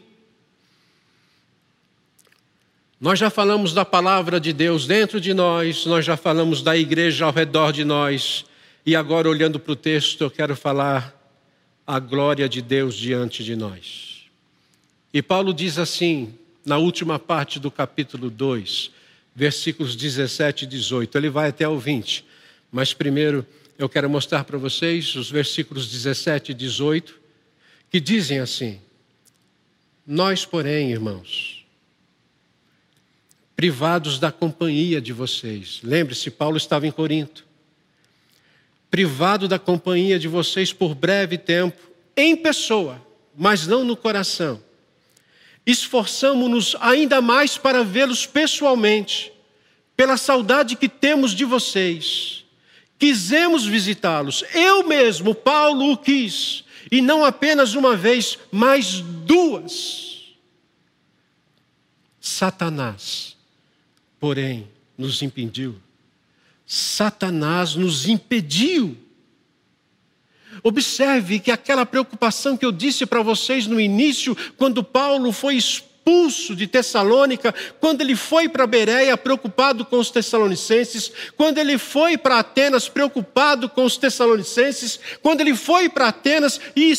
Nós 3.01 3.17
já 3.17 3.31
falamos 3.31 3.73
da 3.73 3.83
palavra 3.83 4.39
de 4.39 4.53
Deus 4.53 4.85
dentro 4.85 5.19
de 5.19 5.33
nós, 5.33 5.87
nós 5.87 6.05
já 6.05 6.15
falamos 6.15 6.61
da 6.61 6.77
igreja 6.77 7.25
ao 7.25 7.31
redor 7.31 7.71
de 7.71 7.83
nós, 7.83 8.45
e 8.85 8.95
agora, 8.95 9.27
olhando 9.27 9.59
para 9.59 9.71
o 9.71 9.75
texto, 9.75 10.21
eu 10.21 10.29
quero 10.29 10.55
falar 10.55 11.11
a 11.85 11.97
glória 11.97 12.47
de 12.47 12.61
Deus 12.61 12.95
diante 12.95 13.43
de 13.43 13.55
nós. 13.55 14.25
E 15.11 15.19
Paulo 15.19 15.51
diz 15.51 15.79
assim, 15.79 16.35
na 16.63 16.77
última 16.77 17.17
parte 17.17 17.59
do 17.59 17.71
capítulo 17.71 18.29
2, 18.29 18.91
versículos 19.35 19.95
17 19.95 20.65
e 20.65 20.67
18. 20.67 21.17
Ele 21.17 21.29
vai 21.29 21.49
até 21.49 21.67
o 21.67 21.77
20, 21.79 22.25
mas 22.71 22.93
primeiro 22.93 23.45
eu 23.77 23.89
quero 23.89 24.09
mostrar 24.09 24.43
para 24.43 24.57
vocês 24.57 25.15
os 25.15 25.29
versículos 25.31 25.89
17 25.89 26.51
e 26.51 26.55
18, 26.55 27.19
que 27.89 27.99
dizem 27.99 28.39
assim: 28.39 28.79
Nós, 30.05 30.45
porém, 30.45 30.91
irmãos, 30.91 31.65
privados 33.55 34.19
da 34.19 34.31
companhia 34.31 35.01
de 35.01 35.13
vocês. 35.13 35.81
Lembre-se, 35.83 36.31
Paulo 36.31 36.57
estava 36.57 36.87
em 36.87 36.91
Corinto. 36.91 37.45
Privado 38.89 39.47
da 39.47 39.57
companhia 39.57 40.19
de 40.19 40.27
vocês 40.27 40.73
por 40.73 40.93
breve 40.93 41.37
tempo, 41.37 41.79
em 42.17 42.35
pessoa, 42.35 43.01
mas 43.37 43.65
não 43.65 43.83
no 43.83 43.95
coração. 43.95 44.61
Esforçamo-nos 45.65 46.75
ainda 46.79 47.21
mais 47.21 47.57
para 47.57 47.83
vê-los 47.83 48.25
pessoalmente, 48.25 49.31
pela 49.95 50.17
saudade 50.17 50.75
que 50.75 50.89
temos 50.89 51.31
de 51.31 51.45
vocês. 51.45 52.45
Quisemos 52.97 53.65
visitá-los. 53.65 54.43
Eu 54.53 54.87
mesmo, 54.87 55.33
Paulo, 55.33 55.91
o 55.91 55.97
quis. 55.97 56.63
E 56.91 57.01
não 57.01 57.23
apenas 57.23 57.73
uma 57.73 57.95
vez, 57.95 58.37
mas 58.51 59.01
duas. 59.01 60.35
Satanás 62.19 63.31
porém, 64.21 64.67
nos 64.95 65.23
impediu. 65.23 65.75
Satanás 66.63 67.73
nos 67.75 68.07
impediu. 68.07 68.95
Observe 70.63 71.39
que 71.39 71.51
aquela 71.51 71.85
preocupação 71.85 72.55
que 72.55 72.65
eu 72.65 72.71
disse 72.71 73.05
para 73.05 73.21
vocês 73.21 73.65
no 73.65 73.79
início, 73.79 74.37
quando 74.57 74.83
Paulo 74.83 75.31
foi 75.31 75.55
expulso 75.55 76.55
de 76.55 76.67
Tessalônica, 76.67 77.53
quando 77.79 78.01
ele 78.01 78.15
foi 78.15 78.47
para 78.47 78.67
Bereia 78.67 79.17
preocupado 79.17 79.85
com 79.85 79.97
os 79.97 80.11
tessalonicenses, 80.11 81.11
quando 81.35 81.57
ele 81.57 81.77
foi 81.77 82.17
para 82.17 82.39
Atenas 82.39 82.87
preocupado 82.87 83.69
com 83.69 83.85
os 83.85 83.97
tessalonicenses, 83.97 84.99
quando 85.21 85.41
ele 85.41 85.55
foi 85.55 85.89
para 85.89 86.07
Atenas 86.07 86.59
e 86.75 86.91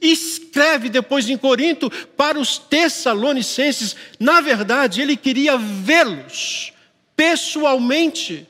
escreve 0.00 0.88
depois 0.88 1.28
em 1.28 1.36
Corinto 1.36 1.90
para 2.16 2.38
os 2.38 2.58
Tessalonicenses. 2.58 3.96
Na 4.18 4.40
verdade, 4.40 5.00
ele 5.00 5.16
queria 5.16 5.56
vê-los 5.56 6.72
pessoalmente. 7.16 8.46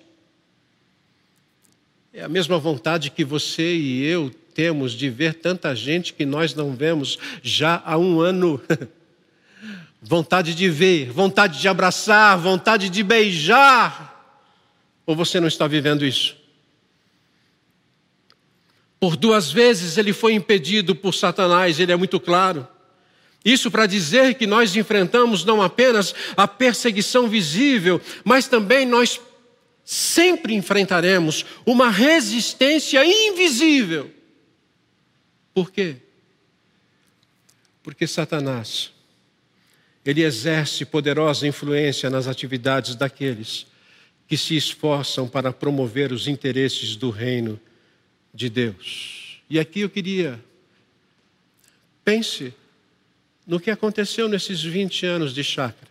É 2.13 2.23
a 2.23 2.29
mesma 2.29 2.59
vontade 2.59 3.11
que 3.11 3.25
você 3.25 3.75
e 3.75 4.05
eu 4.05 4.31
temos 4.59 4.91
de 4.91 5.09
ver 5.09 5.35
tanta 5.35 5.73
gente 5.73 6.13
que 6.13 6.27
nós 6.27 6.53
não 6.53 6.75
vemos 6.75 7.17
já 7.45 7.81
há 7.87 7.97
um 7.97 8.21
ano. 8.21 8.61
vontade 10.03 10.53
de 10.53 10.69
ver, 10.69 11.13
vontade 11.13 11.61
de 11.61 11.69
abraçar, 11.69 12.37
vontade 12.37 12.89
de 12.89 13.05
beijar. 13.05 14.37
Ou 15.07 15.15
você 15.15 15.39
não 15.39 15.47
está 15.47 15.69
vivendo 15.69 16.05
isso? 16.05 16.37
Por 18.99 19.15
duas 19.15 19.53
vezes 19.53 19.97
ele 19.97 20.13
foi 20.13 20.33
impedido 20.33 20.93
por 20.93 21.15
Satanás, 21.15 21.79
ele 21.79 21.93
é 21.93 21.97
muito 21.97 22.19
claro. 22.19 22.67
Isso 23.45 23.71
para 23.71 23.87
dizer 23.87 24.35
que 24.35 24.45
nós 24.45 24.75
enfrentamos 24.75 25.45
não 25.45 25.63
apenas 25.63 26.13
a 26.37 26.49
perseguição 26.49 27.29
visível, 27.29 28.01
mas 28.25 28.49
também 28.49 28.85
nós 28.85 29.21
sempre 29.85 30.53
enfrentaremos 30.53 31.47
uma 31.65 31.91
resistência 31.91 33.05
invisível. 33.07 34.18
Por 35.59 35.73
quê? 35.73 35.97
Porque 37.83 38.07
Satanás, 38.07 38.93
ele 40.05 40.23
exerce 40.23 40.85
poderosa 40.85 41.49
influência 41.49 42.09
nas 42.09 42.29
atividades 42.29 42.95
daqueles 42.95 43.67
que 44.29 44.37
se 44.37 44.55
esforçam 44.57 45.29
para 45.29 45.53
promover 45.53 46.13
os 46.13 46.29
interesses 46.29 46.95
do 46.95 47.11
reino 47.11 47.61
de 48.33 48.49
Deus. 48.49 49.41
E 49.51 49.59
aqui 49.59 49.81
eu 49.81 49.91
queria, 49.91 50.41
pense 52.05 52.55
no 53.45 53.59
que 53.59 53.73
aconteceu 53.73 54.29
nesses 54.29 54.63
20 54.63 55.07
anos 55.07 55.35
de 55.35 55.43
chácara. 55.43 55.91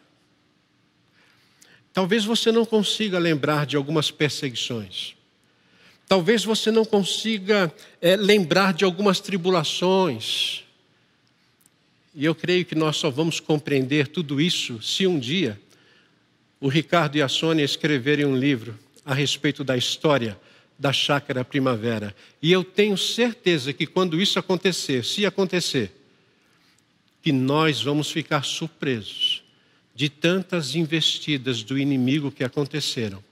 Talvez 1.92 2.24
você 2.24 2.54
não 2.54 2.66
consiga 2.66 3.20
lembrar 3.20 3.66
de 3.66 3.76
algumas 3.76 4.10
perseguições. 4.12 5.17
Talvez 6.08 6.44
você 6.46 6.72
não 6.72 6.86
consiga 6.86 7.74
é, 8.02 8.16
lembrar 8.16 8.74
de 8.74 8.86
algumas 8.86 9.20
tribulações. 9.20 10.64
E 12.16 12.24
eu 12.24 12.34
creio 12.34 12.66
que 12.66 12.76
nós 12.76 12.96
só 12.96 13.10
vamos 13.10 13.40
compreender 13.40 14.08
tudo 14.08 14.40
isso 14.40 14.82
se 14.82 15.06
um 15.06 15.20
dia 15.20 15.60
o 16.60 16.68
Ricardo 16.68 17.18
e 17.18 17.22
a 17.22 17.28
Sônia 17.28 17.64
escreverem 17.64 18.26
um 18.26 18.36
livro 18.36 18.78
a 19.06 19.14
respeito 19.14 19.64
da 19.64 19.78
história 19.78 20.40
da 20.80 20.94
chácara 20.94 21.44
primavera. 21.44 22.16
E 22.42 22.52
eu 22.52 22.64
tenho 22.64 22.98
certeza 22.98 23.74
que 23.74 23.86
quando 23.86 24.20
isso 24.20 24.40
acontecer, 24.40 25.04
se 25.04 25.26
acontecer, 25.26 25.92
que 27.22 27.32
nós 27.32 27.82
vamos 27.82 28.10
ficar 28.10 28.44
surpresos 28.44 29.44
de 29.94 30.10
tantas 30.10 30.76
investidas 30.76 31.64
do 31.64 31.78
inimigo 31.78 32.32
que 32.32 32.44
aconteceram, 32.44 33.24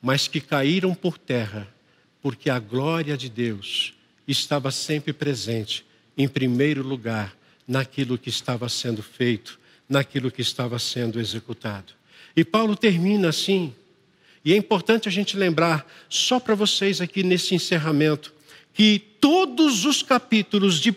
mas 0.00 0.28
que 0.28 0.40
caíram 0.40 0.94
por 0.94 1.18
terra, 1.18 1.68
porque 2.22 2.50
a 2.50 2.58
glória 2.58 3.16
de 3.16 3.28
Deus 3.28 3.94
estava 4.26 4.70
sempre 4.70 5.12
presente, 5.12 5.84
em 6.16 6.28
primeiro 6.28 6.82
lugar, 6.82 7.36
naquilo 7.66 8.18
que 8.18 8.28
estava 8.28 8.68
sendo 8.68 9.02
feito, 9.02 9.58
naquilo 9.88 10.30
que 10.30 10.42
estava 10.42 10.78
sendo 10.78 11.20
executado. 11.20 11.92
E 12.36 12.44
Paulo 12.44 12.76
termina 12.76 13.28
assim, 13.28 13.74
e 14.44 14.52
é 14.52 14.56
importante 14.56 15.08
a 15.08 15.12
gente 15.12 15.36
lembrar, 15.36 15.86
só 16.08 16.40
para 16.40 16.54
vocês 16.54 17.00
aqui 17.00 17.22
nesse 17.22 17.54
encerramento, 17.54 18.32
que 18.72 19.02
todos 19.20 19.84
os 19.84 20.02
capítulos 20.02 20.80
de 20.80 20.90
1 20.90 20.94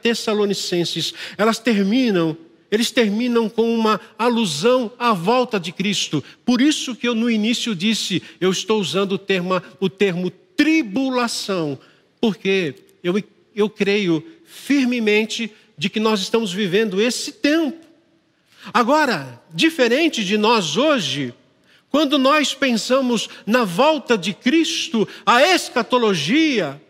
Tessalonicenses, 0.00 1.12
elas 1.36 1.58
terminam, 1.58 2.36
eles 2.70 2.90
terminam 2.90 3.48
com 3.48 3.74
uma 3.74 4.00
alusão 4.18 4.90
à 4.98 5.12
volta 5.12 5.60
de 5.60 5.72
Cristo. 5.72 6.24
Por 6.44 6.60
isso 6.60 6.96
que 6.96 7.06
eu 7.06 7.14
no 7.14 7.30
início 7.30 7.74
disse, 7.74 8.22
eu 8.40 8.50
estou 8.50 8.80
usando 8.80 9.12
o 9.12 9.18
termo, 9.18 9.62
o 9.78 9.88
termo 9.88 10.32
tribulação, 10.58 11.78
porque 12.20 12.74
eu, 13.02 13.14
eu 13.54 13.70
creio 13.70 14.26
firmemente 14.44 15.52
de 15.78 15.88
que 15.88 16.00
nós 16.00 16.18
estamos 16.18 16.52
vivendo 16.52 17.00
esse 17.00 17.30
tempo. 17.30 17.78
Agora, 18.74 19.40
diferente 19.54 20.24
de 20.24 20.36
nós 20.36 20.76
hoje, 20.76 21.32
quando 21.90 22.18
nós 22.18 22.54
pensamos 22.54 23.28
na 23.46 23.62
volta 23.62 24.18
de 24.18 24.34
Cristo, 24.34 25.08
a 25.24 25.40
escatologia, 25.42 26.82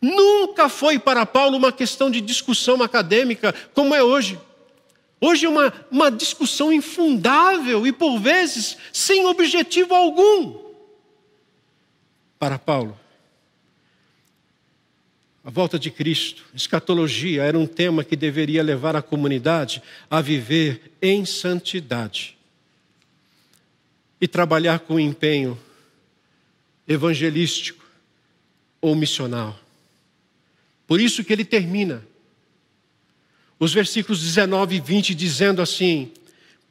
nunca 0.00 0.70
foi 0.70 0.98
para 0.98 1.26
Paulo 1.26 1.58
uma 1.58 1.70
questão 1.70 2.10
de 2.10 2.22
discussão 2.22 2.82
acadêmica, 2.82 3.54
como 3.74 3.94
é 3.94 4.02
hoje. 4.02 4.40
Hoje 5.20 5.44
é 5.44 5.48
uma, 5.48 5.72
uma 5.90 6.10
discussão 6.10 6.72
infundável 6.72 7.86
e, 7.86 7.92
por 7.92 8.18
vezes, 8.18 8.78
sem 8.92 9.26
objetivo 9.26 9.94
algum. 9.94 10.63
Para 12.44 12.58
Paulo, 12.58 12.94
a 15.42 15.48
volta 15.48 15.78
de 15.78 15.90
Cristo, 15.90 16.44
escatologia, 16.54 17.42
era 17.42 17.58
um 17.58 17.66
tema 17.66 18.04
que 18.04 18.14
deveria 18.14 18.62
levar 18.62 18.94
a 18.94 19.00
comunidade 19.00 19.82
a 20.10 20.20
viver 20.20 20.92
em 21.00 21.24
santidade 21.24 22.36
e 24.20 24.28
trabalhar 24.28 24.80
com 24.80 25.00
empenho 25.00 25.58
evangelístico 26.86 27.82
ou 28.78 28.94
missional. 28.94 29.58
Por 30.86 31.00
isso 31.00 31.24
que 31.24 31.32
ele 31.32 31.46
termina 31.46 32.06
os 33.58 33.72
versículos 33.72 34.20
19 34.20 34.76
e 34.76 34.80
20 34.80 35.14
dizendo 35.14 35.62
assim: 35.62 36.12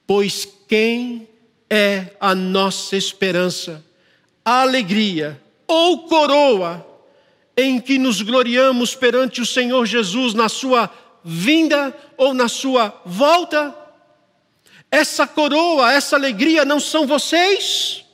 Pois 0.06 0.48
quem 0.68 1.28
é 1.68 2.16
a 2.20 2.36
nossa 2.36 2.96
esperança, 2.96 3.84
a 4.46 4.62
alegria 4.62 5.42
ou 5.68 6.08
coroa 6.08 6.86
em 7.56 7.80
que 7.80 7.98
nos 7.98 8.22
gloriamos 8.22 8.96
perante 8.96 9.42
o 9.42 9.46
Senhor 9.46 9.86
Jesus 9.86 10.34
na 10.34 10.50
sua 10.50 10.90
vinda 11.24 11.96
ou 12.18 12.34
na 12.34 12.48
sua 12.48 13.02
volta? 13.06 13.76
Essa 14.90 15.26
coroa, 15.26 15.92
essa 15.92 16.16
alegria 16.16 16.64
não 16.64 16.80
são 16.80 17.08
vocês? 17.08 18.06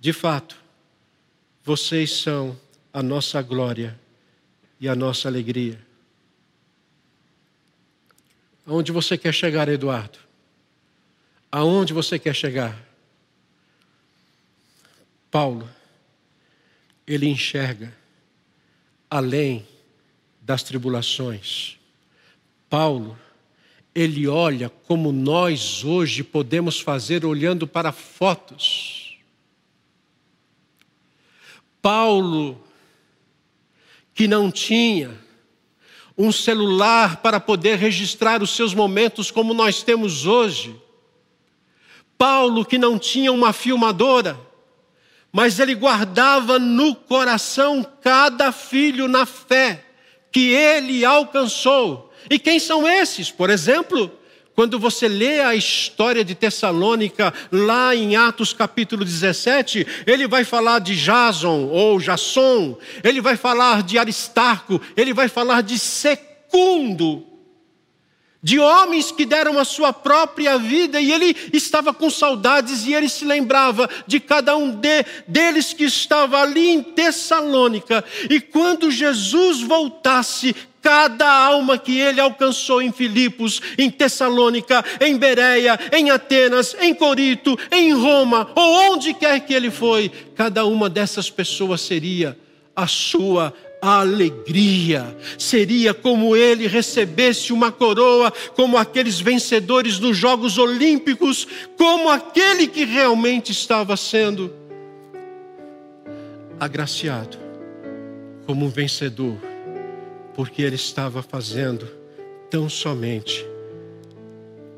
De 0.00 0.12
fato, 0.12 0.56
vocês 1.64 2.12
são 2.12 2.58
a 2.92 3.02
nossa 3.02 3.42
glória 3.42 3.98
e 4.80 4.88
a 4.88 4.94
nossa 4.94 5.28
alegria. 5.28 5.78
Aonde 8.66 8.92
você 8.92 9.18
quer 9.18 9.32
chegar, 9.32 9.68
Eduardo? 9.68 10.18
Aonde 11.50 11.92
você 11.92 12.18
quer 12.18 12.34
chegar? 12.34 12.87
Paulo, 15.30 15.68
ele 17.06 17.26
enxerga 17.26 17.96
além 19.10 19.66
das 20.40 20.62
tribulações. 20.62 21.76
Paulo, 22.68 23.18
ele 23.94 24.28
olha 24.28 24.68
como 24.68 25.10
nós 25.12 25.84
hoje 25.84 26.22
podemos 26.22 26.80
fazer 26.80 27.24
olhando 27.24 27.66
para 27.66 27.92
fotos. 27.92 29.18
Paulo, 31.82 32.62
que 34.14 34.28
não 34.28 34.50
tinha 34.50 35.18
um 36.16 36.32
celular 36.32 37.18
para 37.18 37.38
poder 37.38 37.78
registrar 37.78 38.42
os 38.42 38.50
seus 38.50 38.74
momentos 38.74 39.30
como 39.30 39.54
nós 39.54 39.82
temos 39.82 40.26
hoje. 40.26 40.74
Paulo, 42.16 42.64
que 42.64 42.76
não 42.76 42.98
tinha 42.98 43.32
uma 43.32 43.52
filmadora, 43.52 44.47
mas 45.32 45.58
ele 45.58 45.74
guardava 45.74 46.58
no 46.58 46.94
coração 46.94 47.86
cada 48.02 48.50
filho 48.52 49.06
na 49.08 49.26
fé 49.26 49.84
que 50.32 50.50
ele 50.50 51.04
alcançou. 51.04 52.12
E 52.30 52.38
quem 52.38 52.58
são 52.58 52.88
esses? 52.88 53.30
Por 53.30 53.50
exemplo, 53.50 54.10
quando 54.58 54.76
você 54.76 55.06
lê 55.06 55.40
a 55.40 55.54
história 55.54 56.24
de 56.24 56.34
Tessalônica, 56.34 57.32
lá 57.52 57.94
em 57.94 58.16
Atos 58.16 58.52
capítulo 58.52 59.04
17, 59.04 59.86
ele 60.04 60.26
vai 60.26 60.42
falar 60.44 60.80
de 60.80 60.96
Jason 60.96 61.66
ou 61.66 62.00
Jasson, 62.00 62.76
ele 63.04 63.20
vai 63.20 63.36
falar 63.36 63.84
de 63.84 63.98
Aristarco, 63.98 64.80
ele 64.96 65.14
vai 65.14 65.28
falar 65.28 65.62
de 65.62 65.78
Secundo, 65.78 67.24
de 68.42 68.58
homens 68.58 69.10
que 69.10 69.26
deram 69.26 69.58
a 69.58 69.64
sua 69.64 69.92
própria 69.92 70.56
vida 70.58 71.00
e 71.00 71.12
ele 71.12 71.36
estava 71.52 71.92
com 71.92 72.08
saudades 72.08 72.86
e 72.86 72.94
ele 72.94 73.08
se 73.08 73.24
lembrava 73.24 73.88
de 74.06 74.20
cada 74.20 74.56
um 74.56 74.70
de, 74.70 75.04
deles 75.26 75.72
que 75.72 75.84
estava 75.84 76.40
ali 76.40 76.68
em 76.68 76.82
Tessalônica. 76.82 78.04
E 78.30 78.40
quando 78.40 78.90
Jesus 78.90 79.60
voltasse, 79.60 80.54
cada 80.80 81.28
alma 81.28 81.76
que 81.76 81.98
ele 81.98 82.20
alcançou 82.20 82.80
em 82.80 82.92
Filipos, 82.92 83.60
em 83.76 83.90
Tessalônica, 83.90 84.84
em 85.00 85.16
Bereia, 85.16 85.78
em 85.92 86.10
Atenas, 86.10 86.76
em 86.80 86.94
Corinto, 86.94 87.58
em 87.72 87.92
Roma, 87.92 88.50
ou 88.54 88.92
onde 88.92 89.12
quer 89.12 89.40
que 89.40 89.52
ele 89.52 89.70
foi, 89.70 90.10
cada 90.36 90.64
uma 90.64 90.88
dessas 90.88 91.28
pessoas 91.28 91.80
seria 91.80 92.38
a 92.74 92.86
sua 92.86 93.52
alegria. 93.80 95.16
Seria 95.38 95.94
como 95.94 96.36
ele 96.36 96.66
recebesse 96.66 97.52
uma 97.52 97.70
coroa, 97.70 98.32
como 98.54 98.76
aqueles 98.76 99.20
vencedores 99.20 99.98
nos 99.98 100.16
Jogos 100.16 100.58
Olímpicos, 100.58 101.46
como 101.76 102.10
aquele 102.10 102.66
que 102.66 102.84
realmente 102.84 103.52
estava 103.52 103.96
sendo 103.96 104.52
agraciado 106.58 107.38
como 108.46 108.64
um 108.64 108.70
vencedor, 108.70 109.36
porque 110.34 110.62
ele 110.62 110.76
estava 110.76 111.22
fazendo 111.22 111.86
tão 112.50 112.68
somente 112.68 113.44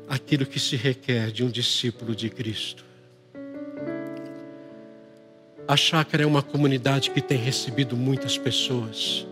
aquilo 0.09 0.45
que 0.45 0.59
se 0.59 0.75
requer 0.75 1.31
de 1.31 1.41
um 1.41 1.49
discípulo 1.49 2.13
de 2.13 2.29
Cristo. 2.29 2.90
A 5.71 5.77
chácara 5.77 6.23
é 6.23 6.25
uma 6.25 6.41
comunidade 6.41 7.11
que 7.11 7.21
tem 7.21 7.37
recebido 7.37 7.95
muitas 7.95 8.37
pessoas 8.37 9.25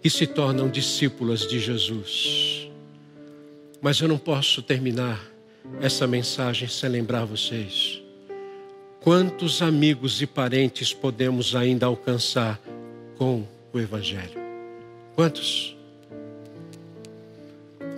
que 0.00 0.08
se 0.08 0.24
tornam 0.24 0.68
discípulas 0.68 1.40
de 1.40 1.58
Jesus. 1.58 2.70
Mas 3.82 3.98
eu 3.98 4.06
não 4.06 4.16
posso 4.16 4.62
terminar 4.62 5.20
essa 5.80 6.06
mensagem 6.06 6.68
sem 6.68 6.88
lembrar 6.88 7.24
vocês. 7.24 8.00
Quantos 9.00 9.60
amigos 9.60 10.22
e 10.22 10.26
parentes 10.28 10.94
podemos 10.94 11.56
ainda 11.56 11.86
alcançar 11.86 12.60
com 13.18 13.44
o 13.72 13.80
Evangelho? 13.80 14.40
Quantos? 15.16 15.76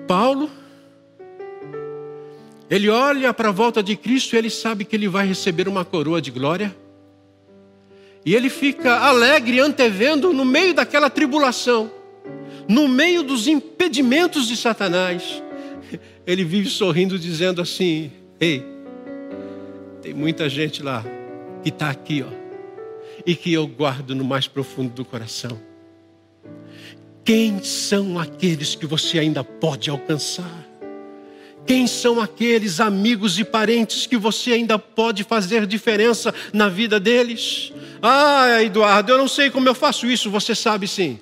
Paulo, 0.09 0.51
ele 2.71 2.89
olha 2.89 3.35
para 3.35 3.51
a 3.51 3.53
volta 3.53 3.83
de 3.83 3.95
Cristo 3.95 4.37
e 4.37 4.39
ele 4.39 4.49
sabe 4.49 4.87
que 4.87 4.97
ele 4.97 5.07
vai 5.07 5.27
receber 5.27 5.69
uma 5.69 5.85
coroa 5.85 6.23
de 6.23 6.31
glória. 6.31 6.81
E 8.25 8.35
ele 8.35 8.49
fica 8.49 8.99
alegre, 8.99 9.59
antevendo 9.59 10.33
no 10.33 10.45
meio 10.45 10.75
daquela 10.75 11.11
tribulação, 11.11 11.91
no 12.69 12.87
meio 12.87 13.23
dos 13.23 13.49
impedimentos 13.49 14.47
de 14.47 14.57
Satanás. 14.57 15.43
Ele 16.27 16.45
vive 16.45 16.69
sorrindo, 16.69 17.19
dizendo 17.19 17.61
assim: 17.61 18.13
Ei, 18.39 18.65
tem 20.01 20.15
muita 20.15 20.49
gente 20.49 20.83
lá 20.83 21.05
que 21.63 21.69
está 21.69 21.91
aqui, 21.91 22.23
ó, 22.23 22.33
e 23.27 23.35
que 23.35 23.53
eu 23.53 23.67
guardo 23.67 24.15
no 24.15 24.25
mais 24.25 24.47
profundo 24.47 24.95
do 24.95 25.05
coração. 25.05 25.61
Quem 27.25 27.63
são 27.63 28.19
aqueles 28.19 28.75
que 28.75 28.87
você 28.87 29.19
ainda 29.19 29.45
pode 29.45 29.91
alcançar? 29.91 30.62
Quem 31.67 31.87
são 31.87 32.21
aqueles 32.21 32.81
amigos 32.81 33.39
e 33.39 33.45
parentes 33.45 34.07
que 34.07 34.17
você 34.17 34.53
ainda 34.53 34.79
pode 34.79 35.23
fazer 35.23 35.67
diferença 35.67 36.35
na 36.53 36.69
vida 36.69 36.99
deles? 36.99 37.73
Ah, 38.03 38.63
Eduardo, 38.63 39.13
eu 39.13 39.19
não 39.19 39.29
sei 39.29 39.49
como 39.49 39.69
eu 39.69 39.75
faço 39.75 40.07
isso, 40.07 40.31
você 40.31 40.55
sabe 40.55 40.89
sim. 40.89 41.21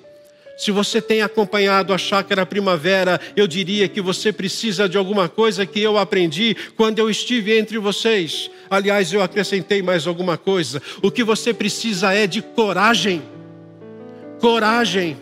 Se 0.57 0.71
você 0.71 1.01
tem 1.01 1.21
acompanhado 1.21 1.93
a 1.93 1.97
chácara 1.97 2.45
primavera, 2.45 3.19
eu 3.35 3.47
diria 3.47 3.87
que 3.87 4.01
você 4.01 4.31
precisa 4.31 4.87
de 4.87 4.97
alguma 4.97 5.27
coisa 5.29 5.65
que 5.65 5.79
eu 5.79 5.97
aprendi 5.97 6.55
quando 6.75 6.99
eu 6.99 7.09
estive 7.09 7.57
entre 7.57 7.77
vocês. 7.79 8.49
Aliás, 8.69 9.11
eu 9.11 9.21
acrescentei 9.21 9.81
mais 9.81 10.05
alguma 10.05 10.37
coisa. 10.37 10.81
O 11.01 11.09
que 11.09 11.23
você 11.23 11.53
precisa 11.53 12.13
é 12.13 12.27
de 12.27 12.41
coragem. 12.41 13.23
Coragem 14.39 15.17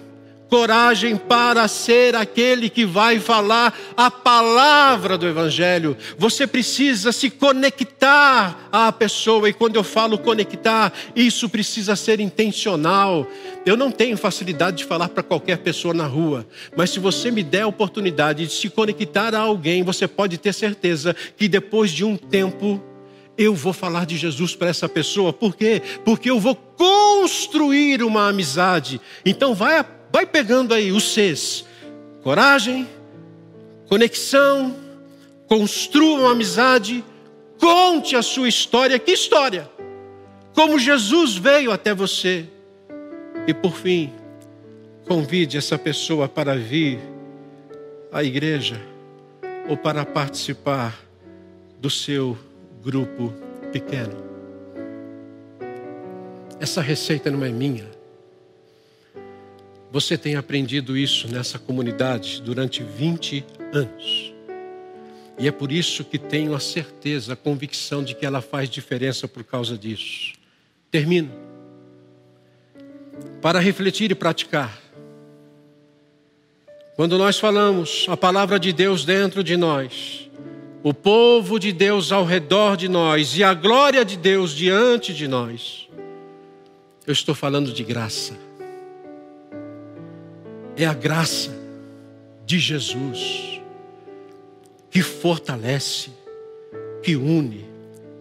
coragem 0.49 1.15
para 1.15 1.67
ser 1.67 2.15
aquele 2.15 2.69
que 2.69 2.85
vai 2.85 3.19
falar 3.19 3.77
a 3.95 4.09
palavra 4.09 5.17
do 5.17 5.27
Evangelho. 5.27 5.95
Você 6.17 6.47
precisa 6.47 7.11
se 7.11 7.29
conectar 7.29 8.67
à 8.71 8.91
pessoa, 8.91 9.47
e 9.47 9.53
quando 9.53 9.75
eu 9.75 9.83
falo 9.83 10.17
conectar, 10.17 10.91
isso 11.15 11.47
precisa 11.47 11.95
ser 11.95 12.19
intencional. 12.19 13.27
Eu 13.65 13.77
não 13.77 13.91
tenho 13.91 14.17
facilidade 14.17 14.77
de 14.77 14.85
falar 14.85 15.09
para 15.09 15.23
qualquer 15.23 15.59
pessoa 15.59 15.93
na 15.93 16.07
rua, 16.07 16.47
mas 16.75 16.89
se 16.89 16.99
você 16.99 17.29
me 17.29 17.43
der 17.43 17.61
a 17.61 17.67
oportunidade 17.67 18.47
de 18.47 18.53
se 18.53 18.69
conectar 18.69 19.35
a 19.35 19.39
alguém, 19.39 19.83
você 19.83 20.07
pode 20.07 20.37
ter 20.37 20.53
certeza 20.53 21.15
que 21.37 21.47
depois 21.47 21.91
de 21.91 22.03
um 22.03 22.17
tempo, 22.17 22.81
eu 23.37 23.53
vou 23.55 23.71
falar 23.71 24.05
de 24.05 24.17
Jesus 24.17 24.55
para 24.55 24.69
essa 24.69 24.89
pessoa. 24.89 25.31
Por 25.31 25.55
quê? 25.55 25.81
Porque 26.03 26.29
eu 26.29 26.39
vou 26.39 26.55
construir 26.55 28.03
uma 28.03 28.27
amizade. 28.27 28.99
Então 29.25 29.53
vai 29.53 29.77
a 29.77 29.83
vai 30.12 30.26
pegando 30.26 30.74
aí 30.74 30.91
os 30.91 31.14
Cs. 31.14 31.66
Coragem, 32.24 32.88
conexão, 33.88 34.76
construa 35.47 36.20
uma 36.20 36.32
amizade, 36.32 37.03
conte 37.60 38.16
a 38.16 38.22
sua 38.22 38.47
história. 38.47 38.99
Que 38.99 39.12
história? 39.12 39.70
Como 40.53 40.78
Jesus 40.78 41.36
veio 41.36 41.72
até 41.72 41.93
você. 41.93 42.45
E 43.47 43.53
por 43.53 43.74
fim, 43.74 44.14
convide 45.07 45.57
essa 45.57 45.78
pessoa 45.78 46.28
para 46.28 46.55
vir 46.55 46.99
à 48.12 48.24
igreja 48.24 48.80
ou 49.68 49.78
para 49.78 50.05
participar 50.05 50.99
do 51.80 51.89
seu 51.89 52.38
grupo 52.84 53.34
pequeno. 53.72 54.30
Essa 56.60 56.82
receita 56.82 57.32
não 57.32 57.43
é 57.45 57.49
minha. 57.49 57.98
Você 59.91 60.17
tem 60.17 60.35
aprendido 60.35 60.95
isso 60.95 61.27
nessa 61.27 61.57
comunidade 61.57 62.41
durante 62.43 62.83
20 62.83 63.43
anos. 63.73 64.33
E 65.37 65.47
é 65.47 65.51
por 65.51 65.71
isso 65.71 66.03
que 66.03 66.19
tenho 66.19 66.53
a 66.53 66.59
certeza, 66.59 67.33
a 67.33 67.35
convicção 67.35 68.03
de 68.03 68.13
que 68.13 68.25
ela 68.25 68.39
faz 68.39 68.69
diferença 68.69 69.27
por 69.27 69.43
causa 69.43 69.77
disso. 69.77 70.33
Termino. 70.91 71.31
Para 73.41 73.59
refletir 73.59 74.11
e 74.11 74.15
praticar. 74.15 74.79
Quando 76.95 77.17
nós 77.17 77.39
falamos 77.39 78.05
a 78.09 78.17
palavra 78.17 78.59
de 78.59 78.71
Deus 78.71 79.05
dentro 79.05 79.43
de 79.43 79.57
nós, 79.57 80.29
o 80.83 80.93
povo 80.93 81.57
de 81.57 81.71
Deus 81.71 82.11
ao 82.11 82.25
redor 82.25 82.77
de 82.77 82.87
nós 82.87 83.35
e 83.35 83.43
a 83.43 83.53
glória 83.53 84.05
de 84.05 84.17
Deus 84.17 84.51
diante 84.51 85.13
de 85.13 85.27
nós, 85.27 85.89
eu 87.07 87.13
estou 87.13 87.33
falando 87.33 87.71
de 87.71 87.83
graça 87.83 88.48
é 90.80 90.86
a 90.86 90.93
graça 90.93 91.51
de 92.45 92.57
Jesus 92.57 93.61
que 94.89 95.01
fortalece, 95.01 96.09
que 97.03 97.17
une, 97.17 97.65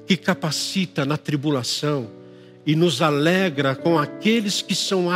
que 0.05 0.17
capacita 0.17 1.05
na 1.05 1.17
tribulação 1.17 2.11
e 2.67 2.75
nos 2.75 3.01
alegra 3.01 3.77
com 3.77 3.97
aqueles 3.97 4.61
que 4.61 4.75
são 4.75 5.07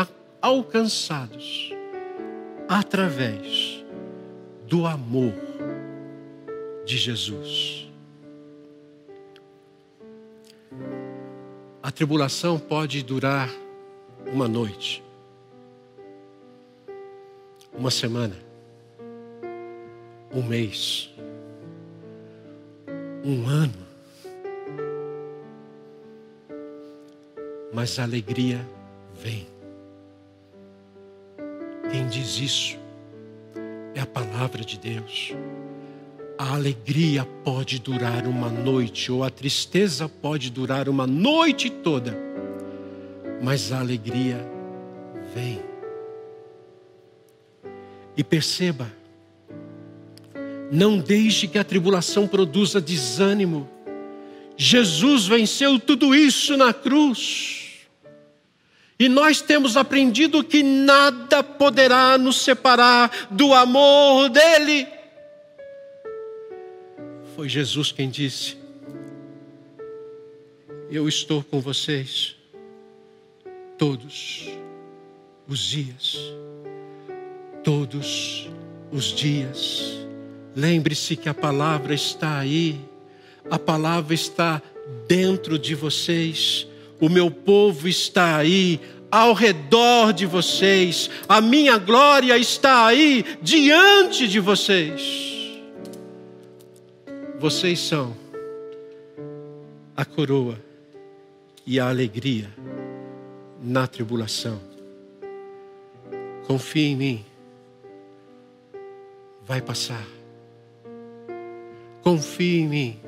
alcançados 0.40 1.74
através 2.68 3.84
do 4.68 4.86
amor 4.86 5.34
de 6.86 6.97
Jesus. 6.97 7.88
A 11.82 11.90
tribulação 11.90 12.57
pode 12.57 13.03
durar 13.03 13.51
uma 14.32 14.47
noite 14.47 15.03
uma 17.73 17.91
semana, 17.91 18.37
um 20.33 20.43
mês, 20.43 21.11
um 23.25 23.47
ano. 23.47 23.93
Mas 27.73 27.99
a 27.99 28.03
alegria 28.03 28.66
vem. 29.14 29.47
Quem 31.91 32.07
diz 32.09 32.39
isso 32.39 32.79
é 33.95 34.01
a 34.01 34.07
palavra 34.07 34.62
de 34.64 34.79
Deus. 34.79 35.33
A 36.39 36.55
alegria 36.55 37.25
pode 37.45 37.79
durar 37.79 38.27
uma 38.27 38.49
noite, 38.49 39.12
ou 39.12 39.23
a 39.23 39.31
tristeza 39.31 40.09
pode 40.09 40.51
durar 40.51 40.89
uma 40.89 41.07
noite 41.07 41.70
toda, 41.70 42.16
mas 43.43 43.73
a 43.73 43.81
alegria 43.81 44.39
vem. 45.35 45.72
E 48.16 48.22
perceba, 48.22 48.92
não 50.70 50.98
deixe 50.98 51.46
que 51.46 51.58
a 51.58 51.64
tribulação 51.64 52.26
produza 52.26 52.80
desânimo. 52.80 53.68
Jesus 54.56 55.26
venceu 55.26 55.78
tudo 55.78 56.14
isso 56.14 56.56
na 56.56 56.72
cruz. 56.72 57.62
E 58.98 59.08
nós 59.08 59.40
temos 59.40 59.76
aprendido 59.76 60.44
que 60.44 60.62
nada 60.62 61.42
poderá 61.42 62.16
nos 62.16 62.40
separar 62.40 63.28
do 63.30 63.52
amor 63.52 64.28
dele. 64.28 64.86
Foi 67.34 67.48
Jesus 67.48 67.90
quem 67.90 68.08
disse: 68.08 68.56
Eu 70.90 71.08
estou 71.08 71.42
com 71.42 71.60
vocês 71.60 72.36
todos 73.76 74.48
os 75.48 75.58
dias. 75.58 76.41
Todos 77.62 78.48
os 78.90 79.04
dias. 79.04 80.06
Lembre-se 80.54 81.16
que 81.16 81.28
a 81.28 81.34
palavra 81.34 81.94
está 81.94 82.38
aí, 82.38 82.80
a 83.50 83.58
palavra 83.58 84.14
está 84.14 84.60
dentro 85.08 85.58
de 85.58 85.74
vocês 85.74 86.66
o 87.02 87.08
meu 87.08 87.32
povo 87.32 87.88
está 87.88 88.36
aí, 88.36 88.80
ao 89.10 89.32
redor 89.32 90.12
de 90.12 90.24
vocês, 90.24 91.10
a 91.28 91.40
minha 91.40 91.76
glória 91.76 92.38
está 92.38 92.86
aí, 92.86 93.24
diante 93.42 94.28
de 94.28 94.38
vocês. 94.38 95.60
Vocês 97.40 97.80
são 97.80 98.16
a 99.96 100.04
coroa 100.04 100.56
e 101.66 101.80
a 101.80 101.88
alegria 101.88 102.48
na 103.60 103.88
tribulação. 103.88 104.60
Confie 106.46 106.84
em 106.84 106.96
mim, 106.96 107.24
vai 109.47 109.61
passar. 109.61 110.07
Confie 112.03 112.61
em 112.61 112.68
mim, 112.68 113.01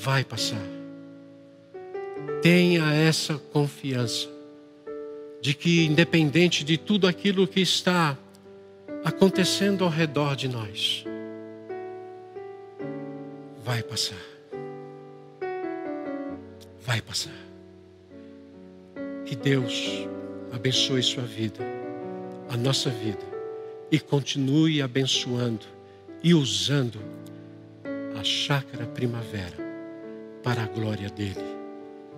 vai 0.00 0.24
passar. 0.24 0.62
Tenha 2.42 2.92
essa 2.92 3.38
confiança 3.38 4.28
de 5.40 5.54
que, 5.54 5.84
independente 5.84 6.64
de 6.64 6.76
tudo 6.76 7.06
aquilo 7.06 7.46
que 7.46 7.60
está 7.60 8.16
acontecendo 9.04 9.84
ao 9.84 9.90
redor 9.90 10.34
de 10.36 10.48
nós, 10.48 11.04
vai 13.64 13.82
passar. 13.82 14.24
Vai 16.80 17.00
passar. 17.00 17.34
Que 19.24 19.34
Deus 19.34 20.06
abençoe 20.52 21.02
sua 21.02 21.24
vida, 21.24 21.64
a 22.48 22.56
nossa 22.56 22.90
vida, 22.90 23.35
e 23.90 23.98
continue 23.98 24.82
abençoando 24.82 25.66
e 26.22 26.34
usando 26.34 26.98
a 28.18 28.24
chácara 28.24 28.86
primavera 28.86 29.56
para 30.42 30.62
a 30.62 30.66
glória 30.66 31.08
dele 31.10 31.56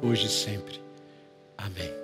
hoje 0.03 0.27
e 0.27 0.31
sempre. 0.31 0.81
Amém. 1.57 1.98